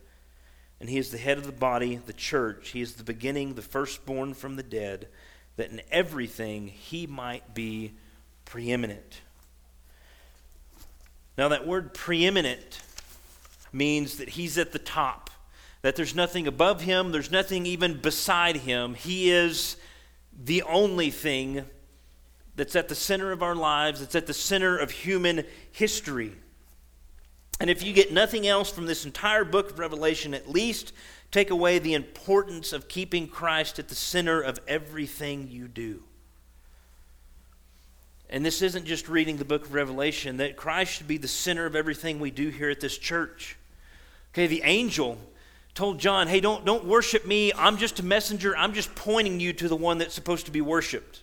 And 0.81 0.91
he 0.91 0.99
is 0.99 1.11
the 1.11 1.19
head 1.19 1.39
of 1.39 1.47
the 1.47 1.53
body, 1.53 1.97
the 1.97 2.13
church. 2.13 2.71
He 2.71 2.83
is 2.83 2.95
the 2.95 3.05
beginning, 3.05 3.55
the 3.55 3.63
firstborn 3.63 4.35
from 4.35 4.57
the 4.57 4.63
dead, 4.63 5.09
that 5.57 5.71
in 5.71 5.81
everything 5.91 6.69
he 6.69 7.07
might 7.07 7.55
be 7.55 7.95
preeminent. 8.45 9.23
Now, 11.39 11.49
that 11.49 11.67
word 11.67 11.95
preeminent 11.95 12.81
means 13.73 14.19
that 14.19 14.31
he's 14.31 14.59
at 14.59 14.73
the 14.73 14.79
top, 14.79 15.31
that 15.83 15.97
there's 15.97 16.15
nothing 16.15 16.47
above 16.47 16.83
him, 16.83 17.13
there's 17.13 17.31
nothing 17.31 17.67
even 17.67 18.01
beside 18.01 18.57
him. 18.57 18.95
He 18.95 19.31
is 19.31 19.77
the 20.45 20.63
only 20.63 21.11
thing 21.11 21.65
that's 22.55 22.75
at 22.75 22.89
the 22.89 22.95
center 22.95 23.33
of 23.33 23.43
our 23.43 23.55
lives, 23.55 24.01
that's 24.01 24.15
at 24.15 24.27
the 24.27 24.35
center 24.35 24.77
of 24.77 24.91
human 24.91 25.45
history. 25.73 26.33
And 27.59 27.71
if 27.71 27.83
you 27.83 27.93
get 27.93 28.13
nothing 28.13 28.47
else 28.47 28.71
from 28.71 28.87
this 28.87 29.05
entire 29.05 29.45
book 29.45 29.71
of 29.71 29.79
Revelation, 29.79 30.35
at 30.35 30.49
least 30.49 30.93
take 31.31 31.51
away 31.51 31.79
the 31.79 31.95
importance 31.95 32.73
of 32.73 32.89
keeping 32.89 33.29
Christ 33.29 33.79
at 33.79 33.89
the 33.89 33.95
center 33.95 34.41
of 34.41 34.61
everything 34.69 35.49
you 35.51 35.69
do. 35.69 36.03
And 38.29 38.45
this 38.45 38.61
isn't 38.61 38.85
just 38.85 39.09
reading 39.09 39.37
the 39.37 39.45
book 39.45 39.67
of 39.67 39.75
Revelation, 39.75 40.39
that 40.39 40.57
Christ 40.57 40.93
should 40.93 41.09
be 41.09 41.19
the 41.19 41.29
center 41.29 41.65
of 41.65 41.77
everything 41.77 42.19
we 42.19 42.31
do 42.31 42.49
here 42.49 42.71
at 42.71 42.81
this 42.81 42.99
church. 42.99 43.57
Okay, 44.35 44.47
the 44.47 44.63
angel 44.65 45.19
told 45.75 45.99
John, 45.99 46.27
hey, 46.27 46.41
don't, 46.41 46.65
don't 46.65 46.85
worship 46.87 47.27
me. 47.27 47.53
I'm 47.55 47.77
just 47.77 48.01
a 48.01 48.05
messenger. 48.05 48.57
I'm 48.57 48.73
just 48.73 48.95
pointing 48.95 49.41
you 49.41 49.53
to 49.55 49.69
the 49.69 49.77
one 49.77 49.99
that's 49.99 50.15
supposed 50.15 50.47
to 50.47 50.53
be 50.53 50.61
worshiped. 50.61 51.21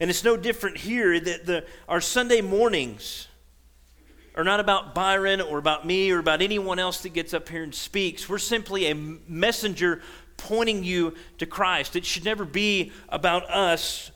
And 0.00 0.10
it's 0.10 0.24
no 0.24 0.36
different 0.36 0.78
here 0.78 1.20
that 1.20 1.46
the, 1.46 1.64
our 1.88 2.00
Sunday 2.00 2.40
mornings 2.40 3.28
are 4.34 4.44
not 4.44 4.60
about 4.60 4.94
Byron 4.94 5.40
or 5.40 5.58
about 5.58 5.86
me 5.86 6.10
or 6.10 6.18
about 6.18 6.42
anyone 6.42 6.78
else 6.78 7.02
that 7.02 7.10
gets 7.10 7.34
up 7.34 7.48
here 7.48 7.62
and 7.62 7.74
speaks. 7.74 8.28
We're 8.28 8.38
simply 8.38 8.90
a 8.90 8.94
messenger 8.94 10.02
pointing 10.36 10.84
you 10.84 11.14
to 11.38 11.46
Christ. 11.46 11.96
It 11.96 12.04
should 12.04 12.24
never 12.24 12.44
be 12.44 12.92
about 13.08 13.50
us 13.50 14.10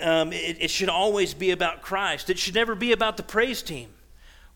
um, 0.00 0.32
it, 0.32 0.56
it 0.60 0.70
should 0.70 0.88
always 0.88 1.34
be 1.34 1.50
about 1.50 1.82
Christ. 1.82 2.30
It 2.30 2.38
should 2.38 2.54
never 2.54 2.74
be 2.74 2.92
about 2.92 3.16
the 3.16 3.22
praise 3.22 3.62
team. 3.62 3.90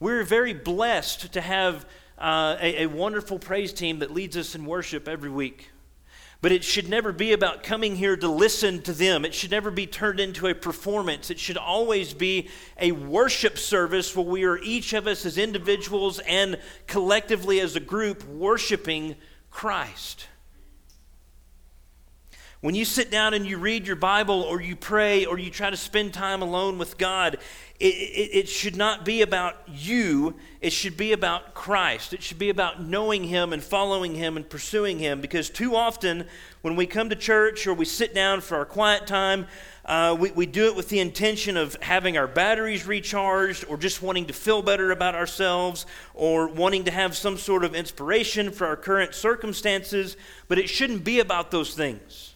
We're 0.00 0.24
very 0.24 0.54
blessed 0.54 1.32
to 1.32 1.40
have 1.40 1.86
uh, 2.18 2.56
a, 2.60 2.84
a 2.84 2.86
wonderful 2.86 3.38
praise 3.38 3.72
team 3.72 3.98
that 4.00 4.10
leads 4.10 4.36
us 4.36 4.54
in 4.54 4.64
worship 4.64 5.08
every 5.08 5.30
week. 5.30 5.70
But 6.44 6.52
it 6.52 6.62
should 6.62 6.90
never 6.90 7.10
be 7.10 7.32
about 7.32 7.62
coming 7.62 7.96
here 7.96 8.18
to 8.18 8.28
listen 8.28 8.82
to 8.82 8.92
them. 8.92 9.24
It 9.24 9.32
should 9.32 9.50
never 9.50 9.70
be 9.70 9.86
turned 9.86 10.20
into 10.20 10.46
a 10.46 10.54
performance. 10.54 11.30
It 11.30 11.38
should 11.38 11.56
always 11.56 12.12
be 12.12 12.50
a 12.78 12.92
worship 12.92 13.56
service 13.56 14.14
where 14.14 14.26
we 14.26 14.44
are 14.44 14.58
each 14.58 14.92
of 14.92 15.06
us 15.06 15.24
as 15.24 15.38
individuals 15.38 16.18
and 16.18 16.58
collectively 16.86 17.60
as 17.60 17.76
a 17.76 17.80
group 17.80 18.22
worshiping 18.26 19.16
Christ. 19.50 20.26
When 22.60 22.74
you 22.74 22.84
sit 22.84 23.10
down 23.10 23.32
and 23.32 23.46
you 23.46 23.56
read 23.56 23.86
your 23.86 23.96
Bible 23.96 24.42
or 24.42 24.60
you 24.60 24.76
pray 24.76 25.24
or 25.24 25.38
you 25.38 25.50
try 25.50 25.70
to 25.70 25.78
spend 25.78 26.12
time 26.12 26.42
alone 26.42 26.76
with 26.76 26.98
God, 26.98 27.38
it, 27.84 27.88
it, 27.88 28.30
it, 28.32 28.48
should 28.48 28.76
not 28.76 29.04
be 29.04 29.20
about 29.20 29.56
you. 29.68 30.36
It 30.62 30.70
should 30.70 30.96
be 30.96 31.12
about 31.12 31.52
Christ. 31.52 32.14
It 32.14 32.22
should 32.22 32.38
be 32.38 32.48
about 32.48 32.82
knowing 32.82 33.24
Him 33.24 33.52
and 33.52 33.62
following 33.62 34.14
Him 34.14 34.38
and 34.38 34.48
pursuing 34.48 34.98
Him. 34.98 35.20
Because 35.20 35.50
too 35.50 35.76
often, 35.76 36.24
when 36.62 36.76
we 36.76 36.86
come 36.86 37.10
to 37.10 37.14
church 37.14 37.66
or 37.66 37.74
we 37.74 37.84
sit 37.84 38.14
down 38.14 38.40
for 38.40 38.56
our 38.56 38.64
quiet 38.64 39.06
time, 39.06 39.46
uh, 39.84 40.16
we, 40.18 40.30
we 40.30 40.46
do 40.46 40.64
it 40.68 40.74
with 40.74 40.88
the 40.88 40.98
intention 40.98 41.58
of 41.58 41.74
having 41.82 42.16
our 42.16 42.26
batteries 42.26 42.86
recharged 42.86 43.66
or 43.68 43.76
just 43.76 44.00
wanting 44.00 44.24
to 44.24 44.32
feel 44.32 44.62
better 44.62 44.90
about 44.90 45.14
ourselves 45.14 45.84
or 46.14 46.48
wanting 46.48 46.84
to 46.84 46.90
have 46.90 47.14
some 47.14 47.36
sort 47.36 47.64
of 47.64 47.74
inspiration 47.74 48.50
for 48.50 48.66
our 48.66 48.76
current 48.76 49.14
circumstances. 49.14 50.16
But 50.48 50.58
it 50.58 50.70
shouldn't 50.70 51.04
be 51.04 51.20
about 51.20 51.50
those 51.50 51.74
things. 51.74 52.34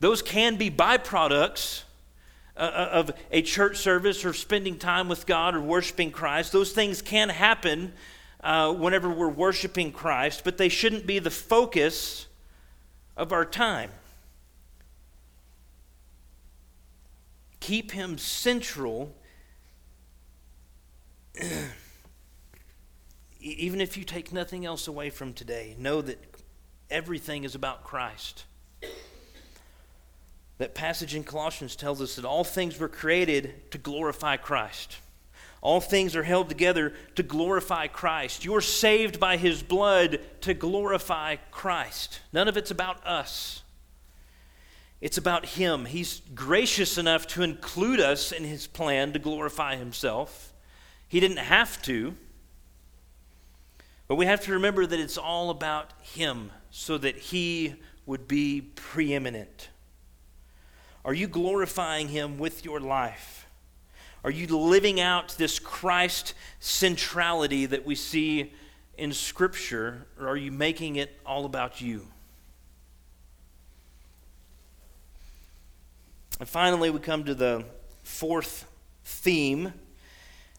Those 0.00 0.22
can 0.22 0.56
be 0.56 0.70
byproducts 0.70 1.82
uh, 2.56 2.60
uh, 2.60 2.88
of 2.92 3.10
a 3.30 3.40
church 3.40 3.78
service 3.78 4.24
or 4.24 4.32
spending 4.34 4.78
time 4.78 5.08
with 5.08 5.26
God 5.26 5.54
or 5.54 5.60
worshiping 5.60 6.10
Christ. 6.10 6.52
Those 6.52 6.72
things 6.72 7.00
can 7.00 7.30
happen 7.30 7.94
uh, 8.42 8.72
whenever 8.74 9.08
we're 9.08 9.28
worshiping 9.28 9.90
Christ, 9.90 10.42
but 10.44 10.58
they 10.58 10.68
shouldn't 10.68 11.06
be 11.06 11.18
the 11.18 11.30
focus 11.30 12.26
of 13.16 13.32
our 13.32 13.44
time. 13.44 13.90
Keep 17.60 17.92
him 17.92 18.18
central, 18.18 19.14
even 23.40 23.80
if 23.80 23.96
you 23.96 24.04
take 24.04 24.32
nothing 24.32 24.66
else 24.66 24.88
away 24.88 25.08
from 25.10 25.32
today. 25.32 25.74
Know 25.78 26.02
that 26.02 26.18
everything 26.90 27.44
is 27.44 27.54
about 27.54 27.84
Christ. 27.84 28.44
That 30.62 30.76
passage 30.76 31.16
in 31.16 31.24
Colossians 31.24 31.74
tells 31.74 32.00
us 32.00 32.14
that 32.14 32.24
all 32.24 32.44
things 32.44 32.78
were 32.78 32.88
created 32.88 33.68
to 33.72 33.78
glorify 33.78 34.36
Christ. 34.36 34.98
All 35.60 35.80
things 35.80 36.14
are 36.14 36.22
held 36.22 36.48
together 36.48 36.92
to 37.16 37.24
glorify 37.24 37.88
Christ. 37.88 38.44
You're 38.44 38.60
saved 38.60 39.18
by 39.18 39.38
his 39.38 39.60
blood 39.60 40.20
to 40.42 40.54
glorify 40.54 41.34
Christ. 41.50 42.20
None 42.32 42.46
of 42.46 42.56
it's 42.56 42.70
about 42.70 43.04
us. 43.04 43.64
It's 45.00 45.18
about 45.18 45.46
him. 45.46 45.84
He's 45.84 46.22
gracious 46.32 46.96
enough 46.96 47.26
to 47.26 47.42
include 47.42 47.98
us 47.98 48.30
in 48.30 48.44
his 48.44 48.68
plan 48.68 49.14
to 49.14 49.18
glorify 49.18 49.74
himself. 49.74 50.52
He 51.08 51.18
didn't 51.18 51.38
have 51.38 51.82
to. 51.82 52.14
But 54.06 54.14
we 54.14 54.26
have 54.26 54.42
to 54.42 54.52
remember 54.52 54.86
that 54.86 55.00
it's 55.00 55.18
all 55.18 55.50
about 55.50 55.90
him 56.02 56.52
so 56.70 56.98
that 56.98 57.16
he 57.16 57.74
would 58.06 58.28
be 58.28 58.60
preeminent. 58.76 59.70
Are 61.04 61.14
you 61.14 61.26
glorifying 61.26 62.08
him 62.08 62.38
with 62.38 62.64
your 62.64 62.78
life? 62.78 63.46
Are 64.24 64.30
you 64.30 64.46
living 64.46 65.00
out 65.00 65.30
this 65.36 65.58
Christ 65.58 66.34
centrality 66.60 67.66
that 67.66 67.84
we 67.84 67.96
see 67.96 68.52
in 68.96 69.12
Scripture, 69.12 70.06
or 70.20 70.28
are 70.28 70.36
you 70.36 70.52
making 70.52 70.96
it 70.96 71.18
all 71.26 71.44
about 71.44 71.80
you? 71.80 72.06
And 76.38 76.48
finally, 76.48 76.90
we 76.90 77.00
come 77.00 77.24
to 77.24 77.34
the 77.34 77.64
fourth 78.04 78.66
theme, 79.04 79.72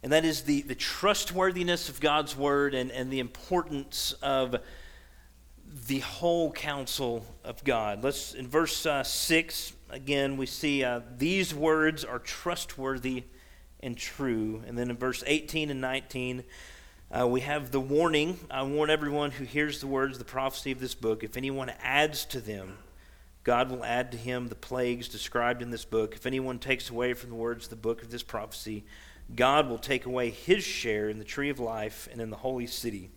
and 0.02 0.12
that 0.12 0.26
is 0.26 0.42
the, 0.42 0.62
the 0.64 0.76
trustworthiness 0.76 1.88
of 1.88 2.02
God's 2.02 2.36
Word 2.36 2.76
and, 2.76 2.92
and 2.92 3.12
the 3.12 3.20
importance 3.20 4.14
of 4.22 4.58
the 5.88 6.00
whole 6.00 6.52
counsel 6.52 7.26
of 7.44 7.64
God. 7.64 8.04
Let's, 8.04 8.34
in 8.34 8.48
verse 8.48 8.86
uh, 8.86 9.04
6, 9.04 9.74
again, 9.90 10.38
we 10.38 10.46
see 10.46 10.84
uh, 10.84 11.02
these 11.18 11.54
words 11.54 12.06
are 12.06 12.20
trustworthy 12.20 13.24
and 13.80 13.98
true. 13.98 14.62
And 14.68 14.78
then 14.78 14.92
in 14.92 14.98
verse 14.98 15.24
18 15.26 15.72
and 15.72 15.82
19, 15.82 16.44
uh, 17.12 17.28
we 17.28 17.42
have 17.42 17.72
the 17.72 17.80
warning. 17.80 18.40
I 18.52 18.64
warn 18.64 18.90
everyone 18.90 19.32
who 19.32 19.46
hears 19.46 19.82
the 19.82 19.88
words, 19.88 20.18
the 20.18 20.26
prophecy 20.26 20.72
of 20.72 20.80
this 20.80 20.96
book, 20.96 21.24
if 21.24 21.38
anyone 21.38 21.72
adds 21.82 22.26
to 22.26 22.40
them, 22.40 22.78
God 23.44 23.70
will 23.70 23.84
add 23.84 24.12
to 24.12 24.18
him 24.18 24.48
the 24.48 24.56
plagues 24.56 25.10
described 25.10 25.62
in 25.62 25.70
this 25.70 25.86
book. 25.86 26.16
If 26.16 26.26
anyone 26.26 26.60
takes 26.60 26.90
away 26.90 27.14
from 27.14 27.30
the 27.30 27.36
words 27.36 27.66
of 27.66 27.72
the 27.72 27.76
book 27.76 28.02
of 28.02 28.10
this 28.10 28.24
prophecy, 28.24 28.86
God 29.36 29.68
will 29.70 29.80
take 29.80 30.06
away 30.06 30.30
his 30.30 30.64
share 30.64 31.10
in 31.10 31.18
the 31.18 31.26
tree 31.26 31.50
of 31.50 31.60
life 31.60 32.08
and 32.12 32.22
in 32.22 32.30
the 32.30 32.38
holy 32.38 32.68
city, 32.68 33.10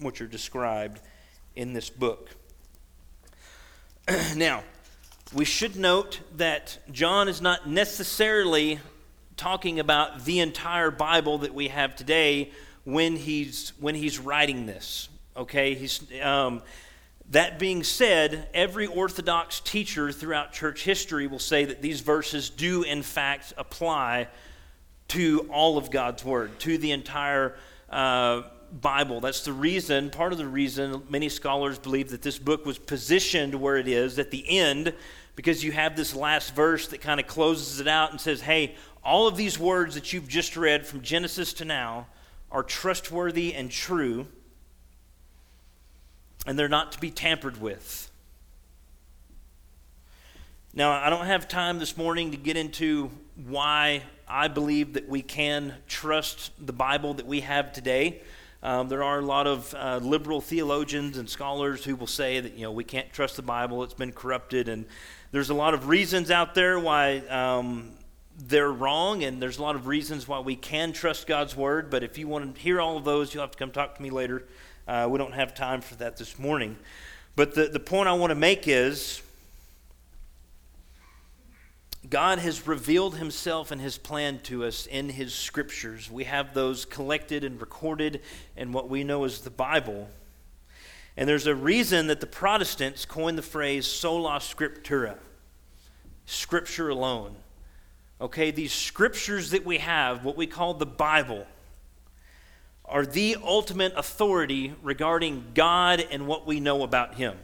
which 0.00 0.20
are 0.20 0.26
described 0.26 1.00
in 1.58 1.72
this 1.72 1.90
book. 1.90 2.30
now, 4.36 4.62
we 5.34 5.44
should 5.44 5.74
note 5.74 6.20
that 6.36 6.78
John 6.92 7.28
is 7.28 7.42
not 7.42 7.68
necessarily 7.68 8.78
talking 9.36 9.80
about 9.80 10.24
the 10.24 10.38
entire 10.38 10.92
Bible 10.92 11.38
that 11.38 11.52
we 11.52 11.68
have 11.68 11.96
today 11.96 12.52
when 12.84 13.16
he's 13.16 13.72
when 13.80 13.96
he's 13.96 14.20
writing 14.20 14.66
this. 14.66 15.08
Okay, 15.36 15.74
he's. 15.74 16.00
Um, 16.22 16.62
that 17.30 17.58
being 17.58 17.84
said, 17.84 18.48
every 18.54 18.86
Orthodox 18.86 19.60
teacher 19.60 20.10
throughout 20.12 20.54
church 20.54 20.82
history 20.82 21.26
will 21.26 21.38
say 21.38 21.66
that 21.66 21.82
these 21.82 22.00
verses 22.00 22.48
do, 22.48 22.84
in 22.84 23.02
fact, 23.02 23.52
apply 23.58 24.28
to 25.08 25.46
all 25.50 25.76
of 25.76 25.90
God's 25.90 26.24
Word, 26.24 26.58
to 26.60 26.78
the 26.78 26.92
entire 26.92 27.54
uh, 27.90 28.44
Bible. 28.72 29.20
That's 29.20 29.44
the 29.44 29.52
reason, 29.52 30.10
part 30.10 30.32
of 30.32 30.38
the 30.38 30.46
reason, 30.46 31.02
many 31.08 31.28
scholars 31.28 31.78
believe 31.78 32.10
that 32.10 32.22
this 32.22 32.38
book 32.38 32.66
was 32.66 32.78
positioned 32.78 33.54
where 33.54 33.76
it 33.76 33.88
is 33.88 34.18
at 34.18 34.30
the 34.30 34.44
end, 34.48 34.94
because 35.36 35.62
you 35.62 35.72
have 35.72 35.96
this 35.96 36.14
last 36.14 36.54
verse 36.54 36.88
that 36.88 37.00
kind 37.00 37.20
of 37.20 37.26
closes 37.26 37.80
it 37.80 37.88
out 37.88 38.10
and 38.10 38.20
says, 38.20 38.40
hey, 38.40 38.74
all 39.04 39.26
of 39.26 39.36
these 39.36 39.58
words 39.58 39.94
that 39.94 40.12
you've 40.12 40.28
just 40.28 40.56
read 40.56 40.86
from 40.86 41.00
Genesis 41.00 41.52
to 41.54 41.64
now 41.64 42.06
are 42.50 42.62
trustworthy 42.62 43.54
and 43.54 43.70
true, 43.70 44.26
and 46.46 46.58
they're 46.58 46.68
not 46.68 46.92
to 46.92 47.00
be 47.00 47.10
tampered 47.10 47.60
with. 47.60 48.10
Now, 50.74 50.92
I 50.92 51.08
don't 51.10 51.26
have 51.26 51.48
time 51.48 51.78
this 51.78 51.96
morning 51.96 52.30
to 52.32 52.36
get 52.36 52.56
into 52.56 53.10
why 53.46 54.02
I 54.28 54.48
believe 54.48 54.92
that 54.94 55.08
we 55.08 55.22
can 55.22 55.74
trust 55.86 56.50
the 56.64 56.72
Bible 56.72 57.14
that 57.14 57.26
we 57.26 57.40
have 57.40 57.72
today. 57.72 58.22
Um, 58.62 58.88
there 58.88 59.04
are 59.04 59.20
a 59.20 59.24
lot 59.24 59.46
of 59.46 59.72
uh, 59.74 60.00
liberal 60.02 60.40
theologians 60.40 61.16
and 61.16 61.30
scholars 61.30 61.84
who 61.84 61.94
will 61.94 62.08
say 62.08 62.40
that 62.40 62.54
you 62.54 62.62
know 62.62 62.72
we 62.72 62.84
can't 62.84 63.12
trust 63.12 63.36
the 63.36 63.42
Bible; 63.42 63.84
it's 63.84 63.94
been 63.94 64.12
corrupted, 64.12 64.68
and 64.68 64.84
there's 65.30 65.50
a 65.50 65.54
lot 65.54 65.74
of 65.74 65.88
reasons 65.88 66.30
out 66.30 66.54
there 66.54 66.78
why 66.78 67.18
um, 67.28 67.92
they're 68.36 68.72
wrong, 68.72 69.22
and 69.22 69.40
there's 69.40 69.58
a 69.58 69.62
lot 69.62 69.76
of 69.76 69.86
reasons 69.86 70.26
why 70.26 70.40
we 70.40 70.56
can 70.56 70.92
trust 70.92 71.28
God's 71.28 71.56
word. 71.56 71.88
But 71.88 72.02
if 72.02 72.18
you 72.18 72.26
want 72.26 72.54
to 72.54 72.60
hear 72.60 72.80
all 72.80 72.96
of 72.96 73.04
those, 73.04 73.32
you'll 73.32 73.44
have 73.44 73.52
to 73.52 73.58
come 73.58 73.70
talk 73.70 73.94
to 73.94 74.02
me 74.02 74.10
later. 74.10 74.44
Uh, 74.88 75.06
we 75.08 75.18
don't 75.18 75.34
have 75.34 75.54
time 75.54 75.80
for 75.80 75.94
that 75.96 76.16
this 76.16 76.38
morning. 76.38 76.76
But 77.36 77.54
the, 77.54 77.66
the 77.66 77.78
point 77.80 78.08
I 78.08 78.12
want 78.14 78.30
to 78.32 78.34
make 78.34 78.66
is 78.66 79.22
God 82.10 82.38
has 82.38 82.66
revealed 82.66 83.16
himself 83.16 83.70
and 83.70 83.80
his 83.80 83.98
plan 83.98 84.40
to 84.44 84.64
us 84.64 84.86
in 84.86 85.10
his 85.10 85.34
scriptures. 85.34 86.10
We 86.10 86.24
have 86.24 86.54
those 86.54 86.84
collected 86.84 87.44
and 87.44 87.60
recorded 87.60 88.22
in 88.56 88.72
what 88.72 88.88
we 88.88 89.04
know 89.04 89.24
as 89.24 89.40
the 89.40 89.50
Bible. 89.50 90.08
And 91.16 91.28
there's 91.28 91.46
a 91.46 91.54
reason 91.54 92.06
that 92.06 92.20
the 92.20 92.26
Protestants 92.26 93.04
coined 93.04 93.36
the 93.36 93.42
phrase 93.42 93.86
sola 93.86 94.38
scriptura, 94.38 95.16
scripture 96.24 96.88
alone. 96.88 97.34
Okay, 98.20 98.50
these 98.50 98.72
scriptures 98.72 99.50
that 99.50 99.64
we 99.64 99.78
have, 99.78 100.24
what 100.24 100.36
we 100.36 100.46
call 100.46 100.74
the 100.74 100.86
Bible, 100.86 101.46
are 102.84 103.04
the 103.04 103.36
ultimate 103.42 103.92
authority 103.96 104.72
regarding 104.82 105.44
God 105.54 106.06
and 106.10 106.26
what 106.26 106.46
we 106.46 106.58
know 106.58 106.82
about 106.84 107.16
Him. 107.16 107.36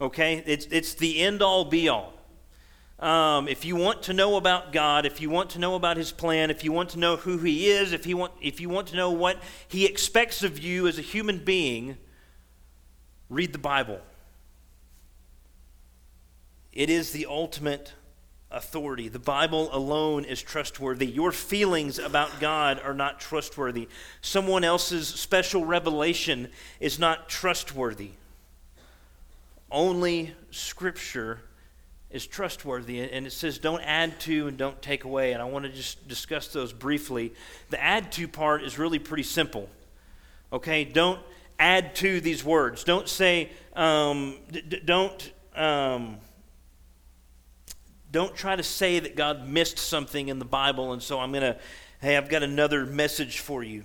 Okay, 0.00 0.42
it's, 0.46 0.66
it's 0.66 0.94
the 0.94 1.20
end 1.20 1.42
all 1.42 1.64
be 1.64 1.88
all. 1.88 2.15
Um, 2.98 3.46
if 3.46 3.66
you 3.66 3.76
want 3.76 4.04
to 4.04 4.14
know 4.14 4.36
about 4.36 4.72
God, 4.72 5.04
if 5.04 5.20
you 5.20 5.28
want 5.28 5.50
to 5.50 5.58
know 5.58 5.74
about 5.74 5.98
His 5.98 6.12
plan, 6.12 6.50
if 6.50 6.64
you 6.64 6.72
want 6.72 6.90
to 6.90 6.98
know 6.98 7.16
who 7.16 7.38
He 7.38 7.68
is, 7.68 7.92
if 7.92 8.06
you 8.06 8.16
want, 8.16 8.32
if 8.40 8.58
you 8.60 8.70
want 8.70 8.88
to 8.88 8.96
know 8.96 9.10
what 9.10 9.38
He 9.68 9.84
expects 9.84 10.42
of 10.42 10.58
you 10.58 10.86
as 10.86 10.98
a 10.98 11.02
human 11.02 11.38
being, 11.38 11.98
read 13.28 13.52
the 13.52 13.58
Bible. 13.58 14.00
It 16.72 16.88
is 16.88 17.12
the 17.12 17.26
ultimate 17.26 17.92
authority. 18.50 19.08
The 19.08 19.18
Bible 19.18 19.68
alone 19.72 20.24
is 20.24 20.40
trustworthy. 20.40 21.06
Your 21.06 21.32
feelings 21.32 21.98
about 21.98 22.40
God 22.40 22.80
are 22.82 22.94
not 22.94 23.20
trustworthy. 23.20 23.88
Someone 24.22 24.64
else's 24.64 25.06
special 25.08 25.66
revelation 25.66 26.48
is 26.80 26.98
not 26.98 27.28
trustworthy. 27.28 28.12
Only 29.70 30.34
Scripture 30.50 31.40
is 32.10 32.26
trustworthy. 32.26 33.00
And 33.00 33.26
it 33.26 33.32
says, 33.32 33.58
don't 33.58 33.82
add 33.82 34.18
to 34.20 34.48
and 34.48 34.56
don't 34.56 34.80
take 34.80 35.04
away. 35.04 35.32
And 35.32 35.42
I 35.42 35.46
want 35.46 35.64
to 35.64 35.70
just 35.70 36.06
discuss 36.08 36.48
those 36.48 36.72
briefly. 36.72 37.34
The 37.70 37.82
add 37.82 38.12
to 38.12 38.28
part 38.28 38.62
is 38.62 38.78
really 38.78 38.98
pretty 38.98 39.24
simple. 39.24 39.68
Okay? 40.52 40.84
Don't 40.84 41.20
add 41.58 41.94
to 41.96 42.20
these 42.20 42.44
words. 42.44 42.84
Don't 42.84 43.08
say, 43.08 43.50
um, 43.74 44.36
d- 44.50 44.80
don't. 44.84 45.32
Um, 45.54 46.18
don't 48.12 48.34
try 48.34 48.56
to 48.56 48.62
say 48.62 48.98
that 48.98 49.16
God 49.16 49.48
missed 49.48 49.78
something 49.78 50.28
in 50.28 50.38
the 50.38 50.44
Bible, 50.44 50.92
and 50.92 51.02
so 51.02 51.18
I'm 51.18 51.32
going 51.32 51.42
to, 51.42 51.58
hey, 52.00 52.16
I've 52.16 52.28
got 52.30 52.42
another 52.42 52.86
message 52.86 53.40
for 53.40 53.62
you. 53.62 53.84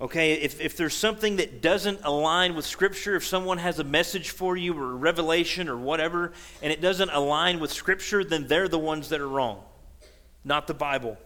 Okay, 0.00 0.34
if, 0.34 0.60
if 0.60 0.76
there's 0.76 0.94
something 0.94 1.36
that 1.36 1.62
doesn't 1.62 2.00
align 2.02 2.56
with 2.56 2.66
Scripture, 2.66 3.14
if 3.14 3.24
someone 3.24 3.58
has 3.58 3.78
a 3.78 3.84
message 3.84 4.30
for 4.30 4.56
you 4.56 4.76
or 4.76 4.96
revelation 4.96 5.68
or 5.68 5.76
whatever, 5.76 6.32
and 6.62 6.72
it 6.72 6.80
doesn't 6.80 7.10
align 7.10 7.60
with 7.60 7.72
Scripture, 7.72 8.24
then 8.24 8.48
they're 8.48 8.68
the 8.68 8.78
ones 8.78 9.10
that 9.10 9.20
are 9.20 9.28
wrong, 9.28 9.62
not 10.44 10.66
the 10.66 10.74
Bible. 10.74 11.16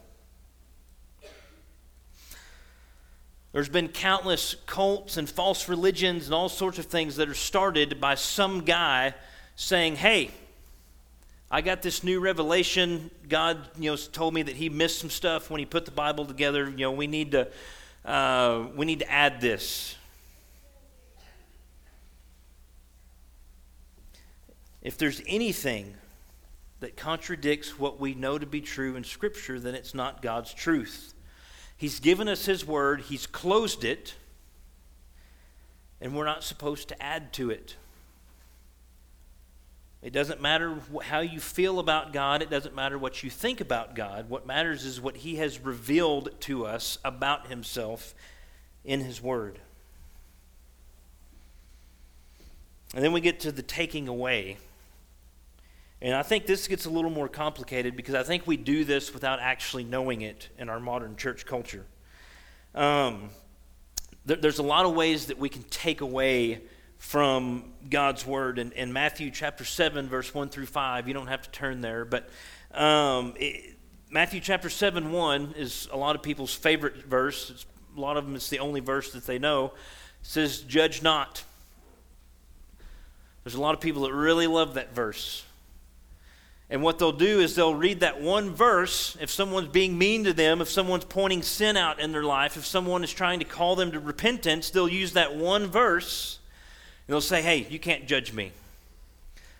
There's 3.53 3.71
been 3.71 3.89
countless 3.89 4.55
cults 4.67 5.17
and 5.17 5.29
false 5.29 5.69
religions 5.69 6.27
and 6.27 6.35
all 6.35 6.51
sorts 6.51 6.79
of 6.79 6.85
things 6.85 7.17
that 7.17 7.29
are 7.29 7.35
started 7.35 7.99
by 7.99 8.15
some 8.15 8.61
guy 8.61 9.15
saying, 9.57 9.97
hey, 9.97 10.31
I 11.51 11.63
got 11.63 11.81
this 11.81 12.05
new 12.05 12.21
revelation. 12.21 13.11
God, 13.27 13.59
you 13.79 13.91
know, 13.91 13.97
told 13.97 14.35
me 14.35 14.43
that 14.43 14.57
He 14.57 14.69
missed 14.69 14.99
some 14.99 15.09
stuff 15.09 15.51
when 15.51 15.59
He 15.59 15.65
put 15.65 15.87
the 15.87 15.91
Bible 15.91 16.27
together. 16.27 16.69
You 16.69 16.77
know, 16.77 16.93
we 16.93 17.07
need 17.07 17.33
to 17.33 17.49
uh, 18.09 18.69
we 18.75 18.87
need 18.87 19.01
to 19.01 19.11
add 19.11 19.41
this. 19.41 19.95
If 24.81 24.97
there's 24.97 25.21
anything 25.27 25.95
that 26.81 26.97
contradicts 26.97 27.79
what 27.79 28.01
we 28.01 28.15
know 28.15 28.39
to 28.39 28.47
be 28.47 28.63
true 28.63 28.97
in 28.97 29.05
Scripture, 29.05 29.61
then 29.61 29.75
it's 29.75 29.95
not 29.95 30.23
God's 30.23 30.55
truth. 30.55 31.13
He's 31.77 32.01
given 32.01 32.29
us 32.29 32.47
His 32.47 32.67
Word, 32.67 33.03
He's 33.03 33.27
closed 33.27 33.85
it, 33.85 34.15
and 36.01 36.17
we're 36.17 36.25
not 36.25 36.43
supposed 36.43 36.89
to 36.89 37.03
add 37.03 37.35
to 37.35 37.51
it. 37.51 37.77
It 40.01 40.13
doesn't 40.13 40.41
matter 40.41 40.77
how 41.03 41.21
you 41.21 41.41
feel 41.41 41.81
about 41.81 42.13
God. 42.13 42.41
It 42.41 42.51
doesn't 42.51 42.75
matter 42.75 42.97
what 42.97 43.25
you 43.25 43.31
think 43.31 43.61
about 43.61 43.97
God. 43.97 44.31
What 44.31 44.47
matters 44.47 44.85
is 44.85 45.01
what 45.01 45.17
He 45.17 45.37
has 45.37 45.59
revealed 45.59 46.31
to 46.41 46.67
us 46.67 46.99
about 47.05 47.49
Himself 47.49 48.15
in 48.85 49.01
His 49.01 49.21
Word. 49.21 49.59
And 52.95 53.05
then 53.05 53.13
we 53.13 53.21
get 53.21 53.41
to 53.41 53.53
the 53.53 53.63
taking 53.63 54.07
away. 54.07 54.57
And 56.01 56.15
I 56.15 56.23
think 56.23 56.47
this 56.47 56.69
gets 56.69 56.87
a 56.87 56.91
little 56.91 57.11
more 57.11 57.29
complicated 57.29 57.97
because 57.97 58.15
I 58.15 58.23
think 58.23 58.47
we 58.47 58.57
do 58.57 58.85
this 58.85 59.13
without 59.13 59.41
actually 59.41 59.83
knowing 59.83 60.21
it 60.21 60.49
in 60.59 60.69
our 60.69 60.79
modern 60.79 61.17
church 61.17 61.45
culture. 61.45 61.85
Um, 62.73 63.31
there, 64.25 64.37
there's 64.37 64.61
a 64.61 64.63
lot 64.63 64.87
of 64.87 64.95
ways 64.95 65.27
that 65.27 65.39
we 65.39 65.49
can 65.49 65.65
take 65.65 66.01
away 66.03 66.61
from 66.99 67.65
God's 67.89 68.27
word. 68.27 68.59
In, 68.59 68.73
in 68.73 68.93
Matthew 68.93 69.31
chapter 69.31 69.65
7, 69.65 70.09
verse 70.09 70.35
1 70.35 70.49
through 70.51 70.67
5, 70.67 71.09
you 71.09 71.15
don't 71.15 71.29
have 71.29 71.43
to 71.43 71.51
turn 71.51 71.81
there, 71.81 72.05
but 72.05 72.29
um, 72.73 73.35
it, 73.37 73.77
Matthew 74.11 74.41
chapter 74.41 74.69
7, 74.69 75.13
1 75.13 75.55
is 75.57 75.89
a 75.93 75.97
lot 75.97 76.17
of 76.17 76.23
people's 76.23 76.55
favorite 76.55 76.97
verse. 77.05 77.51
It's, 77.51 77.67
a 77.97 78.01
lot 78.01 78.17
of 78.17 78.27
them, 78.27 78.37
it's 78.37 78.49
the 78.49 78.59
only 78.59 78.81
verse 78.81 79.13
that 79.13 79.27
they 79.27 79.39
know. 79.39 79.67
It 79.67 79.73
says, 80.23 80.61
Judge 80.61 81.03
not. 81.03 81.45
There's 83.45 83.55
a 83.55 83.61
lot 83.61 83.75
of 83.75 83.81
people 83.81 84.03
that 84.03 84.13
really 84.13 84.47
love 84.47 84.75
that 84.75 84.95
verse. 84.95 85.45
And 86.71 86.83
what 86.83 86.99
they'll 86.99 87.13
do 87.13 87.41
is 87.41 87.55
they'll 87.55 87.75
read 87.75 88.01
that 88.01 88.21
one 88.21 88.51
verse 88.51 89.17
if 89.21 89.31
someone's 89.31 89.69
being 89.69 89.97
mean 89.97 90.25
to 90.25 90.35
them, 90.35 90.61
if 90.61 90.69
someone's 90.69 91.05
pointing 91.05 91.43
sin 91.43 91.77
out 91.77 91.99
in 91.99 92.13
their 92.13 92.25
life, 92.25 92.59
if 92.59 92.67
someone 92.67 93.03
is 93.03 93.13
trying 93.13 93.39
to 93.39 93.47
call 93.47 93.75
them 93.75 93.93
to 93.93 94.01
repentance, 94.01 94.69
they'll 94.69 94.89
use 94.89 95.15
that 95.15 95.35
one 95.35 95.67
verse 95.67 96.38
they'll 97.09 97.21
say, 97.21 97.43
hey, 97.43 97.67
you 97.69 97.81
can't 97.81 98.07
judge 98.07 98.33
me. 98.33 98.53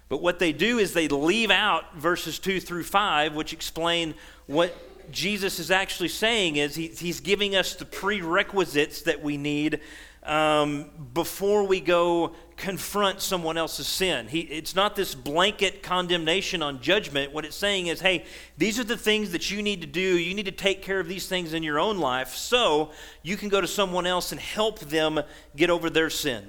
But 0.09 0.23
what 0.23 0.39
they 0.39 0.53
do 0.53 0.79
is 0.79 0.93
they 0.93 1.09
leave 1.09 1.51
out 1.51 1.97
verses 1.97 2.39
2 2.39 2.61
through 2.61 2.85
5, 2.85 3.35
which 3.35 3.53
explain 3.53 4.15
what 4.47 4.75
Jesus 5.11 5.59
is 5.59 5.71
actually 5.71 6.09
saying 6.09 6.57
is 6.57 6.75
he, 6.75 6.89
he's 6.89 7.21
giving 7.21 7.57
us 7.57 7.75
the 7.75 7.85
prerequisites 7.85 9.03
that 9.03 9.23
we 9.23 9.37
need 9.37 9.81
um, 10.23 10.87
before 11.15 11.65
we 11.65 11.81
go 11.81 12.35
confront 12.57 13.21
someone 13.21 13.57
else's 13.57 13.87
sin. 13.87 14.27
He, 14.29 14.41
it's 14.41 14.75
not 14.75 14.97
this 14.97 15.15
blanket 15.15 15.83
condemnation 15.83 16.63
on 16.63 16.81
judgment. 16.81 17.33
What 17.33 17.45
it's 17.45 17.57
saying 17.57 17.87
is, 17.87 18.01
hey, 18.01 18.25
these 18.59 18.79
are 18.79 18.85
the 18.85 18.97
things 18.97 19.33
that 19.33 19.51
you 19.51 19.63
need 19.63 19.81
to 19.81 19.87
do. 19.87 20.19
You 20.19 20.35
need 20.35 20.47
to 20.47 20.53
take 20.53 20.83
care 20.83 21.01
of 21.01 21.09
these 21.09 21.29
things 21.29 21.55
in 21.55 21.63
your 21.63 21.79
own 21.79 21.99
life 21.99 22.35
so 22.35 22.91
you 23.23 23.37
can 23.37 23.49
go 23.49 23.61
to 23.61 23.67
someone 23.69 24.07
else 24.07 24.33
and 24.33 24.41
help 24.41 24.81
them 24.81 25.21
get 25.57 25.71
over 25.71 25.89
their 25.89 26.11
sin. 26.11 26.45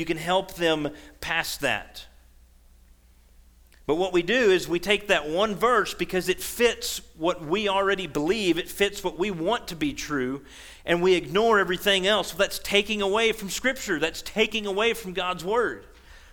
You 0.00 0.06
can 0.06 0.16
help 0.16 0.54
them 0.54 0.88
past 1.20 1.60
that. 1.60 2.06
But 3.86 3.96
what 3.96 4.14
we 4.14 4.22
do 4.22 4.50
is 4.50 4.66
we 4.66 4.80
take 4.80 5.08
that 5.08 5.28
one 5.28 5.54
verse 5.54 5.92
because 5.92 6.30
it 6.30 6.40
fits 6.40 7.02
what 7.18 7.44
we 7.44 7.68
already 7.68 8.06
believe, 8.06 8.56
it 8.56 8.66
fits 8.66 9.04
what 9.04 9.18
we 9.18 9.30
want 9.30 9.68
to 9.68 9.76
be 9.76 9.92
true, 9.92 10.40
and 10.86 11.02
we 11.02 11.16
ignore 11.16 11.58
everything 11.58 12.06
else. 12.06 12.30
So 12.30 12.38
that's 12.38 12.58
taking 12.60 13.02
away 13.02 13.32
from 13.32 13.50
Scripture, 13.50 13.98
that's 13.98 14.22
taking 14.22 14.66
away 14.66 14.94
from 14.94 15.12
God's 15.12 15.44
Word. 15.44 15.84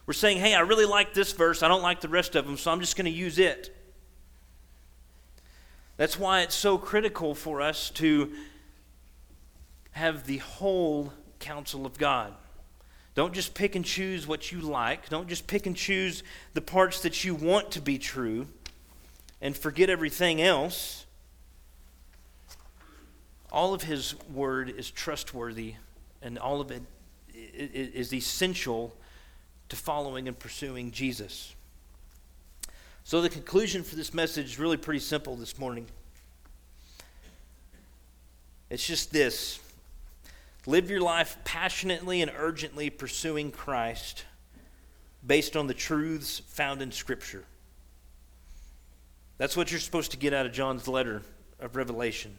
We're 0.06 0.14
saying, 0.14 0.38
hey, 0.38 0.54
I 0.54 0.62
really 0.62 0.86
like 0.86 1.14
this 1.14 1.34
verse, 1.34 1.62
I 1.62 1.68
don't 1.68 1.84
like 1.84 2.00
the 2.00 2.08
rest 2.08 2.38
of 2.38 2.46
them, 2.46 2.56
so 2.56 2.72
I'm 2.72 2.80
just 2.80 2.96
going 2.96 3.04
to 3.04 3.12
use 3.12 3.38
it. 3.38 3.76
That's 5.98 6.18
why 6.18 6.40
it's 6.44 6.56
so 6.56 6.78
critical 6.78 7.36
for 7.36 7.62
us 7.62 7.90
to 7.96 8.32
have 9.92 10.26
the 10.26 10.38
whole 10.38 11.12
counsel 11.42 11.86
of 11.86 11.98
God. 11.98 12.34
Don't 13.18 13.34
just 13.34 13.56
pick 13.56 13.74
and 13.74 13.84
choose 13.84 14.28
what 14.28 14.52
you 14.52 14.60
like. 14.60 15.10
Don't 15.10 15.28
just 15.28 15.48
pick 15.48 15.66
and 15.66 15.76
choose 15.76 16.22
the 16.54 16.62
parts 16.62 17.02
that 17.02 17.24
you 17.24 17.34
want 17.34 17.72
to 17.72 17.82
be 17.82 17.98
true 17.98 18.46
and 19.42 19.58
forget 19.58 19.90
everything 19.90 20.40
else. 20.40 21.08
All 23.52 23.74
of 23.74 23.82
His 23.82 24.14
Word 24.30 24.70
is 24.70 24.92
trustworthy, 24.92 25.74
and 26.22 26.38
all 26.38 26.62
of 26.62 26.70
it 26.70 26.84
is 27.34 28.14
essential 28.14 28.96
to 29.70 29.76
following 29.76 30.28
and 30.28 30.38
pursuing 30.38 30.92
Jesus. 30.92 31.56
So, 33.04 33.20
the 33.22 33.30
conclusion 33.30 33.82
for 33.82 33.96
this 33.96 34.14
message 34.14 34.46
is 34.46 34.60
really 34.60 34.78
pretty 34.78 35.00
simple 35.00 35.36
this 35.36 35.58
morning. 35.58 35.88
It's 38.70 38.86
just 38.86 39.12
this 39.12 39.60
Live 40.68 40.90
your 40.90 41.00
life 41.00 41.38
passionately 41.46 42.22
and 42.22 42.30
urgently 42.38 42.90
pursuing 42.90 43.52
Christ 43.52 44.26
based 45.26 45.56
on 45.56 45.68
the 45.68 45.74
truths 45.74 46.42
found 46.50 46.82
in 46.82 46.92
Scripture. 46.92 47.46
That's 49.38 49.56
what 49.56 49.72
you're 49.72 49.80
supposed 49.80 50.12
to 50.12 50.18
get 50.18 50.34
out 50.34 50.46
of 50.46 50.52
John's 50.52 50.86
letter 50.90 51.22
of 51.62 51.78
Revelation. 51.78 52.38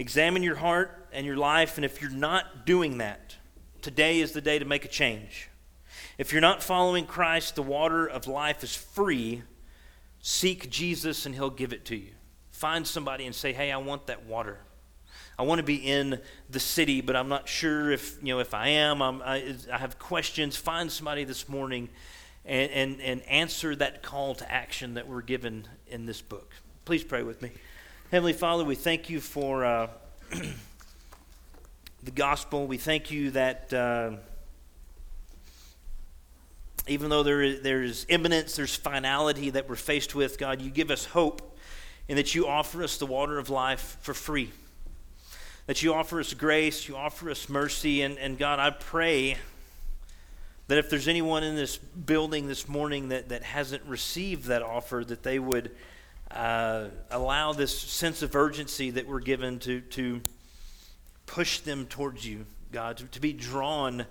Examine 0.00 0.42
your 0.42 0.56
heart 0.56 1.08
and 1.12 1.24
your 1.24 1.36
life, 1.36 1.78
and 1.78 1.84
if 1.84 2.02
you're 2.02 2.10
not 2.10 2.66
doing 2.66 2.98
that, 2.98 3.36
today 3.82 4.18
is 4.18 4.32
the 4.32 4.40
day 4.40 4.58
to 4.58 4.64
make 4.64 4.84
a 4.84 4.88
change. 4.88 5.48
If 6.18 6.32
you're 6.32 6.40
not 6.40 6.60
following 6.60 7.06
Christ, 7.06 7.54
the 7.54 7.62
water 7.62 8.04
of 8.04 8.26
life 8.26 8.64
is 8.64 8.74
free. 8.74 9.44
Seek 10.20 10.70
Jesus, 10.70 11.24
and 11.24 11.36
He'll 11.36 11.50
give 11.50 11.72
it 11.72 11.84
to 11.84 11.96
you. 11.96 12.10
Find 12.50 12.84
somebody 12.84 13.26
and 13.26 13.34
say, 13.34 13.52
Hey, 13.52 13.70
I 13.70 13.76
want 13.76 14.08
that 14.08 14.26
water. 14.26 14.58
I 15.38 15.42
want 15.42 15.58
to 15.58 15.64
be 15.64 15.76
in 15.76 16.20
the 16.48 16.60
city, 16.60 17.00
but 17.00 17.16
I'm 17.16 17.28
not 17.28 17.48
sure 17.48 17.90
if, 17.90 18.22
you 18.22 18.34
know, 18.34 18.38
if 18.38 18.54
I 18.54 18.68
am. 18.68 19.02
I, 19.02 19.56
I 19.72 19.78
have 19.78 19.98
questions. 19.98 20.56
Find 20.56 20.90
somebody 20.90 21.24
this 21.24 21.48
morning 21.48 21.88
and, 22.44 22.70
and, 22.70 23.00
and 23.00 23.22
answer 23.22 23.74
that 23.76 24.02
call 24.02 24.36
to 24.36 24.50
action 24.50 24.94
that 24.94 25.08
we're 25.08 25.22
given 25.22 25.66
in 25.88 26.06
this 26.06 26.22
book. 26.22 26.52
Please 26.84 27.02
pray 27.02 27.24
with 27.24 27.42
me. 27.42 27.50
Heavenly 28.12 28.32
Father, 28.32 28.64
we 28.64 28.76
thank 28.76 29.10
you 29.10 29.20
for 29.20 29.64
uh, 29.64 29.88
the 32.04 32.10
gospel. 32.12 32.68
We 32.68 32.78
thank 32.78 33.10
you 33.10 33.32
that 33.32 33.72
uh, 33.72 34.12
even 36.86 37.10
though 37.10 37.24
there 37.24 37.42
is, 37.42 37.62
there 37.62 37.82
is 37.82 38.06
imminence, 38.08 38.54
there's 38.54 38.76
finality 38.76 39.50
that 39.50 39.68
we're 39.68 39.74
faced 39.74 40.14
with, 40.14 40.38
God, 40.38 40.62
you 40.62 40.70
give 40.70 40.92
us 40.92 41.06
hope 41.06 41.58
and 42.08 42.18
that 42.18 42.36
you 42.36 42.46
offer 42.46 42.84
us 42.84 42.98
the 42.98 43.06
water 43.06 43.38
of 43.38 43.50
life 43.50 43.96
for 44.00 44.14
free 44.14 44.52
that 45.66 45.82
you 45.82 45.94
offer 45.94 46.20
us 46.20 46.34
grace, 46.34 46.88
you 46.88 46.96
offer 46.96 47.30
us 47.30 47.48
mercy. 47.48 48.02
And, 48.02 48.18
and 48.18 48.38
God, 48.38 48.58
I 48.58 48.70
pray 48.70 49.36
that 50.68 50.78
if 50.78 50.90
there's 50.90 51.08
anyone 51.08 51.42
in 51.42 51.56
this 51.56 51.76
building 51.76 52.48
this 52.48 52.68
morning 52.68 53.08
that, 53.08 53.30
that 53.30 53.42
hasn't 53.42 53.82
received 53.84 54.46
that 54.46 54.62
offer, 54.62 55.04
that 55.06 55.22
they 55.22 55.38
would 55.38 55.70
uh, 56.30 56.88
allow 57.10 57.52
this 57.52 57.78
sense 57.78 58.22
of 58.22 58.34
urgency 58.34 58.90
that 58.90 59.06
we're 59.06 59.20
given 59.20 59.58
to, 59.60 59.80
to 59.80 60.20
push 61.26 61.60
them 61.60 61.86
towards 61.86 62.26
you, 62.26 62.44
God, 62.72 62.98
to, 62.98 63.04
to 63.04 63.20
be 63.20 63.32
drawn 63.32 64.06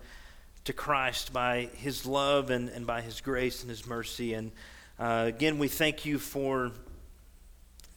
to 0.66 0.74
Christ 0.74 1.34
by 1.34 1.70
his 1.76 2.06
love 2.06 2.50
and, 2.50 2.70
and 2.70 2.88
by 2.88 3.02
his 3.02 3.20
grace 3.22 3.62
and 3.62 3.70
his 3.70 3.86
mercy. 3.86 4.34
And 4.34 4.52
uh, 4.98 5.26
again, 5.28 5.60
we 5.60 5.68
thank 5.68 6.06
you 6.06 6.18
for 6.18 6.72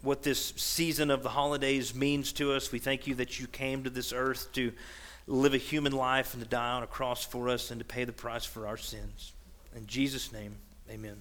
what 0.07 0.23
this 0.23 0.55
season 0.57 1.11
of 1.11 1.23
the 1.23 1.29
holidays 1.29 1.95
means 1.95 2.33
to 2.35 2.53
us. 2.53 2.71
We 2.71 2.79
thank 2.79 3.07
you 3.07 3.17
that 3.17 3.41
you 3.41 3.49
came 3.49 3.85
to 3.85 3.91
this 3.91 4.13
earth 4.13 4.53
to 4.53 4.73
live 5.27 5.53
a 5.53 5.59
human 5.59 5.93
life 5.93 6.33
and 6.33 6.43
to 6.43 6.49
die 6.49 6.71
on 6.71 6.85
a 6.85 6.87
cross 6.87 7.25
for 7.25 7.49
us 7.49 7.73
and 7.73 7.81
to 7.81 7.85
pay 7.85 8.05
the 8.05 8.13
price 8.13 8.45
for 8.45 8.69
our 8.69 8.77
sins. 8.77 9.33
In 9.75 9.87
Jesus' 9.87 10.33
name, 10.33 10.55
amen. 10.89 11.21